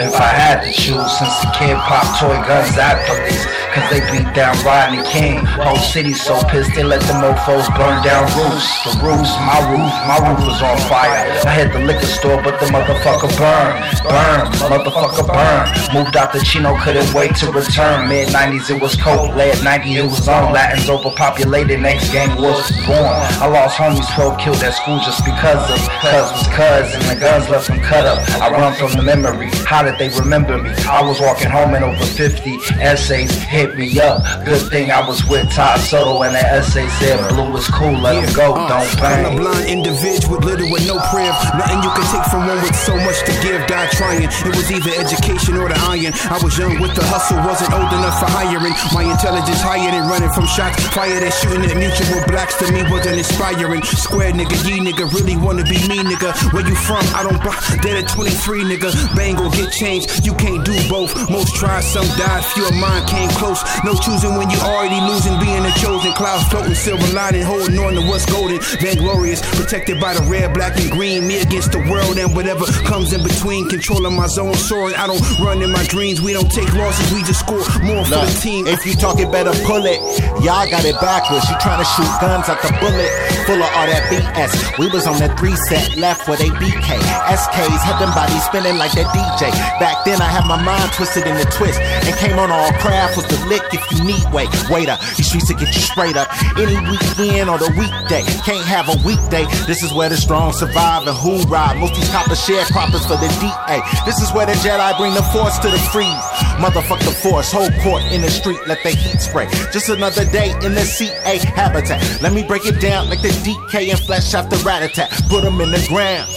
If 0.02 0.16
I 0.16 0.34
had 0.34 0.66
to 0.66 0.72
choose, 0.74 1.06
since 1.20 1.36
the 1.46 1.52
kid 1.54 1.78
popped 1.86 2.18
toy 2.18 2.34
guns 2.50 2.74
at 2.74 3.06
police, 3.06 3.46
cause 3.70 3.86
they 3.94 4.02
beat 4.10 4.26
down 4.34 4.58
Rodney 4.66 5.04
King. 5.06 5.46
Whole 5.46 5.78
city 5.78 6.14
so 6.14 6.42
pissed 6.50 6.74
they 6.74 6.84
let 6.84 7.02
the 7.06 7.14
mofos 7.22 7.70
burn 7.78 8.02
down 8.02 8.26
roofs. 8.34 8.66
The 8.84 8.98
roofs, 9.06 9.32
my 9.46 9.62
roof, 9.70 9.94
my 10.10 10.18
roof 10.26 10.42
was 10.42 10.62
on 10.64 10.78
fire. 10.90 11.30
I 11.46 11.54
hit 11.54 11.72
the 11.72 11.80
liquor 11.86 12.10
store, 12.10 12.42
but 12.42 12.60
the 12.60 12.68
motherfucker 12.74 13.30
burned. 13.38 13.78
Burn, 14.02 14.50
motherfucker 14.72 15.28
burn. 15.30 15.70
Moved 15.94 16.18
out 16.18 16.34
the 16.34 16.40
Chino, 16.40 16.76
couldn't 16.82 17.14
wait 17.14 17.36
to 17.44 17.52
return. 17.52 18.10
Mid 18.10 18.30
90s 18.30 18.76
it 18.76 18.82
was 18.82 18.96
cold, 18.96 19.36
late 19.36 19.56
90s 19.62 19.98
it 19.98 20.04
was 20.10 20.28
on. 20.28 20.52
Latins 20.52 20.90
overpopulated, 20.90 21.80
next 21.80 22.12
gang 22.12 22.36
was 22.42 22.72
born. 22.88 23.14
I 23.38 23.46
lost 23.46 23.78
homies 23.78 24.10
12 24.16 24.40
killed 24.40 24.64
at 24.64 24.74
school 24.74 24.98
just 25.06 25.24
because 25.24 25.62
of 25.70 25.80
cuz 26.02 26.28
was 26.34 26.48
cuz 26.50 26.96
and 26.96 27.06
the 27.06 27.20
guns 27.20 27.48
left 27.50 27.68
them 27.68 27.80
cut 27.82 28.08
up. 28.08 28.20
I 28.42 28.50
run 28.50 28.71
from 28.74 28.92
the 28.94 29.04
memory. 29.04 29.50
How 29.66 29.84
did 29.84 29.98
they 29.98 30.10
remember 30.10 30.58
me? 30.58 30.72
I 30.88 31.02
was 31.02 31.20
walking 31.20 31.50
home 31.50 31.74
and 31.74 31.84
over 31.84 32.06
50 32.06 32.58
essays 32.80 33.32
hit 33.32 33.76
me 33.78 34.00
up. 34.00 34.24
Good 34.46 34.70
thing 34.70 34.92
I 34.92 35.06
was 35.08 35.24
with 35.26 35.52
Todd 35.52 35.80
Soto 35.80 36.24
and 36.24 36.36
the 36.36 36.40
essay 36.40 36.88
said 37.00 37.30
blue 37.30 37.52
was 37.52 37.68
cool, 37.68 37.94
let 37.94 38.24
him 38.24 38.34
go, 38.36 38.56
don't 38.68 38.72
uh, 39.02 39.06
I'm 39.06 39.26
a 39.26 39.36
blind 39.36 39.70
individual 39.70 40.38
with 40.38 40.46
little 40.46 40.72
with 40.72 40.88
no 40.88 40.98
priv. 41.12 41.34
Nothing 41.60 41.84
you 41.84 41.92
can 41.92 42.06
take 42.08 42.26
from 42.32 42.48
one 42.48 42.62
with 42.64 42.76
so 42.76 42.96
much 42.96 43.20
to 43.28 43.34
give. 43.44 43.60
Die 43.68 43.90
trying. 43.92 44.24
It 44.24 44.54
was 44.56 44.72
either 44.72 44.92
education 44.96 45.58
or 45.58 45.68
the 45.68 45.78
iron. 45.88 46.14
I 46.32 46.40
was 46.42 46.58
young 46.58 46.80
with 46.80 46.96
the 46.96 47.04
hustle, 47.04 47.38
wasn't 47.44 47.74
old 47.74 47.92
enough 47.92 48.20
for 48.20 48.30
hiring. 48.32 48.74
My 48.96 49.04
intelligence 49.04 49.62
higher 49.62 49.92
than 49.92 50.08
running 50.08 50.32
from 50.32 50.48
shots. 50.48 50.80
Fired 50.96 51.24
and 51.24 51.34
shooting 51.34 51.66
at 51.68 51.76
mutual 51.76 52.24
blacks 52.28 52.56
to 52.60 52.72
me 52.72 52.84
wasn't 52.90 53.18
inspiring. 53.20 53.84
Square 53.84 54.34
nigga, 54.40 54.56
ye 54.64 54.80
nigga, 54.80 55.06
really 55.12 55.36
wanna 55.36 55.64
be 55.64 55.78
me 55.88 56.00
nigga. 56.04 56.32
Where 56.54 56.66
you 56.66 56.76
from? 56.76 57.04
I 57.16 57.24
don't 57.24 57.40
buy. 57.44 57.56
Dead 57.82 58.04
at 58.04 58.10
23 58.10 58.61
nigga. 58.64 58.92
Bang 59.16 59.36
gon' 59.36 59.52
get 59.52 59.72
changed. 59.72 60.26
You 60.26 60.34
can't 60.36 60.64
do 60.66 60.76
both. 60.90 61.14
Most 61.30 61.56
tried, 61.56 61.82
some 61.82 62.08
died. 62.18 62.44
Few 62.46 62.68
of 62.68 62.76
mine 62.76 63.06
came 63.08 63.30
close. 63.38 63.62
No 63.84 63.94
choosing 63.96 64.36
when 64.36 64.50
you 64.50 64.60
already 64.60 65.00
losing, 65.02 65.40
being 65.40 65.66
a 65.66 65.72
chosen. 65.80 66.14
Clouds 66.14 66.48
floating, 66.50 66.76
silver 66.76 67.08
lining, 67.14 67.44
holding 67.44 67.78
on 67.80 67.94
to 67.96 68.02
what's 68.08 68.26
golden. 68.26 68.60
Vainglorious, 68.80 69.42
protected 69.56 70.00
by 70.00 70.14
the 70.14 70.22
red, 70.30 70.54
black, 70.54 70.78
and 70.80 70.92
green. 70.92 71.28
Me 71.28 71.42
against 71.42 71.72
the 71.72 71.80
world 71.90 72.18
and 72.18 72.36
whatever 72.36 72.66
comes 72.86 73.14
in 73.14 73.24
between. 73.24 73.70
Controlling 73.70 74.16
my 74.16 74.28
zone, 74.28 74.54
soaring. 74.54 74.96
I 74.96 75.08
don't 75.08 75.22
run 75.40 75.62
in 75.62 75.72
my 75.72 75.84
dreams. 75.86 76.22
We 76.22 76.34
don't 76.34 76.52
take 76.52 76.72
losses, 76.74 77.12
we 77.14 77.24
just 77.24 77.40
score 77.42 77.64
more 77.84 78.06
for 78.06 78.22
the 78.22 78.40
team. 78.42 78.68
if 78.68 78.86
you 78.86 78.94
talk 78.94 79.20
it 79.20 79.32
better 79.32 79.52
pull 79.66 79.86
it. 79.86 80.00
Y'all 80.44 80.68
got 80.70 80.86
it 80.86 81.00
backwards. 81.00 81.50
You 81.50 81.56
trying 81.60 81.80
to 81.80 81.88
shoot 81.88 82.12
guns 82.20 82.50
at 82.50 82.62
the 82.62 82.72
bullet. 82.80 83.12
Full 83.46 83.62
of 83.62 83.70
all 83.76 83.88
that 83.88 84.04
BS. 84.10 84.78
We 84.80 84.88
was 84.90 85.08
on 85.08 85.18
the 85.20 85.30
three 85.38 85.56
set 85.68 85.98
left 85.98 86.28
where 86.28 86.38
they 86.38 86.50
BK. 86.50 87.00
SKs 87.32 87.82
had 87.82 88.00
them 88.00 88.14
bodies 88.14 88.48
spinning 88.52 88.76
like 88.78 88.92
that 89.00 89.08
DJ. 89.16 89.48
Back 89.80 90.04
then 90.04 90.20
I 90.22 90.28
had 90.28 90.44
my 90.44 90.60
mind 90.60 90.92
twisted 90.92 91.26
in 91.26 91.40
the 91.40 91.48
twist. 91.56 91.80
And 91.80 92.14
came 92.20 92.38
on 92.38 92.52
all 92.52 92.72
craft 92.84 93.16
was 93.16 93.26
the 93.32 93.40
lick 93.48 93.64
if 93.72 93.80
you 93.96 94.04
need 94.04 94.28
way. 94.36 94.52
Waiter, 94.68 95.00
these 95.16 95.32
streets 95.32 95.48
to 95.48 95.56
get 95.56 95.72
you 95.72 95.82
straight 95.82 96.20
up. 96.20 96.28
Any 96.60 96.76
weekend 96.92 97.48
or 97.48 97.58
the 97.58 97.72
weekday. 97.80 98.28
Can't 98.44 98.68
have 98.68 98.92
a 98.92 98.98
weekday. 99.08 99.48
This 99.66 99.82
is 99.84 99.96
where 99.96 100.10
the 100.12 100.20
strong 100.20 100.52
survive 100.52 101.08
and 101.08 101.16
who 101.16 101.40
ride. 101.48 101.80
Most 101.80 101.96
these 101.96 102.12
coppers 102.12 102.44
sharecroppers 102.44 103.08
for 103.08 103.16
the 103.16 103.32
DA. 103.40 103.80
This 104.04 104.20
is 104.20 104.30
where 104.36 104.46
the 104.46 104.60
Jedi 104.60 104.92
bring 105.00 105.16
the 105.16 105.24
force 105.32 105.58
to 105.64 105.72
the 105.72 105.80
freeze. 105.96 106.28
Motherfuck 106.60 107.00
the 107.08 107.16
force, 107.24 107.52
whole 107.52 107.72
court 107.82 108.04
in 108.12 108.22
the 108.22 108.30
street, 108.30 108.60
let 108.68 108.84
the 108.84 108.92
heat 108.92 109.20
spray. 109.24 109.48
Just 109.72 109.88
another 109.88 110.26
day 110.26 110.52
in 110.62 110.76
the 110.76 110.84
CA 110.84 111.40
habitat. 111.56 112.04
Let 112.22 112.34
me 112.34 112.44
break 112.44 112.66
it 112.66 112.82
down 112.82 113.10
like 113.10 113.22
the 113.22 113.32
DK 113.48 113.92
and 113.92 114.00
flesh 114.00 114.34
after 114.34 114.58
rat 114.68 114.84
attack. 114.84 115.10
Put 115.30 115.44
them 115.44 115.62
in 115.62 115.72
the 115.72 115.84
ground. 115.88 116.30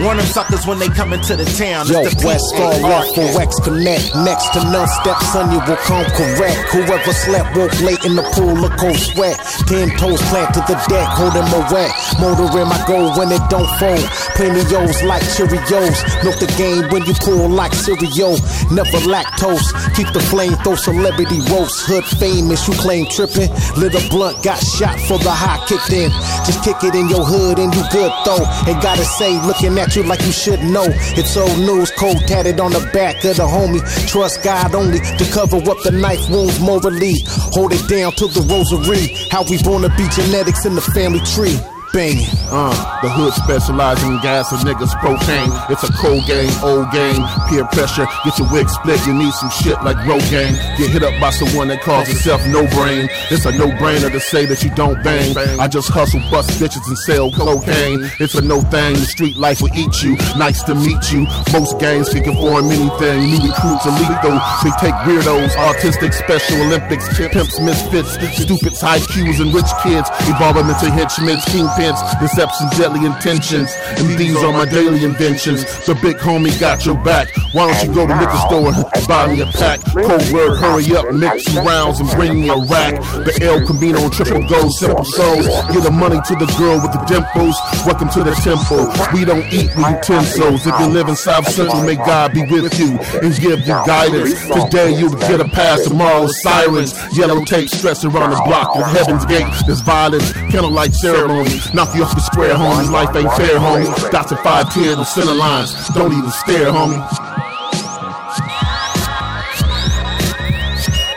Warn 0.00 0.16
them 0.16 0.26
suckers 0.26 0.66
when 0.66 0.78
they 0.78 0.88
come 0.88 1.12
into 1.12 1.36
the 1.36 1.44
town. 1.60 1.84
Yo, 1.86 2.00
the 2.00 2.16
West 2.24 2.48
Star 2.56 2.72
for 2.80 2.88
arcade. 2.88 3.36
X 3.36 3.60
Connect. 3.60 4.16
Next 4.24 4.48
to 4.56 4.64
none 4.72 4.88
step, 4.88 5.20
son, 5.28 5.52
you 5.52 5.60
will 5.68 5.80
come 5.84 6.08
correct. 6.16 6.56
Whoever 6.72 7.12
slept, 7.12 7.52
woke 7.56 7.76
late 7.84 8.00
in 8.08 8.16
the 8.16 8.24
pool 8.32 8.56
of 8.64 8.72
cold 8.80 8.96
sweat. 8.96 9.36
Ten 9.68 9.92
toes 10.00 10.22
plant 10.32 10.56
to 10.56 10.60
the 10.64 10.76
deck, 10.88 11.08
holding 11.12 11.44
my 11.52 11.60
wet. 11.68 11.92
Motor 12.16 12.48
in 12.56 12.68
my 12.68 12.80
goal 12.88 13.12
when 13.20 13.28
it 13.28 13.44
don't 13.52 13.68
fold. 13.76 14.00
Plenty 14.40 14.64
O's 14.72 15.04
like 15.04 15.22
Cheerios. 15.36 16.00
Milk 16.24 16.40
the 16.40 16.48
game 16.56 16.88
when 16.88 17.04
you 17.04 17.12
pull 17.20 17.48
like 17.52 17.74
cereal. 17.76 18.40
Never 18.72 19.00
lactose. 19.04 19.68
Keep 19.94 20.16
the 20.16 20.24
flame, 20.32 20.56
throw 20.64 20.76
celebrity 20.76 21.44
roast. 21.52 21.84
Hood 21.84 22.04
famous, 22.16 22.64
you 22.68 22.74
claim 22.80 23.04
tripping. 23.12 23.52
Little 23.76 24.02
blunt 24.08 24.40
got 24.42 24.56
shot 24.56 24.96
for 25.04 25.18
the 25.20 25.30
high 25.30 25.60
kicked 25.68 25.92
in. 25.92 26.08
Just 26.48 26.64
kick 26.64 26.80
it 26.88 26.94
in 26.94 27.08
your 27.08 27.24
hood 27.24 27.58
and 27.58 27.74
you 27.74 27.84
good 27.92 28.12
though. 28.24 28.48
Ain't 28.64 28.80
gotta 28.80 29.04
say, 29.04 29.36
looking 29.44 29.76
at 29.78 29.94
you 29.94 30.02
like 30.04 30.24
you 30.24 30.32
should 30.32 30.62
know. 30.64 30.88
It's 31.20 31.36
old 31.50 31.60
news, 31.60 31.90
cold 31.92 32.18
tatted 32.26 32.60
on 32.60 32.72
the 32.72 32.90
back 32.92 33.16
of 33.24 33.36
the 33.36 33.46
homie. 33.46 33.80
Trust 34.08 34.42
God 34.42 34.74
only 34.74 35.00
to 35.00 35.24
cover 35.32 35.56
up 35.56 35.78
the 35.82 35.90
knife 35.90 36.28
wounds 36.30 36.60
morally. 36.60 37.14
Hold 37.52 37.72
it 37.72 37.88
down 37.88 38.12
to 38.12 38.26
the 38.26 38.42
rosary. 38.42 39.14
How 39.30 39.42
we 39.44 39.62
born 39.62 39.82
to 39.82 39.88
be 39.90 40.08
genetics 40.08 40.64
in 40.64 40.74
the 40.74 40.80
family 40.80 41.20
tree. 41.20 41.58
Bang. 41.92 42.22
Uh, 42.52 42.70
the 43.02 43.10
hood 43.10 43.32
specializing 43.34 44.12
in 44.14 44.20
gas 44.22 44.52
and 44.52 44.62
niggas 44.62 44.94
propane. 45.02 45.50
It's 45.70 45.82
a 45.82 45.92
cold 45.98 46.24
game, 46.26 46.50
old 46.62 46.90
game. 46.90 47.18
Peer 47.48 47.64
pressure, 47.66 48.06
get 48.24 48.38
your 48.38 48.46
wig 48.52 48.68
split. 48.70 48.98
You 49.06 49.14
need 49.14 49.32
some 49.34 49.50
shit 49.50 49.74
like 49.82 49.96
Rogaine. 50.06 50.54
Get 50.78 50.90
hit 50.90 51.02
up 51.02 51.18
by 51.20 51.30
someone 51.30 51.68
that 51.68 51.82
calls 51.82 52.06
himself 52.06 52.46
no 52.46 52.62
brain. 52.78 53.08
It's 53.30 53.44
a 53.44 53.52
no 53.52 53.66
brainer 53.82 54.10
to 54.10 54.20
say 54.20 54.46
that 54.46 54.62
you 54.62 54.70
don't 54.74 55.02
bang. 55.02 55.34
I 55.58 55.66
just 55.66 55.88
hustle, 55.90 56.20
bust 56.30 56.50
bitches, 56.62 56.86
and 56.86 56.98
sell 56.98 57.30
cocaine. 57.30 58.06
It's 58.20 58.34
a 58.34 58.42
no 58.42 58.60
thing. 58.70 58.94
The 58.94 59.06
street 59.10 59.36
life 59.36 59.60
will 59.60 59.74
eat 59.74 60.02
you. 60.02 60.14
Nice 60.38 60.62
to 60.64 60.74
meet 60.74 61.10
you. 61.10 61.26
Most 61.52 61.78
gangs 61.80 62.10
can 62.10 62.22
conform 62.22 62.70
anything. 62.70 63.34
New 63.34 63.50
recruits 63.50 63.86
are 63.86 63.96
lethal. 63.98 64.38
They 64.62 64.70
take 64.78 64.94
weirdos, 65.02 65.58
autistic, 65.58 66.14
Special 66.14 66.62
Olympics, 66.62 67.06
pimps, 67.18 67.58
misfits, 67.58 68.14
stupids, 68.38 68.80
high 68.80 68.98
Qs, 68.98 69.40
and 69.40 69.54
rich 69.54 69.70
kids. 69.82 70.06
Evolve 70.30 70.54
them 70.54 70.70
into 70.70 70.90
henchmen, 70.90 71.36
kingpins, 71.50 71.79
deception, 71.88 72.68
deadly 72.76 73.06
intentions. 73.06 73.74
And 73.96 74.18
these 74.18 74.36
are 74.36 74.52
my 74.52 74.66
daily 74.66 75.04
inventions. 75.04 75.64
The 75.86 75.94
big 76.02 76.16
homie 76.16 76.58
got 76.60 76.84
your 76.84 76.96
back. 77.02 77.28
Why 77.52 77.72
don't 77.72 77.88
you 77.88 77.94
go 77.94 78.06
to 78.06 78.14
liquor 78.14 78.36
store 78.48 78.72
and 78.94 79.06
buy 79.08 79.32
me 79.32 79.40
a 79.40 79.46
pack? 79.46 79.80
Code 79.92 80.32
word, 80.32 80.58
hurry 80.58 80.94
up, 80.96 81.12
mix 81.12 81.44
some 81.44 81.66
rounds 81.66 82.00
and 82.00 82.10
bring 82.10 82.40
me 82.40 82.48
a 82.48 82.56
rack. 82.56 82.94
The 83.24 83.38
El 83.42 83.66
Camino 83.66 84.08
triple 84.10 84.46
gold, 84.46 84.72
simple 84.74 85.04
souls. 85.04 85.46
Give 85.72 85.82
the 85.82 85.90
money 85.90 86.20
to 86.28 86.34
the 86.36 86.46
girl 86.58 86.80
with 86.80 86.92
the 86.92 87.02
dimples. 87.08 87.56
Welcome 87.86 88.10
to 88.10 88.22
the 88.24 88.34
temple. 88.44 88.92
We 89.16 89.24
don't 89.24 89.46
eat 89.52 89.74
with 89.76 89.88
utensils. 89.88 90.66
If 90.66 90.78
you 90.80 90.86
live 90.86 91.08
in 91.08 91.16
South 91.16 91.48
Central, 91.48 91.82
may 91.82 91.96
God 91.96 92.32
be 92.32 92.42
with 92.42 92.78
you 92.78 92.98
and 93.22 93.34
give 93.40 93.60
you 93.60 93.74
guidance. 93.88 94.34
Today 94.46 94.92
you'll 94.98 95.16
get 95.16 95.40
a 95.40 95.48
pass, 95.48 95.84
tomorrow 95.84 96.26
sirens. 96.26 96.92
Yellow 97.16 97.44
tape 97.44 97.68
stress 97.68 98.04
around 98.04 98.30
the 98.30 98.42
block 98.44 98.76
at 98.76 98.96
Heaven's 98.96 99.24
Gate. 99.26 99.46
There's 99.66 99.80
violence, 99.80 100.32
candlelight 100.32 100.92
ceremony. 100.94 101.50
Knock 101.72 101.94
you 101.94 102.02
off 102.02 102.14
the 102.16 102.20
square, 102.20 102.54
homie. 102.54 102.90
Life 102.90 103.14
ain't 103.14 103.32
fair, 103.34 103.60
homie. 103.60 103.86
Dots 104.10 104.32
and 104.32 104.40
510 104.40 104.98
the 104.98 105.04
center 105.04 105.34
lines. 105.34 105.88
Don't 105.90 106.12
even 106.12 106.30
stare, 106.30 106.72
homie. 106.72 106.98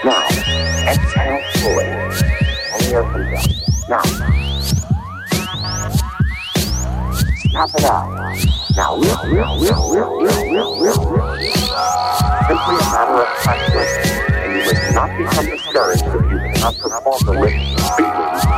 Now, 0.06 0.22
exhale 0.88 1.42
fully. 1.58 1.86
And 2.70 2.84
here 2.84 3.02
up. 3.02 3.10
Now. 3.90 4.04
Snap 7.50 7.70
it 7.74 7.84
out. 7.86 8.14
Now, 8.76 8.98
real, 8.98 9.26
real, 9.26 9.60
real, 9.60 9.90
real, 9.90 10.20
real, 10.22 10.44
real, 10.52 10.78
real, 10.78 11.00
real. 11.10 11.54
Simply 12.46 12.76
a 12.78 12.86
matter 12.94 13.22
of 13.22 13.28
practice. 13.42 13.94
And 14.30 14.54
you 14.54 14.62
must 14.66 14.94
not 14.94 15.10
become 15.18 15.46
discouraged 15.48 16.06
if 16.06 16.14
you 16.14 16.38
cannot 16.38 16.78
perform 16.78 17.20
the 17.26 17.42
lick 17.42 17.56
speedily. 17.80 18.53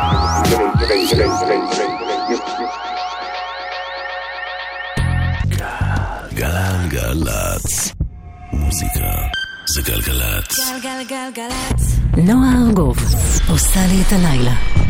גלגלצ. 6.86 7.92
מוזיקה 8.54 9.00
זה 9.76 9.82
גלגלצ. 9.82 10.60
גלגלגלגלצ. 10.70 12.00
נועה 12.18 12.68
ארגוב 12.68 12.98
עושה 13.50 13.80
לי 13.88 14.02
את 14.08 14.14
הלילה. 14.14 14.85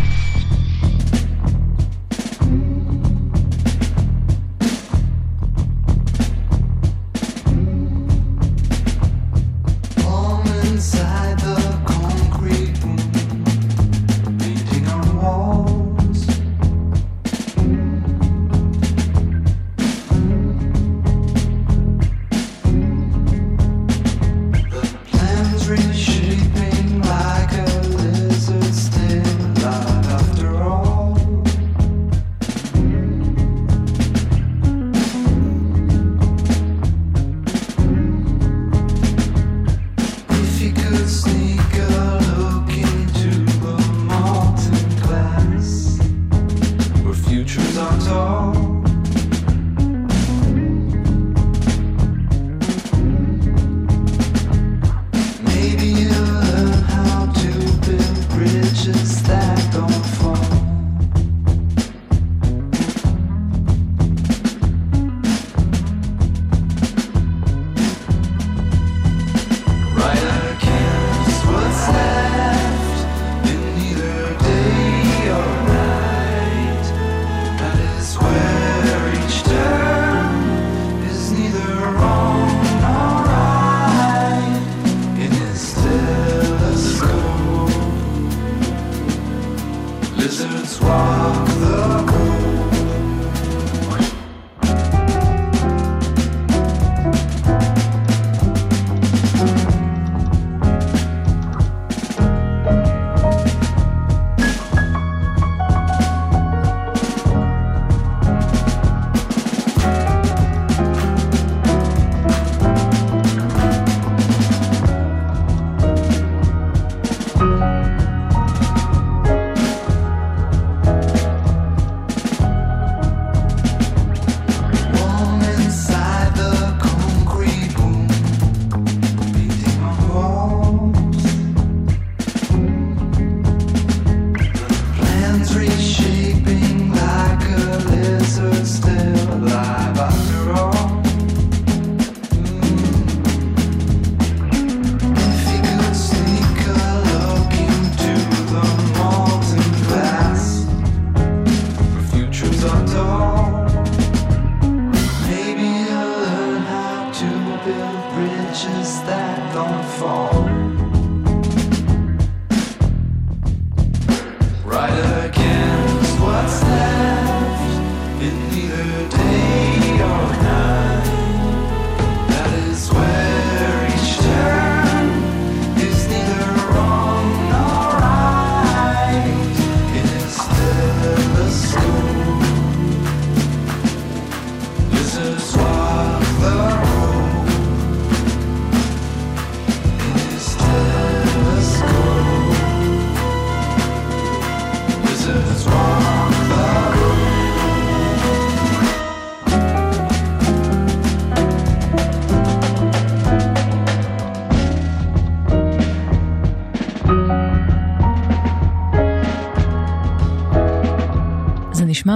today. 169.03 169.44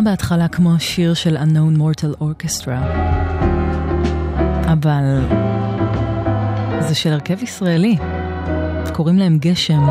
בהתחלה 0.09 0.47
כמו 0.47 0.79
שיר 0.79 1.13
של 1.13 1.37
Unknown 1.37 1.79
Mortal 1.79 2.21
Orchestra, 2.21 2.79
אבל 4.73 5.21
זה 6.79 6.95
של 6.95 7.13
הרכב 7.13 7.43
ישראלי, 7.43 7.97
קוראים 8.93 9.17
להם 9.17 9.37
גשם. 9.39 9.87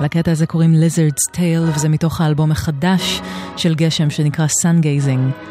לקטע 0.00 0.30
הזה 0.30 0.46
קוראים 0.46 0.74
Lizard's 0.74 1.36
Tale, 1.36 1.76
וזה 1.76 1.88
מתוך 1.88 2.20
האלבום 2.20 2.52
החדש 2.52 3.20
של 3.56 3.74
גשם 3.74 4.10
שנקרא 4.10 4.46
Sun 4.46 4.82
Gazing. 4.82 5.44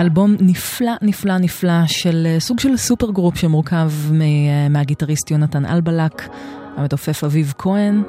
אלבום 0.00 0.36
נפלא, 0.40 0.92
נפלא, 1.02 1.38
נפלא 1.38 1.86
של 1.86 2.26
אה, 2.26 2.40
סוג 2.40 2.60
של 2.60 2.76
super 2.76 3.10
group 3.10 3.36
שמורכב 3.36 3.92
אה, 4.20 4.68
מהגיטריסט 4.70 5.30
יונתן 5.30 5.66
אלבלק, 5.66 6.28
המתופף 6.76 7.24
אביב 7.24 7.54
כהן, 7.58 8.02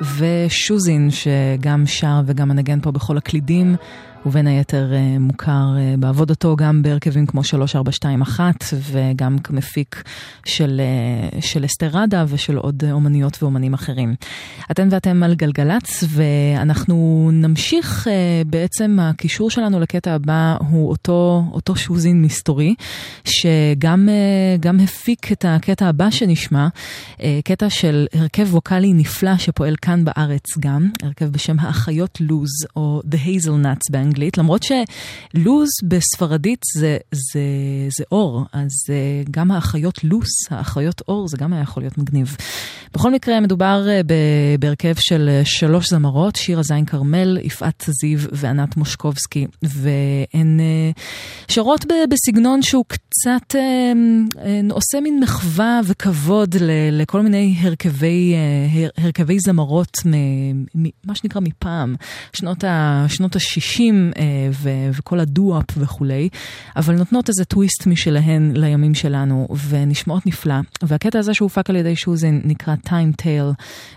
ושוזין 0.00 1.08
שגם 1.10 1.86
שר 1.86 2.20
וגם 2.26 2.48
מנגן 2.48 2.80
פה 2.80 2.90
בכל 2.90 3.18
הקלידים, 3.18 3.76
ובין 4.26 4.46
היתר 4.46 4.92
אה, 4.92 5.18
מוכר 5.18 5.74
אה, 5.78 5.94
בעבודתו 5.98 6.56
גם 6.56 6.82
בהרכבים 6.82 7.26
כמו 7.26 7.44
3421 7.44 8.54
וגם 8.90 9.38
כמפיק 9.38 10.02
של, 10.44 10.80
אה, 10.80 11.40
של 11.40 11.64
אסתרדה 11.64 12.24
ושל 12.28 12.56
עוד 12.56 12.82
אומניות 12.92 13.42
ואומנים 13.42 13.74
אחרים. 13.74 14.14
אתן 14.70 14.88
ואתם 14.90 15.22
על 15.22 15.34
גלגלצ 15.34 16.04
ואנחנו 16.08 17.30
נמשיך 17.32 18.08
בעצם 18.46 18.98
הקישור 19.00 19.50
שלנו 19.50 19.80
לקטע 19.80 20.12
הבא 20.12 20.56
הוא 20.70 20.88
אותו, 20.88 21.44
אותו 21.52 21.76
שוזין 21.76 22.22
מסתורי 22.22 22.74
שגם 23.24 24.08
גם 24.60 24.80
הפיק 24.80 25.32
את 25.32 25.44
הקטע 25.48 25.88
הבא 25.88 26.10
שנשמע, 26.10 26.68
קטע 27.44 27.70
של 27.70 28.06
הרכב 28.14 28.54
ווקאלי 28.54 28.92
נפלא 28.92 29.38
שפועל 29.38 29.76
כאן 29.82 30.04
בארץ 30.04 30.58
גם, 30.58 30.90
הרכב 31.02 31.26
בשם 31.26 31.60
האחיות 31.60 32.18
לוז 32.20 32.50
או 32.76 33.02
The 33.10 33.16
Hazelnuts 33.26 33.90
באנגלית, 33.90 34.09
באנגלית, 34.10 34.38
למרות 34.38 34.62
שלוז 34.62 35.68
בספרדית 35.84 36.62
זה, 36.74 36.98
זה, 37.12 37.40
זה 37.98 38.04
אור, 38.12 38.44
אז 38.52 38.70
אה, 38.90 39.22
גם 39.30 39.50
האחיות 39.50 40.04
לוס, 40.04 40.28
האחיות 40.50 41.02
אור, 41.08 41.28
זה 41.28 41.36
גם 41.36 41.52
היה 41.52 41.62
יכול 41.62 41.82
להיות 41.82 41.98
מגניב. 41.98 42.36
בכל 42.94 43.12
מקרה, 43.12 43.40
מדובר 43.40 43.86
אה, 43.88 44.00
בהרכב 44.60 44.94
של 44.98 45.28
אה, 45.28 45.42
שלוש 45.44 45.90
זמרות, 45.90 46.36
שירה 46.36 46.62
זין 46.62 46.84
כרמל, 46.84 47.38
יפעת 47.42 47.84
זיו 48.00 48.18
וענת 48.32 48.76
מושקובסקי, 48.76 49.46
והן 49.62 50.60
שרות 51.48 51.84
בסגנון 52.10 52.62
שהוא 52.62 52.84
קצת 52.88 53.54
עושה 54.70 55.00
מין 55.02 55.20
מחווה 55.20 55.80
וכבוד 55.84 56.56
לכל 56.92 57.20
מיני 57.20 57.56
הרכבי, 57.60 58.34
הרכבי 58.96 59.38
זמרות, 59.38 59.98
מה 61.04 61.14
שנקרא 61.14 61.40
מפעם, 61.40 61.94
שנות 62.32 62.64
ה-60. 62.64 63.94
השירים 64.00 64.12
אה, 64.16 64.50
ו- 64.52 64.98
וכל 64.98 65.20
הדו-אפ 65.20 65.64
וכולי, 65.76 66.28
אבל 66.76 66.94
נותנות 66.94 67.28
איזה 67.28 67.44
טוויסט 67.44 67.86
משלהן 67.86 68.52
לימים 68.56 68.94
שלנו, 68.94 69.48
ונשמעות 69.68 70.26
נפלא. 70.26 70.54
והקטע 70.82 71.18
הזה 71.18 71.34
שהופק 71.34 71.70
על 71.70 71.76
ידי 71.76 71.96
שוזן 71.96 72.40
נקרא 72.44 72.74
Time 72.86 73.22
Tale, 73.22 73.54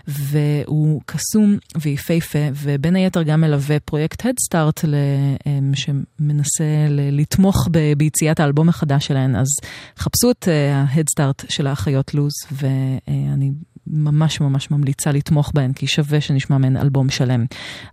והוא 0.08 1.00
קסום 1.06 1.56
ויפהפה, 1.80 2.38
ובין 2.54 2.96
היתר 2.96 3.22
גם 3.22 3.40
מלווה 3.40 3.80
פרויקט 3.80 4.22
Head 4.22 4.36
Start 4.50 4.86
ל- 4.86 4.94
אה, 5.46 5.58
שמנסה 5.74 6.64
ל- 6.88 7.20
לתמוך 7.20 7.68
ב- 7.70 7.92
ביציאת 7.96 8.40
האלבום 8.40 8.68
החדש 8.68 9.06
שלהן, 9.06 9.36
אז 9.36 9.46
חפשו 9.98 10.30
את 10.30 10.48
אה, 10.48 10.76
ה-Head 10.82 11.20
Start 11.20 11.46
של 11.48 11.66
האחיות 11.66 12.14
לוז, 12.14 12.32
ואני... 12.52 13.50
ממש 13.86 14.40
ממש 14.40 14.70
ממליצה 14.70 15.12
לתמוך 15.12 15.52
בהן, 15.54 15.72
כי 15.72 15.86
שווה 15.86 16.20
שנשמע 16.20 16.58
מהן 16.58 16.76
אלבום 16.76 17.08
שלם. 17.10 17.44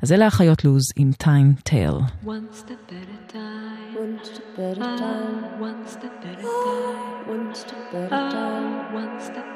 אז 0.02 0.12
אלה 0.12 0.26
האחיות 0.26 0.66
לוז 0.66 0.84
עם 0.96 1.12
Time 1.24 1.70
Tale. 1.70 2.26
One 2.26 2.30
step 2.54 2.92
at 2.92 3.08
a 3.30 3.34
time. 3.34 3.72
One 4.02 4.18
step 4.24 4.60
at 4.68 4.78
a 4.78 4.92
time. 5.02 5.62
One 5.66 5.84
step 5.94 6.16
at 6.24 6.40
a 6.42 6.54
time. 6.66 7.02
One 7.32 7.54
step 7.62 7.94
at 8.02 8.12
a 8.12 8.24
time. 8.34 8.96
One 9.00 9.16
step 9.28 9.50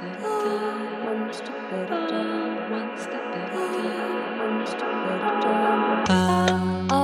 at 1.77 1.89
a 1.89 2.01
time. 2.11 2.55
One 2.77 2.91
step 3.01 3.25
at 3.39 3.51
a 3.55 3.65
time. 3.77 4.15
One 4.45 4.65
step 4.73 4.93
at 5.11 5.21
a 5.27 5.43
time. 6.07 6.94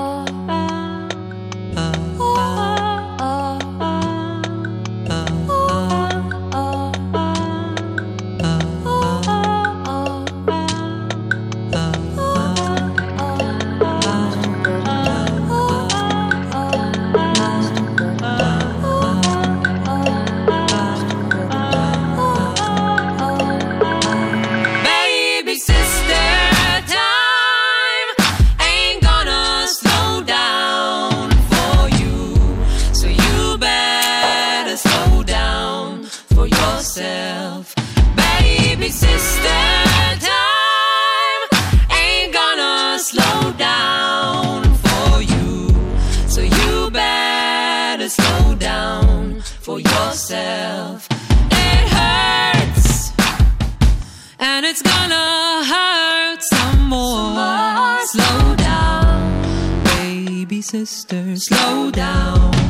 Sister, 60.72 61.36
slow 61.36 61.92
down. 61.92 62.61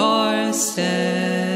Yourself. 0.00 1.49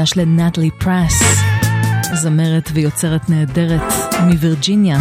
חדש 0.00 0.16
לנטלי 0.16 0.70
פרס, 0.70 1.22
זמרת 2.14 2.70
ויוצרת 2.72 3.30
נהדרת 3.30 3.92
מווירג'יניה, 4.24 4.98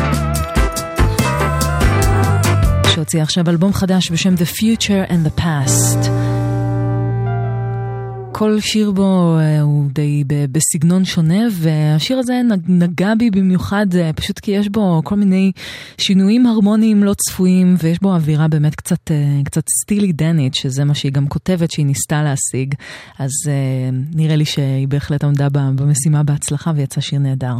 שהוציאה 2.93 3.23
עכשיו 3.23 3.49
אלבום 3.49 3.73
חדש 3.73 4.11
בשם 4.11 4.33
The 4.33 4.57
Future 4.57 5.09
and 5.11 5.27
the 5.27 5.41
Past. 5.41 6.09
כל 8.31 8.59
שיר 8.59 8.91
בו 8.91 9.37
אה, 9.39 9.61
הוא 9.61 9.85
די 9.93 10.23
בסגנון 10.51 11.05
שונה, 11.05 11.43
והשיר 11.51 12.17
הזה 12.17 12.41
נגע 12.67 13.13
בי 13.15 13.29
במיוחד 13.29 13.85
אה, 13.95 14.13
פשוט 14.13 14.39
כי 14.39 14.51
יש 14.51 14.69
בו 14.69 15.01
כל 15.03 15.15
מיני 15.15 15.51
שינויים 15.99 16.45
הרמוניים 16.45 17.03
לא 17.03 17.13
צפויים, 17.13 17.75
ויש 17.79 17.99
בו 18.01 18.15
אווירה 18.15 18.47
באמת 18.47 18.75
קצת, 18.75 19.11
אה, 19.11 19.41
קצת 19.45 19.63
סטילי 19.81 20.11
דנית, 20.11 20.55
שזה 20.55 20.85
מה 20.85 20.95
שהיא 20.95 21.11
גם 21.11 21.27
כותבת 21.27 21.71
שהיא 21.71 21.85
ניסתה 21.85 22.23
להשיג. 22.23 22.75
אז 23.19 23.29
אה, 23.47 23.89
נראה 24.15 24.35
לי 24.35 24.45
שהיא 24.45 24.87
בהחלט 24.87 25.23
עמדה 25.23 25.47
במשימה 25.51 26.23
בהצלחה 26.23 26.71
ויצא 26.75 27.01
שיר 27.01 27.19
נהדר. 27.19 27.53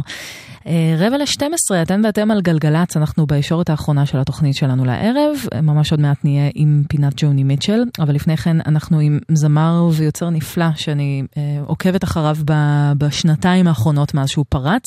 רבע 0.98 1.18
ל-12, 1.18 1.82
אתן 1.82 2.00
ואתם 2.04 2.30
על 2.30 2.40
גלגלצ, 2.40 2.96
אנחנו 2.96 3.26
בישורת 3.26 3.70
האחרונה 3.70 4.06
של 4.06 4.18
התוכנית 4.18 4.56
שלנו 4.56 4.84
לערב, 4.84 5.36
אה, 5.54 5.60
ממש 5.60 5.90
עוד 5.90 6.00
מעט 6.00 6.24
נהיה 6.24 6.50
עם 6.54 6.82
פינת 6.88 7.12
ג'וני 7.16 7.44
מיטשל, 7.44 7.82
אבל 7.98 8.14
לפני 8.14 8.36
כן 8.36 8.56
אנחנו 8.66 8.98
עם 8.98 9.18
זמר 9.32 9.88
ויוצר 9.92 10.30
נפלא 10.30 10.66
שאני 10.76 11.22
אה, 11.36 11.42
עוקבת 11.66 12.04
אחריו 12.04 12.36
ב- 12.44 12.92
בשנתיים 12.98 13.68
האחרונות 13.68 14.14
מאז 14.14 14.28
שהוא 14.28 14.44
פרץ. 14.48 14.82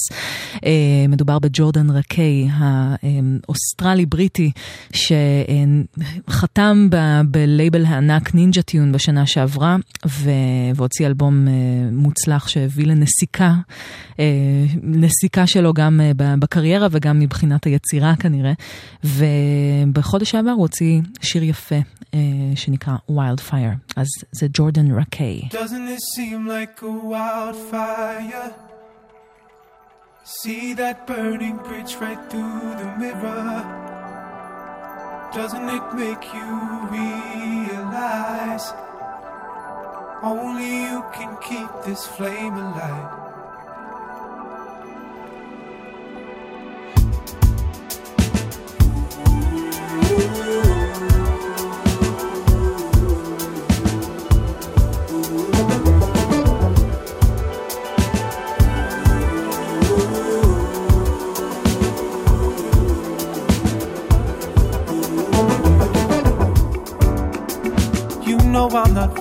אה, 0.66 0.72
מדובר 1.10 1.40
בג'ורדן 1.40 1.90
רקיי, 1.90 2.48
האוסטרלי-בריטי, 2.54 4.52
שחתם 6.28 6.88
ב- 6.90 7.22
בלייבל 7.26 7.86
הענק 7.86 8.36
נינג'ה 8.36 8.62
טיון 8.62 8.92
בשנה 8.92 9.26
שעברה, 9.26 9.76
ו- 10.08 10.30
והוציא 10.76 11.08
אלבום 11.08 11.48
אה, 11.48 11.54
מוצלח 11.92 12.48
שהביא 12.48 12.88
לנסיקה, 12.88 13.54
אה, 14.20 14.26
נסיקה 14.84 15.48
שלו 15.64 15.74
גם 15.74 16.02
אה, 16.04 16.12
בקריירה 16.40 16.88
וגם 16.92 17.20
מבחינת 17.20 17.64
היצירה 17.64 18.14
כנראה. 18.16 18.54
ובחודש 19.04 20.32
שעבר 20.32 20.52
הוא 20.52 20.62
הוציא 20.62 21.02
שיר 21.22 21.44
יפה 21.44 21.76
אה, 22.14 22.20
שנקרא 22.56 22.94
Wildfire, 23.12 23.94
אז 23.96 24.08
זה 24.32 24.48
ג'ורדן 24.54 24.92
רקיי. 24.92 25.42
See 30.44 30.74
that 30.82 30.98
burning 31.12 31.58
bridge 31.68 31.94
right 32.04 32.22
through 32.32 32.68
the 32.82 32.90
mirror. 33.02 33.56
Doesn't 35.40 35.68
it 35.78 35.88
make 36.04 36.24
you 36.38 36.52
realize 36.98 38.66
only 40.34 40.72
you 40.88 41.00
can 41.18 41.32
keep 41.50 41.72
this 41.88 42.02
flame 42.16 42.56
alive? 42.66 43.33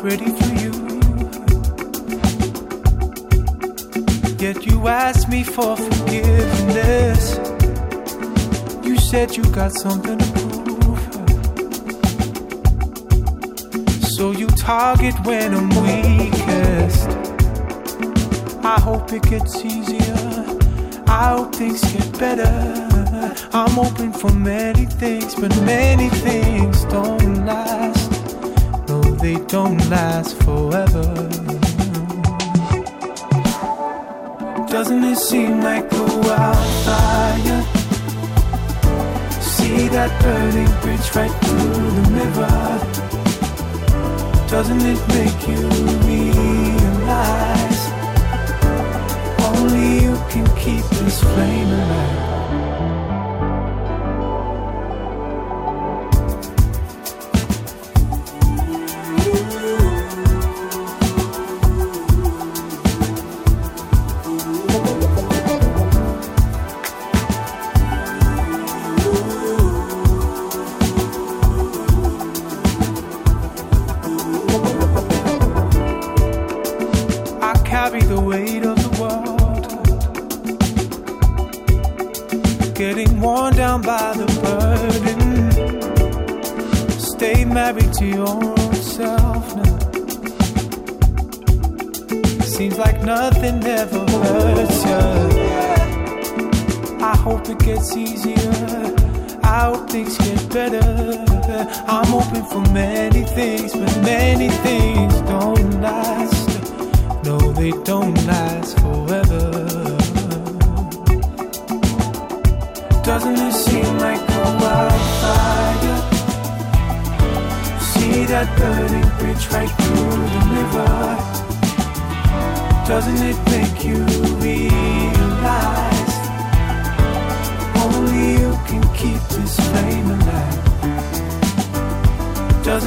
Ready 0.03 0.27
for 0.27 0.55
you. 0.61 0.73
Yet 4.39 4.67
you 4.67 4.89
asked 4.89 5.29
me 5.29 5.45
for 5.45 5.77
forgiveness. 5.77 7.39
You 8.83 8.97
said 8.99 9.37
you 9.37 9.45
got 9.53 9.73
something 9.73 10.42
So 14.17 14.31
you 14.33 14.47
target 14.47 15.15
when 15.25 15.55
I'm 15.55 15.71
weakest. 15.71 17.09
I 18.63 18.79
hope 18.79 19.11
it 19.11 19.23
gets 19.23 19.65
easier. 19.65 20.45
I 21.07 21.35
hope 21.37 21.55
things 21.55 21.81
get 21.93 22.19
better. 22.19 22.53
I'm 23.55 23.79
open 23.79 24.13
for 24.13 24.31
many 24.31 24.85
things, 24.85 25.35
but 25.35 25.51
many 25.63 26.11
things 26.11 26.85
don't 26.85 27.47
last. 27.47 28.11
No, 28.87 29.01
they 29.01 29.37
don't 29.47 29.79
last 29.89 30.37
forever. 30.43 31.09
Doesn't 34.69 35.05
it 35.05 35.17
seem 35.17 35.63
like 35.63 35.91
a 35.91 36.05
wildfire? 36.27 37.63
See 39.41 39.89
that 39.89 40.13
burning 40.21 40.73
bridge 40.83 41.09
right 41.17 41.35
through 41.45 41.91
the 41.97 42.11
river. 42.13 43.02
Doesn't 44.53 44.83
it 44.83 45.01
make 45.09 45.49
you 45.49 45.67
realize 46.07 47.83
only 49.49 50.05
you 50.05 50.15
can 50.29 50.45
keep 50.57 50.85
this 51.01 51.21
flame 51.23 51.69
alive? 51.69 52.32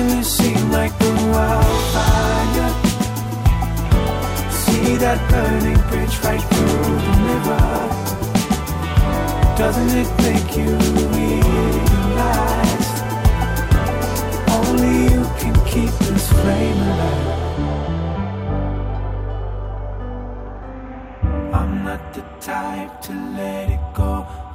Doesn't 0.05 0.23
seem 0.23 0.71
like 0.71 0.93
a 1.01 1.13
wildfire? 1.33 2.71
See 4.51 4.97
that 4.97 5.19
burning 5.31 5.81
bridge 5.89 6.15
right 6.23 6.45
through 6.53 6.97
the 7.05 7.15
river. 7.29 7.65
Doesn't 9.57 9.93
it 10.01 10.09
make 10.21 10.49
you 10.61 10.77
realize 11.17 12.89
only 14.57 14.95
you 15.09 15.23
can 15.41 15.55
keep 15.65 15.93
this 16.05 16.25
flame 16.37 16.81
alive? 16.91 17.33
I'm 21.51 21.71
not 21.83 22.01
the 22.13 22.23
type 22.39 22.93
to 23.07 23.13
let 23.35 23.69
it 23.71 23.83
go. 23.95 24.11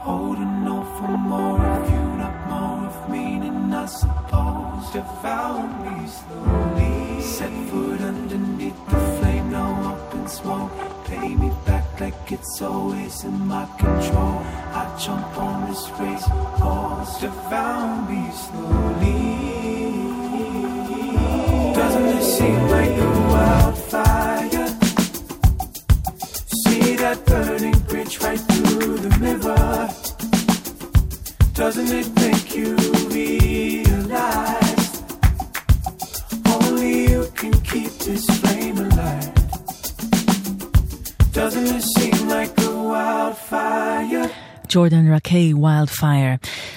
Holding 0.07 0.69
on 0.75 0.85
for 0.97 1.17
more 1.19 1.61
of 1.61 1.91
you, 1.91 2.05
not 2.23 2.37
more 2.49 2.87
of 2.87 2.97
me, 3.11 3.25
and 3.49 3.75
I 3.75 3.87
suppose 3.87 4.70
devour 4.93 5.69
me 5.85 6.09
slowly. 6.09 7.23
Set 7.23 7.53
foot 7.69 8.01
underneath 8.01 8.79
the 8.89 8.99
flame, 9.19 9.51
now 9.51 9.93
up 9.93 10.15
in 10.15 10.27
smoke. 10.27 10.73
Pay 11.05 11.35
me 11.35 11.51
back 11.65 12.01
like 12.01 12.33
it's 12.33 12.61
always 12.61 13.25
in 13.25 13.47
my 13.47 13.67
control. 13.79 14.43
I 14.81 14.85
jump 14.99 15.39
on 15.39 15.69
this 15.69 15.89
race, 15.99 16.27
horse, 16.61 17.21
devour 17.21 18.03
me 18.09 18.31
slowly. 18.45 19.51
Doesn't 21.75 22.09
it 22.19 22.23
seem 22.23 22.61
like 22.77 22.97
a 23.09 23.11
wildfire? 23.33 24.69
See 26.63 26.97
that 26.97 27.25
burning 27.27 27.79
bridge 27.91 28.19
right 28.21 28.41
through 28.41 28.99
the 28.99 29.11
river. 29.21 29.89
Doesn't 31.55 31.93
it 31.93 32.09
make 32.17 32.57
you 32.57 32.75
realize 33.09 33.90
ג'ורדן 44.73 45.13
רקיי, 45.13 45.55
ויילד 45.55 45.89
פייר. 45.89 46.35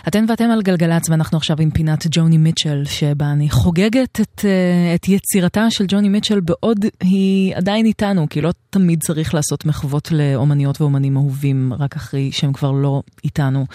אתן 0.07 0.25
ואתם 0.29 0.51
על 0.51 0.61
גלגלצ 0.61 1.09
ואנחנו 1.09 1.37
עכשיו 1.37 1.57
עם 1.59 1.71
פינת 1.71 2.07
ג'וני 2.11 2.37
מיטשל, 2.37 2.83
שבה 2.85 3.31
אני 3.31 3.49
חוגגת 3.49 4.21
את, 4.21 4.45
אה, 4.45 4.95
את 4.95 5.07
יצירתה 5.07 5.71
של 5.71 5.85
ג'וני 5.87 6.09
מיטשל 6.09 6.39
בעוד 6.39 6.85
היא 7.01 7.55
עדיין 7.55 7.85
איתנו, 7.85 8.29
כי 8.29 8.41
לא 8.41 8.49
תמיד 8.69 9.01
צריך 9.01 9.33
לעשות 9.33 9.65
מחוות 9.65 10.11
לאומניות 10.11 10.81
ואומנים 10.81 11.17
אהובים 11.17 11.73
רק 11.79 11.95
אחרי 11.95 12.31
שהם 12.31 12.53
כבר 12.53 12.71
לא 12.71 13.01
איתנו. 13.23 13.65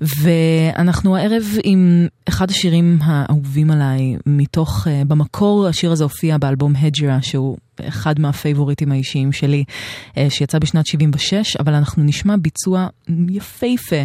ואנחנו 0.00 1.16
הערב 1.16 1.44
עם 1.64 2.06
אחד 2.28 2.50
השירים 2.50 2.98
האהובים 3.02 3.70
עליי, 3.70 4.16
מתוך, 4.26 4.88
אה, 4.88 5.02
במקור 5.08 5.66
השיר 5.66 5.92
הזה 5.92 6.04
הופיע 6.04 6.38
באלבום 6.38 6.72
הג'רה, 6.76 7.22
שהוא 7.22 7.56
אחד 7.88 8.20
מהפייבוריטים 8.20 8.92
האישיים 8.92 9.32
שלי, 9.32 9.64
אה, 10.16 10.26
שיצא 10.30 10.58
בשנת 10.58 10.86
76, 10.86 11.56
אבל 11.56 11.74
אנחנו 11.74 12.02
נשמע 12.04 12.34
ביצוע 12.36 12.86
יפהפה 13.30 13.96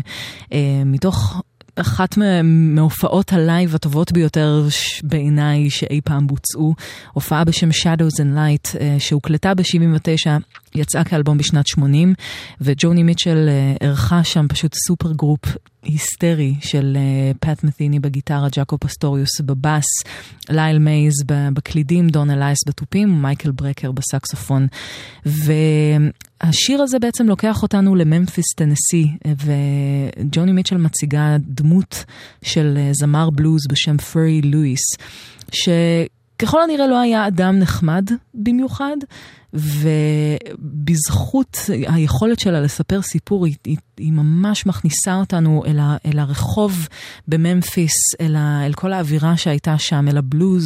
אה, 0.53 0.59
מתוך 0.85 1.41
אחת 1.75 2.17
מה- 2.17 2.41
מהופעות 2.43 3.33
ה 3.33 3.42
live 3.42 3.75
הטובות 3.75 4.11
ביותר 4.11 4.67
בעיניי 5.03 5.69
שאי 5.69 6.01
פעם 6.03 6.27
בוצעו, 6.27 6.75
הופעה 7.13 7.43
בשם 7.43 7.69
Shadows 7.69 8.15
and 8.19 8.35
Light, 8.37 8.77
אה, 8.79 8.95
שהוקלטה 8.99 9.53
ב-79, 9.53 10.27
יצאה 10.75 11.03
כאלבום 11.03 11.37
בשנת 11.37 11.67
80, 11.67 12.13
וג'וני 12.61 13.03
מיטשל 13.03 13.49
אירחה 13.81 14.23
שם 14.23 14.45
פשוט 14.49 14.73
super 14.87 15.11
group 15.11 15.45
היסטרי 15.83 16.55
של 16.59 16.97
פאט 17.39 17.63
מת'יני 17.63 17.99
בגיטרה, 17.99 18.47
ג'אקו 18.55 18.77
פסטוריוס 18.77 19.41
בבאס, 19.41 19.85
לייל 20.49 20.79
מייז 20.79 21.13
בקלידים, 21.27 22.09
דון 22.09 22.29
אלייס 22.29 22.59
בתופים 22.67 23.13
ומייקל 23.13 23.51
ברקר 23.51 23.91
בסקסופון. 23.91 24.67
והשיר 25.25 26.81
הזה 26.81 26.99
בעצם 26.99 27.27
לוקח 27.27 27.63
אותנו 27.63 27.95
לממפיס, 27.95 28.45
טנסי, 28.55 29.07
וג'וני 29.25 30.51
מיטשל 30.51 30.77
מציגה 30.77 31.37
דמות 31.39 32.05
של 32.43 32.77
אה, 32.77 32.89
זמר 32.93 33.29
בלוז 33.29 33.61
בשם 33.69 33.97
פרי 33.97 34.41
לואיס, 34.41 34.81
שככל 36.41 36.61
הנראה 36.63 36.87
לא 36.87 36.99
היה 36.99 37.27
אדם 37.27 37.59
נחמד 37.59 38.05
במיוחד. 38.33 38.97
ובזכות 40.83 41.57
היכולת 41.87 42.39
שלה 42.39 42.61
לספר 42.61 43.01
סיפור, 43.01 43.45
היא, 43.45 43.55
היא, 43.65 43.77
היא 43.97 44.11
ממש 44.11 44.65
מכניסה 44.65 45.15
אותנו 45.15 45.63
אל, 45.67 45.79
ה, 45.79 45.97
אל 46.05 46.19
הרחוב 46.19 46.87
בממפיס, 47.27 47.93
אל, 48.21 48.35
ה, 48.35 48.65
אל 48.65 48.73
כל 48.73 48.93
האווירה 48.93 49.37
שהייתה 49.37 49.77
שם, 49.77 50.05
אל 50.07 50.17
הבלוז. 50.17 50.65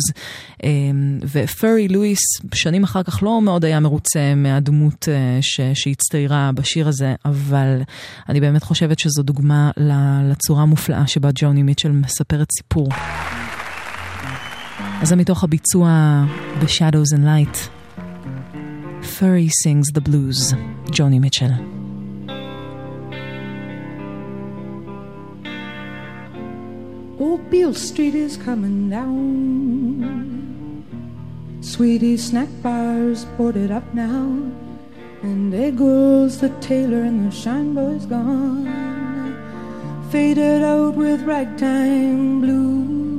אמ, 0.63 1.19
ופרי 1.31 1.87
לואיס, 1.87 2.19
שנים 2.53 2.83
אחר 2.83 3.03
כך 3.03 3.23
לא 3.23 3.41
מאוד 3.41 3.65
היה 3.65 3.79
מרוצה 3.79 4.35
מהדמות 4.35 5.07
אה, 5.11 5.37
ש, 5.41 5.61
שהצטיירה 5.73 6.51
בשיר 6.55 6.87
הזה, 6.87 7.15
אבל 7.25 7.81
אני 8.29 8.39
באמת 8.39 8.63
חושבת 8.63 8.99
שזו 8.99 9.23
דוגמה 9.23 9.71
לצורה 10.29 10.61
המופלאה 10.61 11.07
שבה 11.07 11.29
ג'וני 11.35 11.63
מיטשל 11.63 11.91
מספרת 11.91 12.47
סיפור. 12.57 12.89
אז 15.02 15.08
זה 15.08 15.16
מתוך 15.16 15.44
הביצוע 15.44 15.90
ב-Shadows 16.60 17.16
and 17.16 17.24
Light. 17.24 17.68
Furry 19.02 19.48
sings 19.48 19.88
the 19.94 20.08
blues, 20.08 20.54
ג'וני 20.92 21.18
מיטשל. 21.18 21.52
Old 27.20 27.50
Beale 27.50 27.74
Street 27.74 28.14
is 28.14 28.38
coming 28.48 28.88
down. 28.88 29.20
Sweetie 31.60 32.16
snack 32.16 32.48
bars 32.62 33.26
boarded 33.36 33.70
up 33.70 33.86
now. 33.94 34.26
And 35.22 35.52
there 35.52 35.70
goes 35.70 36.38
the 36.38 36.48
tailor 36.68 37.02
and 37.10 37.18
the 37.26 37.34
shine 37.42 37.74
boy's 37.74 38.06
gone. 38.06 38.66
Faded 40.10 40.62
out 40.74 40.94
with 41.02 41.20
ragtime 41.34 42.40
blues. 42.40 43.13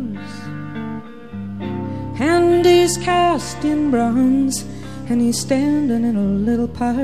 Handy's 2.16 2.96
cast 2.96 3.64
in 3.64 3.90
bronze. 3.90 4.64
And 5.08 5.20
he's 5.20 5.38
standing 5.38 6.04
in 6.04 6.16
a 6.16 6.22
little 6.22 6.66
park 6.66 6.96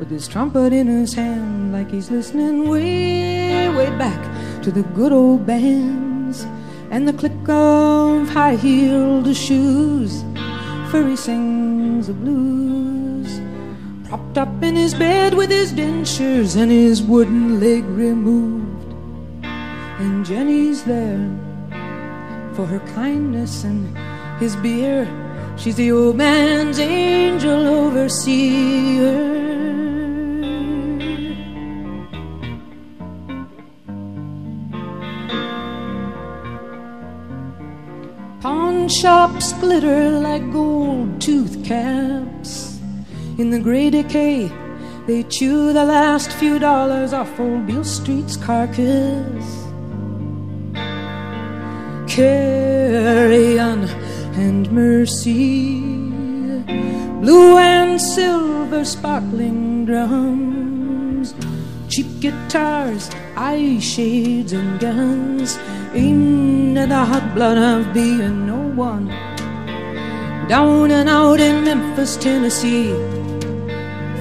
with 0.00 0.10
his 0.10 0.26
trumpet 0.26 0.72
in 0.72 0.88
his 0.88 1.14
hand, 1.14 1.72
like 1.72 1.90
he's 1.90 2.10
listening 2.10 2.68
way, 2.68 3.68
way 3.68 3.90
back 3.96 4.62
to 4.62 4.72
the 4.72 4.82
good 4.94 5.12
old 5.12 5.46
bands 5.46 6.46
and 6.90 7.06
the 7.06 7.12
click 7.12 7.48
of 7.48 8.28
high 8.28 8.56
heeled 8.56 9.36
shoes. 9.36 10.24
For 10.90 11.06
he 11.06 11.14
sings 11.14 12.08
the 12.08 12.14
blues, 12.14 13.40
propped 14.08 14.38
up 14.38 14.62
in 14.62 14.74
his 14.74 14.94
bed 14.94 15.34
with 15.34 15.50
his 15.50 15.72
dentures 15.72 16.56
and 16.56 16.72
his 16.72 17.02
wooden 17.02 17.60
leg 17.60 17.84
removed. 17.84 18.94
And 19.44 20.24
Jenny's 20.24 20.82
there 20.82 21.30
for 22.60 22.66
her 22.66 22.92
kindness 22.94 23.64
and 23.64 23.96
his 24.38 24.54
beer. 24.56 25.08
She's 25.56 25.76
the 25.76 25.92
old 25.92 26.16
man's 26.16 26.78
angel 26.78 27.66
overseer. 27.66 29.16
Pawn 38.42 38.88
shops 38.88 39.54
glitter 39.54 40.10
like 40.10 40.52
gold 40.52 41.18
tooth 41.18 41.64
caps. 41.64 42.78
In 43.38 43.48
the 43.48 43.58
gray 43.58 43.88
decay, 43.88 44.52
they 45.06 45.22
chew 45.22 45.72
the 45.72 45.86
last 45.86 46.30
few 46.32 46.58
dollars 46.58 47.14
off 47.14 47.40
old 47.40 47.66
Beale 47.66 47.84
Street's 47.84 48.36
carcass. 48.36 49.69
Carrion 52.20 53.88
and 54.36 54.70
mercy, 54.70 55.80
blue 57.22 57.56
and 57.56 57.98
silver 57.98 58.84
sparkling 58.84 59.86
drums, 59.86 61.32
cheap 61.88 62.08
guitars, 62.20 63.08
eye 63.38 63.78
shades, 63.80 64.52
and 64.52 64.78
guns. 64.78 65.58
Into 65.94 66.86
the 66.86 67.04
hot 67.10 67.34
blood 67.34 67.56
of 67.56 67.94
being 67.94 68.46
no 68.46 68.60
one. 68.76 69.08
Down 70.46 70.90
and 70.90 71.08
out 71.08 71.40
in 71.40 71.64
Memphis, 71.64 72.18
Tennessee, 72.18 72.92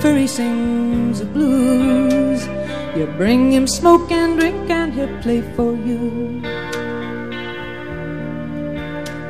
he 0.02 0.26
sings 0.26 1.20
the 1.20 1.26
blues. 1.26 2.48
You 2.96 3.08
bring 3.18 3.52
him 3.52 3.68
smoke 3.68 4.10
and 4.10 4.40
drink, 4.40 4.70
and 4.70 4.94
he'll 4.94 5.22
play 5.22 5.42
for 5.58 5.76
you. 5.76 6.29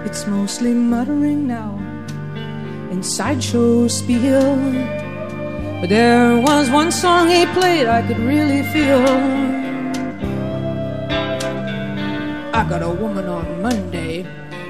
It's 0.10 0.26
mostly 0.26 0.74
muttering 0.74 1.46
now 1.46 1.78
in 2.90 3.04
sideshow 3.04 3.88
spiel. 3.88 4.58
But 5.80 5.90
there 5.90 6.36
was 6.42 6.72
one 6.72 6.92
song 6.92 7.30
he 7.30 7.46
played 7.46 7.86
I 7.86 8.02
could 8.08 8.18
really 8.18 8.64
feel. 8.74 9.06
I 12.60 12.66
got 12.68 12.82
a 12.82 12.90
woman 12.90 13.28
on 13.28 13.62
Monday, 13.62 14.26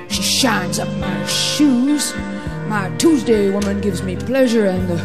she 0.10 0.22
shines 0.22 0.78
up 0.78 0.90
my 0.98 1.26
shoes. 1.26 2.14
My 2.68 2.94
Tuesday 2.98 3.50
woman 3.50 3.80
gives 3.80 4.04
me 4.04 4.18
pleasure 4.18 4.66
and 4.66 4.90
the 4.90 4.98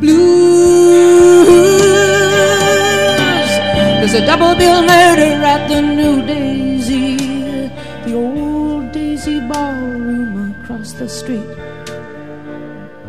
blues. 0.00 1.44
There's 4.00 4.14
a 4.14 4.24
double 4.24 4.54
bill 4.54 4.80
murder 4.80 5.44
at 5.44 5.68
the 5.68 5.82
New 5.82 6.26
Daisy 6.26 6.73
ballroom 9.48 10.54
across 10.54 10.92
the 10.92 11.08
street. 11.08 11.48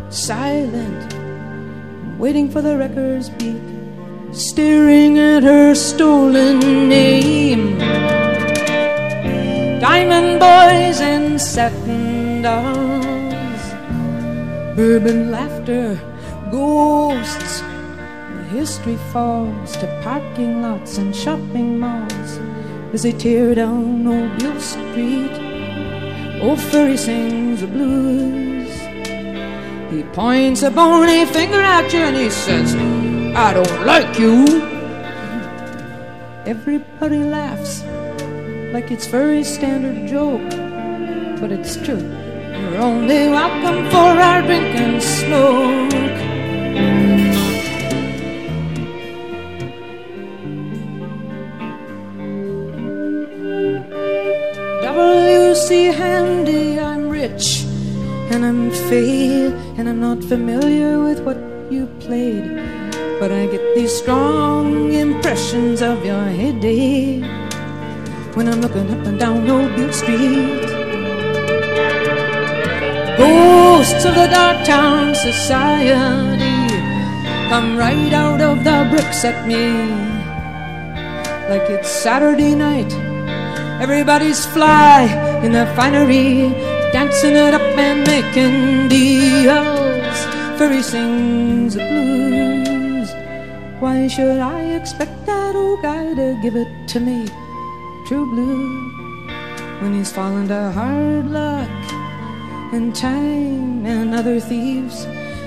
Silent, 0.09 1.13
waiting 2.17 2.49
for 2.49 2.61
the 2.61 2.77
records 2.77 3.29
beat, 3.29 3.61
staring 4.31 5.17
at 5.19 5.43
her 5.43 5.75
stolen 5.75 6.89
name. 6.89 7.77
Diamond 9.79 10.39
boys 10.39 11.01
and 11.01 11.39
satin 11.39 12.41
dolls, 12.41 13.63
bourbon 14.75 15.31
laughter, 15.31 15.99
ghosts. 16.51 17.61
History 18.49 18.97
falls 19.11 19.75
to 19.77 19.87
parking 20.01 20.61
lots 20.61 20.97
and 20.97 21.13
shopping 21.13 21.77
malls 21.77 22.39
as 22.93 23.03
they 23.03 23.11
tear 23.11 23.53
down 23.53 24.07
old 24.07 24.39
Beale 24.39 24.61
Street. 24.61 25.44
Old 26.45 26.61
Furry 26.61 26.95
sings 26.95 27.61
the 27.61 27.67
blues. 27.67 28.69
He 29.91 30.03
points 30.13 30.61
a 30.61 30.69
bony 30.69 31.25
finger 31.25 31.59
at 31.59 31.91
you 31.91 32.01
and 32.01 32.15
he 32.15 32.29
says, 32.29 32.75
I 33.35 33.51
don't 33.51 33.83
like 33.83 34.19
you. 34.19 34.45
Everybody 36.45 37.23
laughs 37.23 37.83
like 38.73 38.91
it's 38.91 39.07
Furry's 39.07 39.51
standard 39.51 40.07
joke, 40.07 40.47
but 41.39 41.51
it's 41.51 41.77
true. 41.77 41.97
You're 41.97 42.77
only 42.77 43.27
welcome 43.27 43.89
for 43.89 44.21
our 44.29 44.43
drink 44.43 44.75
and 44.75 45.01
smoke. 45.01 46.15
And 58.29 58.45
I'm 58.45 58.69
fade, 58.89 59.53
and 59.77 59.89
I'm 59.89 59.99
not 59.99 60.23
familiar 60.23 61.01
with 61.01 61.21
what 61.21 61.37
you 61.71 61.87
played. 61.99 62.61
But 63.19 63.31
I 63.31 63.47
get 63.47 63.73
these 63.73 63.91
strong 63.91 64.93
impressions 64.93 65.81
of 65.81 66.05
your 66.05 66.25
head 66.25 66.63
eh, 66.63 67.21
when 68.35 68.47
I'm 68.47 68.61
looking 68.61 68.91
up 68.91 69.07
and 69.07 69.19
down 69.19 69.49
Old 69.49 69.75
Beale 69.75 69.91
Street. 69.91 70.61
Ghosts 73.17 74.05
of 74.05 74.13
the 74.13 74.27
dark 74.27 74.65
town 74.67 75.15
society 75.15 76.75
come 77.49 77.75
right 77.77 78.13
out 78.13 78.41
of 78.41 78.63
the 78.63 78.87
bricks 78.91 79.25
at 79.25 79.47
me 79.47 79.65
like 81.49 81.67
it's 81.69 81.89
Saturday 81.89 82.53
night. 82.53 82.93
Everybody's 83.81 84.45
fly 84.45 85.34
in 85.45 85.51
their 85.51 85.71
finery, 85.75 86.49
dancing 86.91 87.35
it 87.35 87.53
up 87.53 87.61
and 87.77 87.99
making 88.07 88.89
deals. 88.89 90.17
Furry 90.57 90.81
sings 90.81 91.75
the 91.75 91.85
blues. 91.85 93.09
Why 93.79 94.07
should 94.07 94.39
I 94.39 94.61
expect 94.79 95.25
that 95.27 95.55
old 95.55 95.83
guy 95.83 96.15
to 96.15 96.39
give 96.41 96.55
it 96.55 96.71
to 96.93 96.99
me, 96.99 97.27
true 98.07 98.25
blue, 98.33 98.89
when 99.81 99.93
he's 99.93 100.11
fallen 100.11 100.47
to 100.47 100.71
hard 100.71 101.29
luck 101.29 101.69
and 102.73 102.95
time 102.95 103.85
and 103.85 104.15
other 104.15 104.39
thieves? 104.39 105.05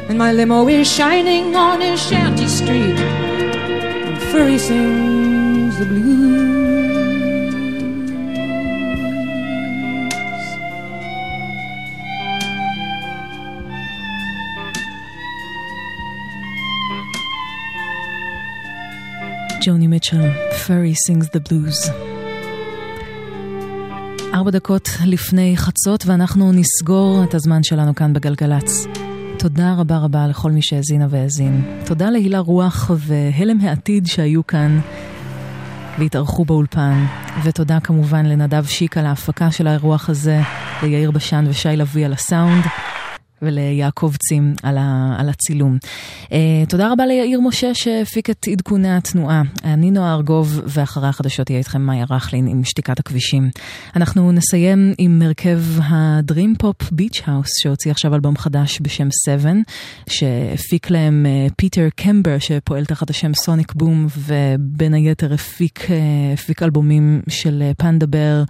And 0.09 0.17
my 0.17 0.31
limo 0.33 0.69
is 0.69 0.87
shining 0.91 1.57
on 1.57 1.81
his 1.81 2.01
shanty 2.01 2.47
street. 2.47 2.99
And 4.07 4.17
Furry 4.31 4.59
sings 4.59 5.77
the 5.77 5.87
blues. 5.87 6.58
ג'וני 19.67 19.87
מיטשל, 19.87 20.31
Furry 20.51 20.95
sings 20.95 21.25
the 21.25 21.51
blues. 21.51 21.91
ארבע 24.35 24.51
דקות 24.51 24.89
לפני 25.05 25.57
חצות 25.57 26.07
ואנחנו 26.07 26.53
נסגור 26.53 27.25
את 27.25 27.35
הזמן 27.35 27.63
שלנו 27.63 27.95
כאן 27.95 28.13
בגלגלצ. 28.13 28.87
תודה 29.39 29.75
רבה 29.75 29.99
רבה 29.99 30.27
לכל 30.27 30.51
מי 30.51 30.63
שהאזינה 30.63 31.07
והאזין. 31.11 31.81
תודה 31.87 32.11
להילה 32.11 32.39
רוח 32.39 32.91
והלם 32.99 33.61
העתיד 33.61 34.07
שהיו 34.07 34.47
כאן 34.47 34.81
והתארחו 35.99 36.45
באולפן. 36.45 37.05
ותודה 37.45 37.81
כמובן 37.81 38.27
לנדב 38.27 38.65
שיק 38.65 38.99
על 38.99 39.07
ההפקה 39.07 39.51
של 39.51 39.67
האירוח 39.67 40.11
הזה, 40.11 40.41
ליאיר 40.83 41.11
בשן 41.11 41.45
ושי 41.49 41.77
לביא 41.77 42.07
על 42.07 42.13
הסאונד. 42.13 42.65
וליעקב 43.43 44.13
צים 44.29 44.55
על, 44.63 44.79
ה, 44.79 45.17
על 45.19 45.29
הצילום. 45.29 45.79
אה, 46.25 46.31
תודה 46.69 46.93
רבה 46.93 47.07
ליאיר 47.07 47.41
משה 47.41 47.75
שהפיק 47.75 48.31
את 48.31 48.47
עדכוני 48.53 48.97
התנועה. 48.97 49.43
אני 49.65 49.91
נועה 49.91 50.15
ארגוב, 50.15 50.61
ואחרי 50.65 51.09
החדשות 51.09 51.51
יהיה 51.51 51.59
איתכם 51.59 51.83
מאיה 51.83 52.05
רכלין 52.11 52.47
עם 52.47 52.65
שתיקת 52.65 52.99
הכבישים. 52.99 53.51
אנחנו 53.97 54.33
נסיים 54.33 54.95
עם 54.99 55.19
הרכב 55.19 55.61
ה 55.83 55.95
dream 55.95 56.55
pop 56.59 56.93
Beach 56.93 57.23
House, 57.27 57.49
שהוציא 57.63 57.91
עכשיו 57.91 58.15
אלבום 58.15 58.37
חדש 58.37 58.79
בשם 58.83 59.09
7, 59.25 59.53
שהפיק 60.09 60.91
להם 60.91 61.27
אה, 61.27 61.53
פיטר 61.57 61.89
קמבר, 61.97 62.39
שפועל 62.39 62.85
תחת 62.85 63.11
השם 63.11 63.35
Sonic 63.35 63.73
Boom, 63.75 64.07
ובין 64.19 64.95
היתר 64.95 65.35
הפיק, 65.35 65.81
אה, 65.81 65.89
הפיק 66.35 66.63
אלבומים 66.63 67.23
של 67.29 67.63
Panda 67.79 68.07
Bear 68.07 68.45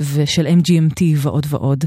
ושל 0.00 0.46
MGMT 0.46 1.02
ועוד 1.16 1.46
ועוד. 1.48 1.84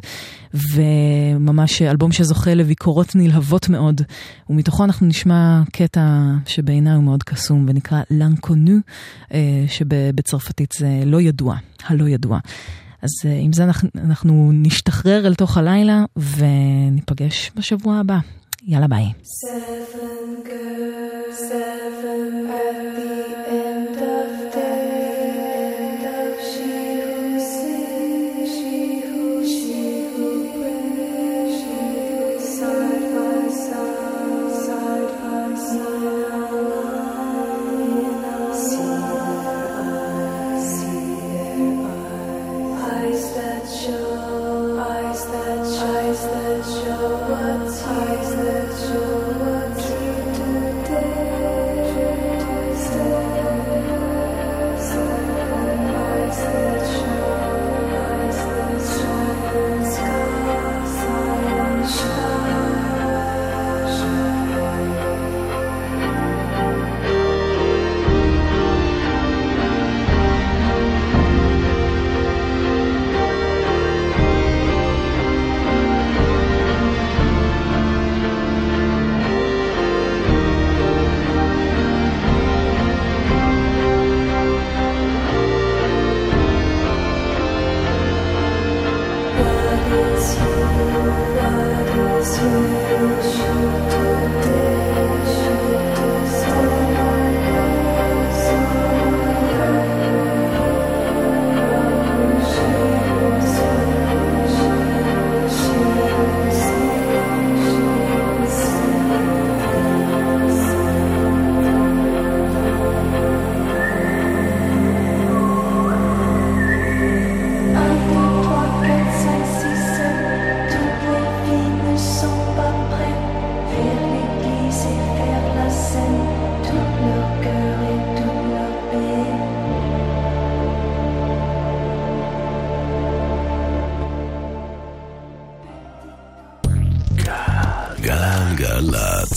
וממש 0.54 1.82
אלבום 1.82 2.12
שזוכה 2.48 2.56
לביקורות 2.56 3.16
נלהבות 3.16 3.70
מאוד, 3.70 4.02
ומתוכו 4.50 4.84
אנחנו 4.84 5.08
נשמע 5.08 5.62
קטע 5.72 6.02
שבעיניי 6.46 6.94
הוא 6.94 7.04
מאוד 7.04 7.24
קסום 7.24 7.66
ונקרא 7.68 8.02
L'Inconnue, 8.12 8.78
שבצרפתית 9.68 10.74
זה 10.80 10.88
לא 11.06 11.22
ידוע, 11.22 11.56
הלא 11.88 12.10
ידוע. 12.10 12.40
אז 13.02 13.10
אה, 13.26 13.40
עם 13.42 13.54
זה 13.54 13.64
אנחנו, 13.64 13.90
אנחנו 13.96 14.52
נשתחרר 14.54 15.28
אל 15.28 15.36
תוך 15.36 15.58
הלילה 15.58 16.06
וניפגש 16.18 17.52
בשבוע 17.56 17.98
הבא. 17.98 18.18
יאללה 18.68 18.88
ביי. 18.88 19.06
Seven 19.06 20.48
girls. 20.48 20.88